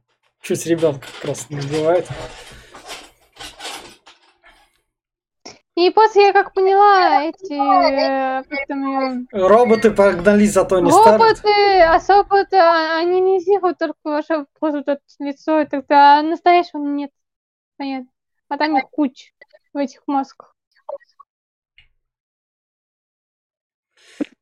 чуть 0.41 0.65
ребенка 0.67 1.07
как 1.21 1.29
раз 1.29 1.49
не 1.51 1.59
убивает. 1.59 2.09
И 5.79 5.91
после 5.91 6.25
я 6.25 6.33
как 6.33 6.55
поняла, 6.55 7.23
эти 7.23 7.53
э, 7.53 8.43
как 8.43 8.67
там 8.67 8.83
её, 8.83 9.49
Роботы 9.49 9.93
погнались 9.93 10.53
за 10.53 10.65
Тони 10.65 10.91
Старк. 10.91 11.23
роботы 11.23 11.83
особо-то 11.83 12.97
они 12.97 13.21
не 13.21 13.45
делают 13.45 13.79
только 13.79 13.97
ваше 14.03 14.47
просто 14.59 14.79
вот 14.79 14.89
это 14.89 15.01
лицо, 15.21 15.61
и 15.61 15.67
тогда 15.67 16.21
настоящего 16.23 16.81
нет. 16.81 17.13
Понятно. 17.77 18.09
А 18.49 18.57
там 18.57 18.77
их 18.77 18.91
куча 18.91 19.31
в 19.73 19.79
этих 19.79 20.03
масках. 20.09 20.57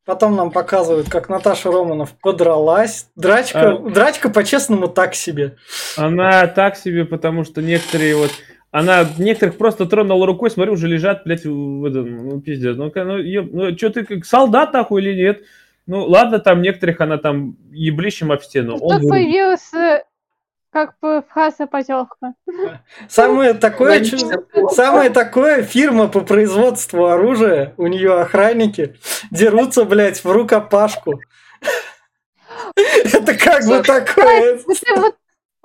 Потом 0.07 0.37
нам 0.37 0.51
показывают, 0.53 1.11
как 1.11 1.29
Наташа 1.29 1.71
Романов 1.71 2.15
подралась. 2.19 3.11
Драчка, 3.15 3.73
А. 3.73 3.79
драчка 3.91 4.31
по-честному 4.31 4.89
так 4.89 5.15
себе. 5.15 5.59
Она 5.99 6.47
так 6.47 6.79
себе, 6.79 7.05
потому 7.05 7.45
что 7.45 7.61
некоторые 7.61 8.17
вот... 8.17 8.31
Она 8.71 9.07
некоторых 9.19 9.57
просто 9.57 9.87
тронула 9.87 10.27
рукой, 10.27 10.51
смотрю, 10.51 10.75
уже 10.75 10.87
лежат, 10.89 11.23
блядь, 11.25 11.45
в 11.45 11.85
этом, 11.85 12.29
ну, 12.29 12.41
пиздец. 12.41 12.77
Ну, 12.77 12.93
ну, 12.95 13.19
еб- 13.19 13.51
ну 13.53 13.77
что 13.77 13.91
ты, 13.91 14.05
как 14.05 14.25
солдат 14.25 14.73
нахуй 14.73 15.03
или 15.03 15.15
нет? 15.15 15.43
Ну, 15.87 16.05
ладно, 16.05 16.41
там 16.41 16.63
некоторых 16.63 17.01
она 17.01 17.17
там 17.17 17.57
еблищем 17.71 18.33
об 18.33 18.43
стену. 18.43 18.75
Он 18.75 18.79
Тут 18.81 19.05
вырубит. 19.05 19.11
появилась 19.11 19.73
э, 19.73 20.03
как 20.73 20.95
бы 21.01 21.23
фраза 21.33 21.67
поделка. 21.67 22.35
Самое 23.09 23.55
такое, 23.55 24.05
самое 24.73 25.11
такое 25.11 25.63
фирма 25.63 26.09
по 26.09 26.21
производству 26.21 27.07
оружия, 27.07 27.73
у 27.77 27.87
нее 27.87 28.21
охранники 28.21 28.97
дерутся, 29.31 29.85
блядь, 29.85 30.23
в 30.23 30.31
рукопашку. 30.31 31.21
Это 32.77 33.35
как 33.35 33.65
бы 33.67 33.83
такое. 33.83 34.59
Ты 34.59 35.01
вот 35.01 35.17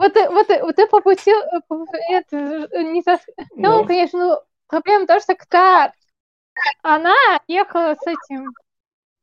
вот, 0.02 0.14
ты- 0.14 0.30
вот, 0.30 0.48
ты- 0.48 0.62
вот 0.64 0.76
ты 0.76 0.88
попустил, 0.88 1.38
э, 1.38 1.62
по- 1.68 1.86
это, 2.10 2.38
э, 2.72 2.84
не 2.84 3.02
за... 3.02 3.20
Ну, 3.56 3.82
Ну, 3.82 3.88
конечно, 3.88 4.20
ну, 4.20 4.38
проблема 4.68 5.04
в 5.06 5.08
том, 5.08 5.20
что 5.20 5.36
когда 5.36 5.92
она 6.84 7.14
ехала 7.48 7.96
с 7.96 8.08
этим... 8.08 8.54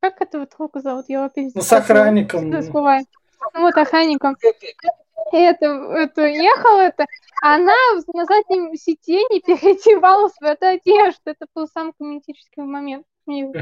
Как 0.01 0.21
этого 0.21 0.47
друга 0.47 0.81
зовут? 0.81 1.07
Я 1.09 1.29
пиздец. 1.29 1.55
Ну, 1.57 1.63
с 1.63 1.73
охранником. 1.73 2.63
Забываю. 2.63 3.05
Ну, 3.55 3.61
вот 3.63 3.77
охранником. 3.77 4.37
Это, 5.33 5.67
это 5.67 6.27
ехала, 6.27 6.81
это, 6.83 7.05
она 7.43 7.75
на 8.15 8.25
заднем 8.25 8.75
сиденье 8.77 9.41
переодевала 9.47 10.29
свою 10.29 10.57
одежду. 10.61 11.21
Это 11.25 11.47
был 11.55 11.67
самый 11.67 11.93
комментический 11.99 12.63
момент. 12.63 13.05
Мне, 13.27 13.53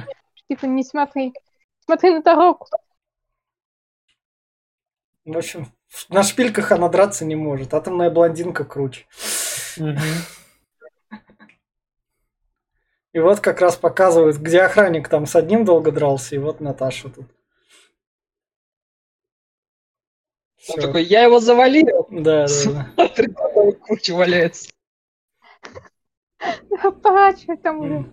типа, 0.49 0.67
не 0.67 0.85
смотри. 0.85 1.33
Смотри 1.87 2.11
на 2.11 2.23
дорогу. 2.23 2.67
В 5.27 5.37
общем, 5.37 5.73
на 6.09 6.23
шпильках 6.23 6.71
она 6.71 6.89
драться 6.89 7.25
не 7.25 7.35
может. 7.35 7.75
Атомная 7.75 8.11
блондинка 8.11 8.65
круче. 8.65 9.07
И 13.13 13.19
вот 13.19 13.41
как 13.41 13.61
раз 13.61 13.77
показывают, 13.77 14.37
где 14.37 14.61
охранник 14.61 15.09
там 15.09 15.27
с 15.27 15.35
одним 15.35 15.65
долго 15.65 15.91
дрался, 15.91 16.37
и 16.37 16.39
вот 16.39 16.61
Наташа 16.61 17.09
тут. 17.09 17.27
Он 20.69 20.81
такой, 20.81 21.03
я 21.03 21.25
его 21.25 21.41
завалил. 21.41 22.07
Да, 22.11 22.47
да, 22.47 22.93
да. 22.97 23.73
Куча 23.81 24.15
валяется. 24.15 24.71
Плачу 27.03 27.57
там 27.63 27.81
уже. 27.81 28.13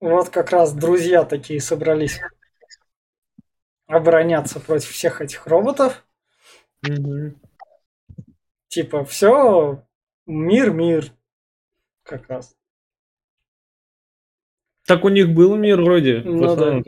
Вот 0.00 0.28
как 0.30 0.50
раз 0.50 0.72
друзья 0.72 1.24
такие 1.24 1.60
собрались 1.60 2.20
обороняться 3.94 4.60
против 4.60 4.90
всех 4.90 5.20
этих 5.20 5.46
роботов. 5.46 6.04
Мгм. 6.82 7.40
Типа, 8.68 9.04
все, 9.04 9.84
мир, 10.26 10.72
мир. 10.72 11.12
Как 12.02 12.28
раз. 12.28 12.56
Так 14.86 15.04
у 15.04 15.08
них 15.08 15.34
был 15.34 15.56
мир 15.56 15.80
вроде. 15.80 16.20
Ну 16.24 16.54
да, 16.56 16.82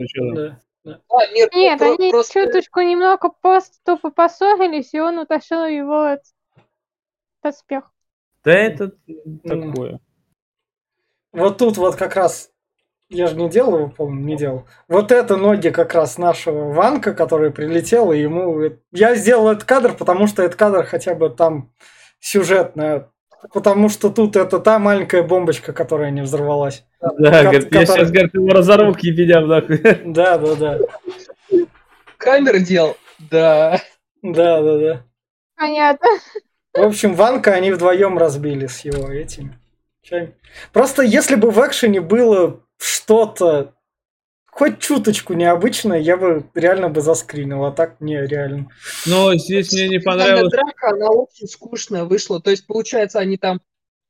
да. 0.83 1.01
А, 1.09 1.31
мир 1.33 1.49
Нет, 1.53 1.79
про- 1.79 1.93
они 1.93 2.11
просто... 2.11 2.45
чуточку 2.45 2.81
немного 2.81 3.29
просто 3.29 3.77
тупо 3.83 4.11
поссорились, 4.11 4.93
и 4.93 4.99
он 4.99 5.17
утащил 5.17 5.65
его 5.65 6.05
от 6.05 6.21
доспех. 7.41 7.91
Да 8.43 8.51
это 8.53 8.91
такое. 9.43 9.99
Вот 11.31 11.57
тут 11.57 11.77
вот 11.77 11.95
как 11.95 12.15
раз, 12.15 12.51
я 13.09 13.27
же 13.27 13.35
не 13.35 13.49
делал 13.49 13.77
его, 13.77 13.87
помню, 13.89 14.25
не 14.25 14.35
делал. 14.35 14.67
Вот 14.87 15.11
это 15.11 15.37
ноги 15.37 15.69
как 15.69 15.93
раз 15.93 16.17
нашего 16.17 16.71
Ванка, 16.71 17.13
который 17.13 17.51
прилетел, 17.51 18.11
и 18.11 18.19
ему... 18.19 18.61
Я 18.91 19.15
сделал 19.15 19.49
этот 19.49 19.63
кадр, 19.63 19.93
потому 19.93 20.27
что 20.27 20.43
этот 20.43 20.57
кадр 20.57 20.83
хотя 20.83 21.15
бы 21.15 21.29
там 21.29 21.71
сюжетно 22.19 23.09
Потому 23.53 23.89
что 23.89 24.09
тут 24.09 24.35
это 24.35 24.59
та 24.59 24.79
маленькая 24.79 25.23
бомбочка, 25.23 25.71
которая 25.73 26.11
не 26.11 26.21
взорвалась. 26.21 26.83
Да, 26.99 27.31
Ко- 27.31 27.43
говорит, 27.43 27.73
я 27.73 27.85
сейчас, 27.85 28.11
говорит, 28.11 28.33
его 28.33 28.49
разорву 28.49 28.93
к 28.93 28.99
ебедям, 29.01 29.47
нахуй. 29.47 29.77
Да, 30.05 30.37
да, 30.37 30.55
да. 30.55 30.79
Камер 32.17 32.59
дел. 32.59 32.97
Да. 33.31 33.79
Да, 34.23 34.61
да, 34.61 34.77
да. 34.77 35.03
Понятно. 35.55 36.07
В 36.73 36.81
общем, 36.81 37.13
Ванка 37.13 37.53
они 37.53 37.71
вдвоем 37.71 38.17
разбили 38.17 38.67
с 38.67 38.81
его 38.81 39.07
этими. 39.11 39.57
чами. 40.01 40.35
Просто 40.73 41.03
если 41.03 41.35
бы 41.35 41.51
в 41.51 41.59
экшене 41.65 42.01
было 42.01 42.61
что-то 42.77 43.73
хоть 44.57 44.79
чуточку 44.79 45.33
необычное, 45.33 45.99
я 45.99 46.17
бы 46.17 46.49
реально 46.55 46.89
бы 46.89 47.01
заскринил, 47.01 47.63
а 47.65 47.71
так 47.71 48.01
не 48.01 48.25
реально. 48.25 48.69
Но 49.05 49.35
здесь 49.35 49.71
мне 49.71 49.87
не 49.87 49.99
понравилось. 49.99 50.51
драка, 50.51 50.89
она 50.89 51.09
очень 51.11 51.47
скучная 51.47 52.05
вышла. 52.05 52.41
То 52.41 52.49
есть, 52.49 52.65
получается, 52.65 53.19
они 53.19 53.37
там 53.37 53.61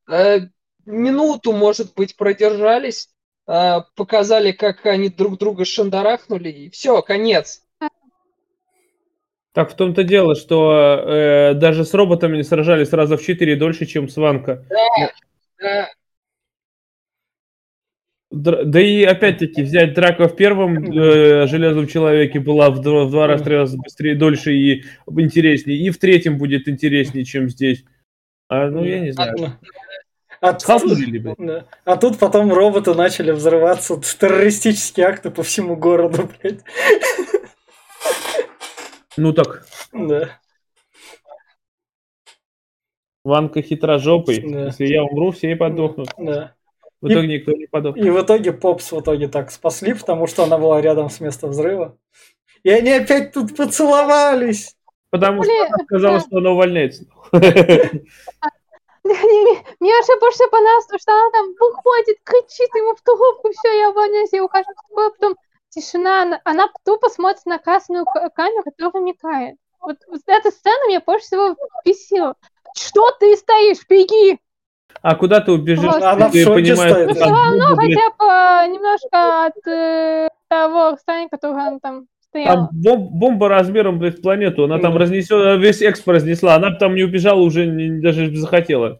э, 0.10 0.40
минуту, 0.86 1.52
может 1.52 1.94
быть, 1.96 2.16
продержались, 2.16 3.10
э, 3.46 3.82
показали, 3.96 4.54
как 4.54 4.86
они 4.86 5.10
друг 5.10 5.38
друга 5.38 5.66
шандарахнули, 5.66 6.50
и 6.50 6.70
все, 6.70 7.02
конец. 7.02 7.64
Так 9.52 9.72
в 9.72 9.76
том-то 9.76 10.04
дело, 10.04 10.36
что 10.36 10.72
э, 10.72 11.54
даже 11.56 11.84
с 11.84 11.94
роботами 11.94 12.42
сражались 12.42 12.94
раза 12.94 13.18
в 13.18 13.22
четыре 13.22 13.58
дольше, 13.58 13.86
чем 13.86 14.08
с 14.08 14.16
Ванка. 14.16 14.64
Да, 14.70 15.12
Др- 15.60 15.88
Да 18.38 18.82
и 18.82 19.04
опять-таки 19.04 19.64
взять 19.64 19.94
драка 19.94 20.28
в 20.28 20.36
первом 20.36 20.92
э, 20.92 21.48
железном 21.48 21.88
человеке 21.88 22.40
была 22.40 22.70
в 22.70 22.82
два, 22.82 23.06
в 23.06 23.12
два 23.12 23.28
раза, 23.28 23.44
три 23.44 23.56
раза 23.56 23.78
быстрее, 23.78 24.16
дольше 24.16 24.54
и 24.54 24.84
интереснее, 25.08 25.78
и 25.78 25.90
в 25.90 25.98
третьем 25.98 26.38
будет 26.38 26.68
интереснее, 26.68 27.26
чем 27.26 27.50
здесь. 27.50 27.84
А, 28.50 28.70
ну, 28.70 28.84
я 28.84 29.00
не 29.00 29.12
знаю. 29.12 29.36
А, 30.40 30.54
блядь. 31.20 31.36
да. 31.40 31.66
А 31.84 31.98
тут 31.98 32.20
потом 32.20 32.54
роботы 32.54 32.94
начали 32.94 33.32
взрываться, 33.32 34.00
террористические 34.00 35.08
акты 35.08 35.32
по 35.32 35.42
всему 35.42 35.76
городу, 35.76 36.30
блядь. 36.42 36.62
Ну 39.18 39.34
так, 39.34 39.66
Да. 39.92 40.30
Ванка 43.24 43.62
хитрожопый. 43.62 44.40
Да. 44.40 44.66
Если 44.68 44.86
я 44.86 45.04
умру, 45.04 45.32
все 45.32 45.52
и 45.52 45.56
подохнут. 45.56 46.10
Да. 46.18 46.54
В 47.02 47.08
итоге 47.08 47.28
никто 47.28 47.52
не 47.52 47.68
подох. 47.68 47.96
И 47.96 48.10
в 48.10 48.22
итоге 48.22 48.52
Попс 48.54 48.92
в 48.92 49.00
итоге 49.00 49.28
так 49.28 49.52
спасли, 49.52 49.94
потому 49.94 50.28
что 50.28 50.44
она 50.44 50.58
была 50.58 50.82
рядом 50.82 51.10
с 51.10 51.20
местом 51.20 51.52
взрыва. 51.52 51.98
И 52.64 52.70
они 52.70 52.92
опять 52.92 53.34
тут 53.34 53.56
поцеловались. 53.56 54.76
Потому 55.10 55.44
что 55.44 55.52
Блин, 55.52 55.66
она 55.74 55.84
сказала, 55.86 56.18
да. 56.18 56.20
что 56.22 56.38
она 56.38 56.52
увольняется. 56.52 57.06
Мне 59.04 59.94
вообще 59.96 60.20
больше 60.20 60.48
понравилось, 60.52 60.86
то, 60.88 60.98
что 60.98 61.14
она 61.14 61.32
там 61.32 61.54
выходит, 61.58 62.18
кричит 62.24 62.76
ему 62.76 62.94
в 62.94 63.02
трубку, 63.02 63.52
все, 63.52 63.80
я 63.80 63.90
увольняюсь, 63.92 64.34
я 64.34 64.44
ухожу 64.44 64.66
с 64.70 64.90
тобой, 64.90 65.08
а 65.08 65.12
потом 65.12 65.36
тишина, 65.70 66.42
она, 66.44 66.70
тупо 66.84 67.10
смотрит 67.10 67.46
на 67.46 67.58
красную 67.58 68.06
камеру, 68.06 68.64
которая 68.64 69.04
мигает. 69.04 69.56
Вот, 69.80 69.98
вот 70.08 70.22
эта 70.26 70.52
сцена 70.52 70.90
меня 70.90 71.00
больше 71.00 71.26
всего 71.26 71.56
бесила. 71.86 72.36
Что 72.76 73.12
ты 73.12 73.36
стоишь, 73.38 73.88
беги! 73.88 74.40
А 75.02 75.16
куда 75.16 75.42
ты 75.42 75.52
убежишь? 75.52 75.84
Вот. 75.84 76.02
Она 76.02 76.30
в 76.30 76.32
Ты 76.32 76.44
шоке 76.44 76.56
понимаешь, 76.56 76.92
стоит. 76.92 77.08
Ну, 77.08 77.16
что 77.16 77.26
там 77.26 77.76
блядь, 77.76 78.00
хотя 78.00 78.10
бы 78.18 78.74
немножко 78.74 79.46
от 79.46 79.68
э, 79.68 80.30
того 80.48 80.92
расстояния, 80.92 81.30
которое 81.30 81.68
она 81.68 81.80
там 81.80 82.08
стояла. 82.22 82.56
Там 82.56 82.70
бом- 82.74 83.10
бомба 83.12 83.50
размером, 83.50 84.00
блядь, 84.00 84.20
в 84.20 84.22
планету. 84.22 84.64
Она 84.64 84.80
там 84.80 84.98
разнесет, 84.98 85.60
весь 85.60 85.82
экспо 85.82 86.14
разнесла. 86.14 86.56
Она 86.56 86.72
бы 86.72 86.78
там 86.78 86.96
не 86.96 87.04
убежала, 87.04 87.40
уже 87.40 87.66
не- 87.66 88.02
даже 88.02 88.36
захотела. 88.36 89.00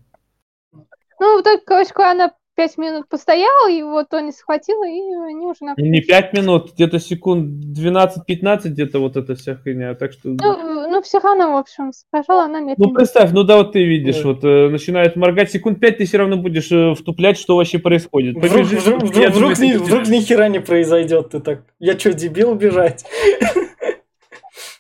Ну, 1.20 1.40
в 1.40 1.42
итоге, 1.42 1.62
короче, 1.66 1.92
она 1.96 2.32
пять 2.58 2.78
минут 2.78 3.08
постояла, 3.08 3.70
его 3.70 4.04
Тони 4.04 4.32
схватила, 4.32 4.84
и 4.88 5.00
они 5.32 5.46
уже 5.46 5.64
на... 5.64 5.74
Не 5.78 6.02
5 6.02 6.34
минут, 6.34 6.74
где-то 6.74 7.00
секунд 7.00 7.64
12-15 7.78 8.70
где-то 8.70 9.00
вот 9.00 9.16
эта 9.16 9.36
вся 9.36 9.56
хуйня. 9.56 9.94
Так 9.94 10.12
что... 10.12 10.30
Ну, 10.30 10.77
ну, 10.98 11.02
все 11.04 11.20
равно, 11.20 11.54
в 11.54 11.58
общем, 11.58 11.92
сражала 12.10 12.46
она 12.46 12.60
Ну, 12.60 12.68
медленно. 12.70 12.94
представь, 12.96 13.32
ну 13.32 13.44
да, 13.44 13.58
вот 13.58 13.74
ты 13.74 13.84
видишь, 13.86 14.24
вот 14.24 14.44
э, 14.44 14.70
начинает 14.70 15.16
моргать 15.16 15.52
секунд 15.52 15.80
5, 15.80 15.98
ты 16.00 16.06
все 16.06 16.18
равно 16.18 16.38
будешь 16.38 16.72
э, 16.72 16.96
втуплять, 16.96 17.38
что 17.38 17.56
вообще 17.56 17.78
происходит. 17.78 18.36
Вдруг, 18.36 18.52
Побежишь, 18.52 18.82
вдруг, 18.82 19.04
вдруг, 19.04 19.14
думаю, 19.14 19.32
вдруг, 19.32 19.60
ни, 19.60 19.74
вдруг 19.74 20.08
ни 20.08 20.20
хера 20.22 20.48
не 20.48 20.60
произойдет. 20.60 21.30
Ты 21.30 21.40
так, 21.40 21.62
я 21.80 21.98
что, 22.00 22.14
дебил 22.14 22.56
бежать? 22.56 23.06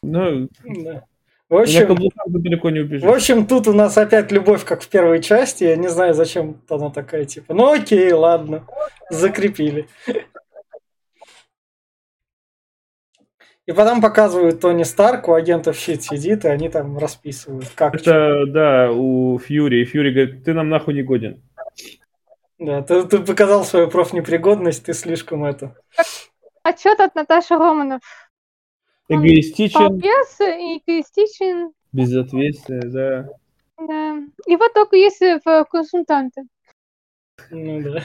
Ну, 0.01 0.47
Да. 0.63 1.03
В 1.49 1.55
общем, 1.55 1.97
далеко 2.27 2.69
не 2.69 2.79
в 2.81 2.83
убежишь. 2.83 3.09
общем, 3.09 3.47
тут 3.47 3.67
у 3.67 3.73
нас 3.73 3.97
опять 3.97 4.31
любовь, 4.33 4.65
как 4.65 4.81
в 4.81 4.89
первой 4.89 5.21
части. 5.21 5.63
Я 5.63 5.77
не 5.77 5.87
знаю, 5.87 6.13
зачем 6.13 6.57
она 6.69 6.89
такая, 6.89 7.23
типа, 7.25 7.53
ну 7.53 7.71
окей, 7.71 8.11
ладно, 8.11 8.65
закрепили. 9.09 9.87
И 13.67 13.73
потом 13.73 14.01
показывают 14.01 14.61
Тони 14.61 14.83
Старк, 14.83 15.27
у 15.27 15.33
агентов 15.33 15.77
щит 15.77 16.01
сидит, 16.01 16.45
и 16.45 16.47
они 16.47 16.69
там 16.69 16.97
расписывают, 16.97 17.67
как. 17.75 17.95
Это, 17.95 18.45
да, 18.47 18.91
у 18.93 19.37
Фьюри. 19.37 19.81
И 19.81 19.85
Фьюри 19.85 20.11
говорит, 20.11 20.45
ты 20.45 20.53
нам 20.53 20.69
нахуй 20.69 20.93
не 20.93 21.03
годен. 21.03 21.43
Да, 22.59 22.81
ты, 22.81 23.03
ты 23.03 23.19
показал 23.19 23.65
свою 23.65 23.89
профнепригодность, 23.89 24.85
ты 24.85 24.93
слишком 24.93 25.43
это. 25.43 25.75
Отчет 26.63 26.97
от 27.01 27.13
Наташи 27.13 27.55
Романов. 27.55 28.01
Эгоистичен, 29.09 29.97
и 29.97 30.77
эгоистичен, 30.79 31.71
безответственный, 31.91 32.89
да. 32.89 33.29
да. 33.77 34.17
И 34.47 34.55
вот 34.55 34.73
только 34.73 34.95
если 34.95 35.41
в 35.43 35.65
консультанты. 35.65 36.43
Ну 37.51 37.81
да. 37.81 38.03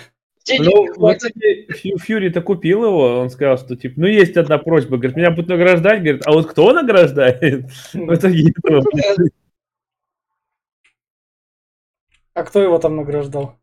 Ну, 0.49 0.65
не 0.65 0.91
в 0.91 0.95
хватит. 0.95 1.31
итоге 1.31 1.67
Фью- 1.69 1.99
Фьюри-то 1.99 2.43
купил 2.43 2.85
его, 2.85 3.21
он 3.21 3.31
сказал, 3.31 3.59
что 3.59 3.77
типа, 3.77 4.01
ну 4.01 4.07
есть 4.07 4.37
одна 4.37 4.59
просьба, 4.59 4.97
говорит, 4.97 5.17
меня 5.17 5.31
будут 5.31 5.49
награждать, 5.49 6.03
говорит, 6.03 6.27
а 6.27 6.33
вот 6.33 6.47
кто 6.51 6.73
награждает? 6.73 7.71
В 7.93 8.15
итоге 8.15 8.51
этого, 8.51 8.83
блядь, 8.93 9.31
А 12.35 12.43
кто 12.45 12.63
его 12.63 12.79
там 12.79 12.97
награждал? 12.97 13.57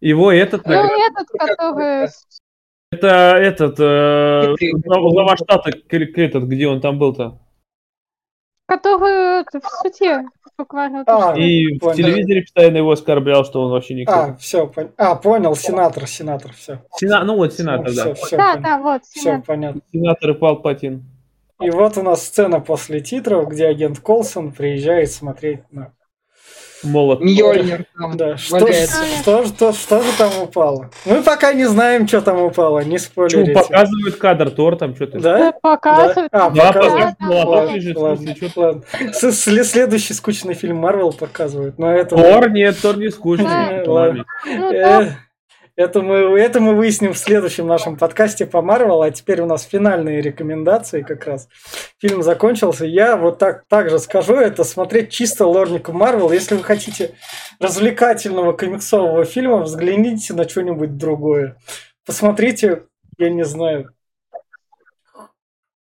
его 0.00 0.32
этот 0.32 0.64
Ну, 0.66 0.72
награждает. 0.72 1.12
этот, 1.12 1.28
который... 1.38 2.08
Это 2.92 3.36
этот, 3.38 3.78
э, 3.78 4.54
глава 4.82 5.36
штата, 5.36 5.70
этот, 5.70 6.44
где 6.44 6.66
он 6.66 6.80
там 6.80 6.98
был-то. 6.98 7.38
Который 8.66 9.44
в 9.44 9.68
суде 9.82 10.24
то, 10.64 11.30
А, 11.30 11.38
И 11.38 11.74
в 11.76 11.78
Понял. 11.80 11.94
телевизоре 11.96 12.42
постоянно 12.42 12.76
его 12.78 12.90
оскорблял, 12.92 13.44
что 13.44 13.62
он 13.62 13.70
вообще 13.70 13.94
никто. 13.94 14.12
А, 14.12 14.36
все, 14.36 14.70
а, 14.96 15.14
понял, 15.16 15.54
сенатор, 15.56 16.06
сенатор, 16.06 16.52
все. 16.52 16.82
Сена- 16.96 17.24
Ну 17.24 17.36
вот 17.36 17.52
сенатор, 17.54 17.92
да. 17.94 18.14
Все, 18.14 18.36
Да, 18.36 18.56
да, 18.56 18.78
вот. 18.78 19.04
все 19.04 19.20
сенатор. 19.20 19.44
понятно. 19.46 19.80
Сенатор 19.92 20.30
и 20.30 20.34
Палпатин. 20.34 21.04
И 21.60 21.68
вот 21.70 21.98
у 21.98 22.02
нас 22.02 22.24
сцена 22.26 22.60
после 22.60 23.00
титров, 23.00 23.48
где 23.48 23.66
агент 23.66 23.98
Колсон 24.00 24.52
приезжает 24.52 25.10
смотреть 25.10 25.60
на... 25.70 25.92
Молот. 26.82 27.20
Мьёльнир 27.20 27.84
там 27.98 28.16
Да, 28.16 28.36
что, 28.36 28.58
что, 28.60 29.44
что, 29.46 29.72
что 29.72 30.02
же 30.02 30.12
там 30.16 30.30
упало? 30.42 30.90
Мы 31.04 31.22
пока 31.22 31.52
не 31.52 31.66
знаем, 31.66 32.08
что 32.08 32.20
там 32.22 32.40
упало, 32.42 32.80
не 32.80 32.98
спойлерите. 32.98 33.52
показывают 33.52 34.16
кадр 34.16 34.50
Тор 34.50 34.76
там 34.76 34.94
что-то? 34.96 35.18
Да? 35.20 35.52
Показывает. 35.52 36.30
Да? 36.32 36.46
А, 36.46 36.50
Да, 36.50 36.72
показывают. 36.72 36.74
показывают, 36.74 37.20
молоток 37.20 37.48
Ладно, 37.54 37.74
лежит, 37.76 37.96
ладно, 37.96 38.34
что 38.36 38.60
ладно. 38.60 38.82
Следующий 39.64 40.14
скучный 40.14 40.54
фильм 40.54 40.76
Марвел 40.76 41.12
показывают, 41.12 41.78
но 41.78 41.92
это... 41.92 42.16
Тор 42.16 42.50
нет, 42.50 42.76
Тор 42.80 42.96
не 42.96 43.10
скучный. 43.10 43.44
Да, 43.46 43.84
Тор. 43.84 43.94
ладно. 43.94 44.24
Это 45.80 46.02
мы, 46.02 46.38
это 46.38 46.60
мы 46.60 46.74
выясним 46.74 47.14
в 47.14 47.18
следующем 47.18 47.66
нашем 47.66 47.96
подкасте 47.96 48.44
по 48.44 48.60
Марвел, 48.60 49.00
а 49.00 49.10
теперь 49.10 49.40
у 49.40 49.46
нас 49.46 49.62
финальные 49.62 50.20
рекомендации 50.20 51.00
как 51.00 51.24
раз. 51.24 51.48
Фильм 51.98 52.22
закончился. 52.22 52.84
Я 52.84 53.16
вот 53.16 53.38
так 53.38 53.64
также 53.66 53.98
скажу, 53.98 54.34
это 54.34 54.62
смотреть 54.64 55.08
чисто 55.08 55.46
лорнику 55.46 55.92
Марвел. 55.92 56.32
Если 56.32 56.54
вы 56.54 56.62
хотите 56.62 57.14
развлекательного 57.60 58.52
комиксового 58.52 59.24
фильма, 59.24 59.62
взгляните 59.62 60.34
на 60.34 60.46
что-нибудь 60.46 60.98
другое. 60.98 61.56
Посмотрите, 62.04 62.82
я 63.16 63.30
не 63.30 63.46
знаю. 63.46 63.94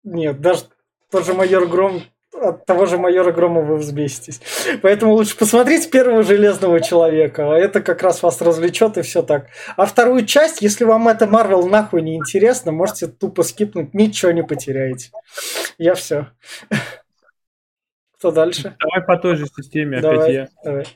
Нет, 0.05 0.42
даже 0.42 0.64
тот 1.11 1.24
же 1.24 1.32
майор 1.32 1.66
Гром 1.68 2.03
от 2.43 2.66
того 2.66 2.87
же 2.87 2.99
майора 2.99 3.32
Грома 3.32 3.61
вы 3.61 3.76
взбеситесь. 3.76 4.41
Поэтому 4.82 5.14
лучше 5.14 5.37
посмотрите 5.37 5.91
первого 5.91 6.22
Железного 6.22 6.80
Человека. 6.80 7.55
а 7.55 7.59
Это 7.59 7.80
как 7.80 8.03
раз 8.03 8.22
вас 8.22 8.41
развлечет 8.41 8.99
и 8.99 9.03
все 9.03 9.22
так. 9.22 9.49
А 9.76 9.87
вторую 9.87 10.26
часть, 10.26 10.62
если 10.62 10.84
вам 10.84 11.09
это 11.09 11.26
Марвел 11.26 11.66
нахуй 11.66 12.03
не 12.03 12.16
интересно, 12.16 12.72
можете 12.72 13.07
тупо 13.07 13.43
скипнуть, 13.43 13.95
ничего 13.95 14.32
не 14.32 14.43
потеряете. 14.43 15.11
Я 15.78 15.95
все. 15.95 16.28
Кто 18.18 18.30
дальше? 18.30 18.74
Давай 18.80 19.07
по 19.07 19.16
той 19.18 19.37
же 19.37 19.47
системе 19.47 19.99
опять 19.99 20.11
Давай, 20.11 20.32
я. 20.32 20.49
давай. 20.64 20.87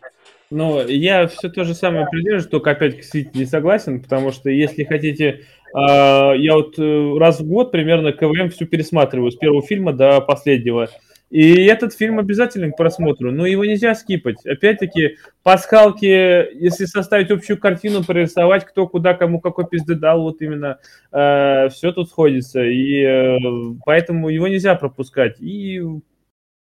Ну, 0.51 0.85
я 0.85 1.29
все 1.29 1.49
то 1.49 1.63
же 1.65 1.75
самое 1.75 2.07
придерживаюсь, 2.11 2.51
только 2.51 2.73
опять, 2.73 3.01
кстати, 3.01 3.31
не 3.35 3.47
согласен, 3.47 4.03
потому 4.03 4.33
что 4.33 4.51
если 4.51 4.83
хотите, 4.83 5.43
а, 5.73 6.33
я 6.33 6.55
вот 6.55 6.77
э, 6.77 7.19
раз 7.19 7.39
в 7.39 7.47
год 7.47 7.71
примерно 7.71 8.13
КВМ 8.13 8.51
всю 8.51 8.67
пересматриваю, 8.67 9.31
с 9.31 9.37
первого 9.37 9.63
фильма 9.63 9.93
до 9.93 10.21
последнего. 10.21 10.89
И 11.31 11.65
этот 11.67 11.95
фильм 11.95 12.19
обязательно 12.19 12.73
к 12.73 12.77
просмотру, 12.77 13.31
но 13.31 13.47
его 13.47 13.65
нельзя 13.65 13.95
скипать. 13.95 14.45
Опять-таки, 14.45 15.17
пасхалки, 15.45 16.05
если 16.05 16.87
составить 16.87 17.31
общую 17.31 17.57
картину, 17.59 18.03
прорисовать, 18.03 18.65
кто 18.65 18.89
куда, 18.89 19.15
кому 19.15 19.41
какой 19.41 19.69
пизды 19.69 19.95
дал, 19.95 20.23
вот 20.23 20.43
именно 20.43 20.81
э, 21.13 21.69
все 21.69 21.93
тут 21.93 22.09
сходится. 22.09 22.65
И 22.65 23.03
э, 23.05 23.39
поэтому 23.87 24.29
его 24.29 24.49
нельзя 24.49 24.75
пропускать. 24.75 25.41
И 25.41 25.81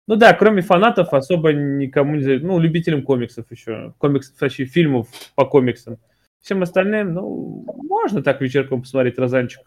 ну 0.06 0.16
да, 0.16 0.34
кроме 0.34 0.62
фанатов 0.62 1.14
особо 1.14 1.52
никому 1.52 2.14
не... 2.14 2.38
Ну, 2.38 2.60
любителям 2.60 3.02
комиксов 3.02 3.50
еще. 3.50 3.94
Комиксов, 3.98 4.40
вообще 4.40 4.66
фильмов 4.66 5.08
по 5.34 5.46
комиксам. 5.46 5.98
Всем 6.40 6.62
остальным, 6.62 7.14
ну, 7.14 7.64
можно 7.88 8.22
так 8.22 8.40
вечерком 8.40 8.82
посмотреть 8.82 9.18
розанчик. 9.18 9.62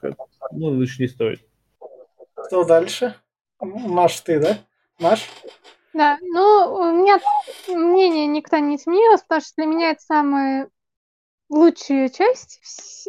Ну, 0.51 0.67
лучше 0.67 1.01
не 1.01 1.07
стоит. 1.07 1.41
Кто 2.35 2.63
дальше? 2.63 3.15
Маш, 3.59 4.21
ты, 4.21 4.39
да? 4.39 4.59
Маш? 4.99 5.29
Да, 5.93 6.17
ну, 6.21 6.75
у 6.75 6.91
меня 6.91 7.19
мнение 7.67 8.27
никто 8.27 8.57
не 8.57 8.75
изменилось, 8.75 9.21
потому 9.21 9.41
что 9.41 9.53
для 9.57 9.65
меня 9.65 9.91
это 9.91 10.01
самая 10.01 10.69
лучшая 11.49 12.09
часть 12.09 12.59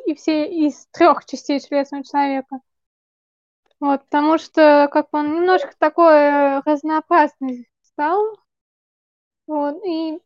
и 0.07 0.14
все 0.14 0.47
из 0.47 0.86
трех 0.93 1.24
частей 1.24 1.61
Железного 1.61 2.05
Человека. 2.05 2.61
Вот, 3.80 4.03
потому 4.05 4.39
что 4.39 4.89
как 4.93 5.09
он 5.12 5.34
немножко 5.36 5.72
такой 5.78 6.61
разнообразный 6.61 7.68
стал. 7.82 8.22
Вот, 9.47 9.82
и 9.84 10.18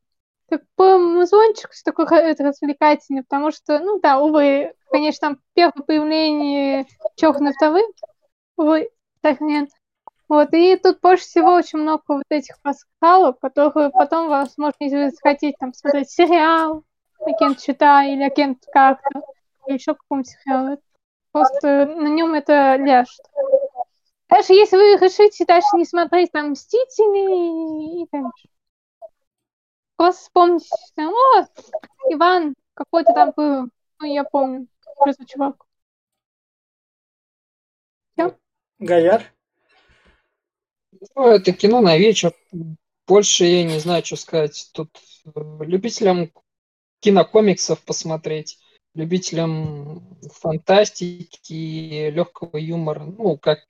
как 0.48 0.62
по 0.74 0.98
музончик 0.98 1.70
все 1.70 1.82
такое 1.84 2.06
это 2.08 2.44
развлекательный, 2.44 3.22
потому 3.22 3.52
что, 3.52 3.78
ну 3.78 4.00
да, 4.00 4.18
увы, 4.18 4.74
конечно, 4.90 5.28
там 5.28 5.40
первое 5.54 5.84
появление 5.84 6.86
черной 7.16 7.52
вдовы, 7.52 7.82
увы, 8.56 8.90
так 9.20 9.40
нет. 9.40 9.70
Вот, 10.32 10.48
и 10.54 10.76
тут 10.76 10.98
больше 11.02 11.24
всего 11.24 11.52
очень 11.52 11.80
много 11.80 12.02
вот 12.06 12.24
этих 12.30 12.58
пасхалок, 12.62 13.38
которые 13.38 13.90
потом, 13.90 14.30
возможно, 14.30 14.76
если 14.80 14.96
вы 14.96 15.10
захотите 15.10 15.54
там 15.60 15.74
смотреть 15.74 16.08
сериал, 16.08 16.84
агент 17.20 17.58
Чита 17.58 18.02
или 18.04 18.22
агент 18.22 18.64
как-то, 18.72 19.20
или 19.66 19.74
еще 19.74 19.94
какой-нибудь 19.94 20.30
сериал, 20.30 20.78
просто 21.32 21.84
на 21.84 22.08
нем 22.08 22.32
это 22.32 22.76
ляжет. 22.76 23.20
Даже 24.30 24.54
если 24.54 24.76
вы 24.76 25.06
решите 25.06 25.44
дальше 25.44 25.68
не 25.74 25.84
смотреть 25.84 26.32
там 26.32 26.52
Мстители 26.52 28.00
и 28.00 28.08
дальше. 28.10 28.48
Просто 29.96 30.22
вспомните, 30.22 30.70
там, 30.94 31.12
о, 31.12 31.46
Иван 32.08 32.54
какой-то 32.72 33.12
там 33.12 33.32
был, 33.36 33.68
ну, 34.00 34.06
я 34.06 34.24
помню, 34.24 34.66
что 34.80 35.12
за 35.12 35.26
чувак. 35.26 35.56
Все? 38.14 38.34
Гаяр? 38.78 39.30
Ну, 41.14 41.28
это 41.28 41.52
кино 41.52 41.80
на 41.80 41.96
вечер. 41.96 42.32
Больше 43.06 43.44
я 43.44 43.64
не 43.64 43.78
знаю, 43.78 44.04
что 44.04 44.16
сказать. 44.16 44.70
Тут 44.72 44.90
э, 45.24 45.30
любителям 45.60 46.30
кинокомиксов 47.00 47.82
посмотреть, 47.82 48.58
любителям 48.94 50.18
фантастики, 50.32 52.10
легкого 52.10 52.56
юмора, 52.56 53.04
ну, 53.04 53.36
как 53.36 53.60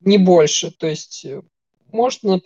не 0.00 0.18
больше. 0.18 0.70
То 0.70 0.86
есть 0.86 1.24
э, 1.24 1.42
можно 1.92 2.40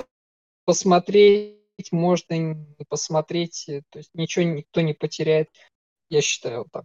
посмотреть, 0.64 1.92
можно 1.92 2.34
не 2.34 2.84
посмотреть, 2.88 3.68
э, 3.68 3.82
то 3.90 3.98
есть 3.98 4.10
ничего 4.14 4.44
никто 4.44 4.80
не 4.80 4.94
потеряет. 4.94 5.48
Я 6.10 6.22
считаю 6.22 6.58
вот 6.58 6.68
так. 6.72 6.84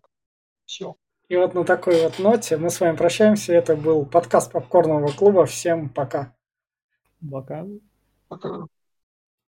Все. 0.66 0.96
И 1.30 1.36
вот 1.36 1.56
на 1.56 1.64
такой 1.64 2.04
вот 2.04 2.20
ноте 2.20 2.58
мы 2.58 2.70
с 2.70 2.80
вами 2.80 2.96
прощаемся. 2.96 3.54
Это 3.54 3.76
был 3.76 4.06
подкаст 4.06 4.52
Попкорного 4.52 5.12
клуба. 5.12 5.46
Всем 5.46 5.90
пока. 5.90 6.36
Пока. 7.32 7.66
Пока. 8.28 8.68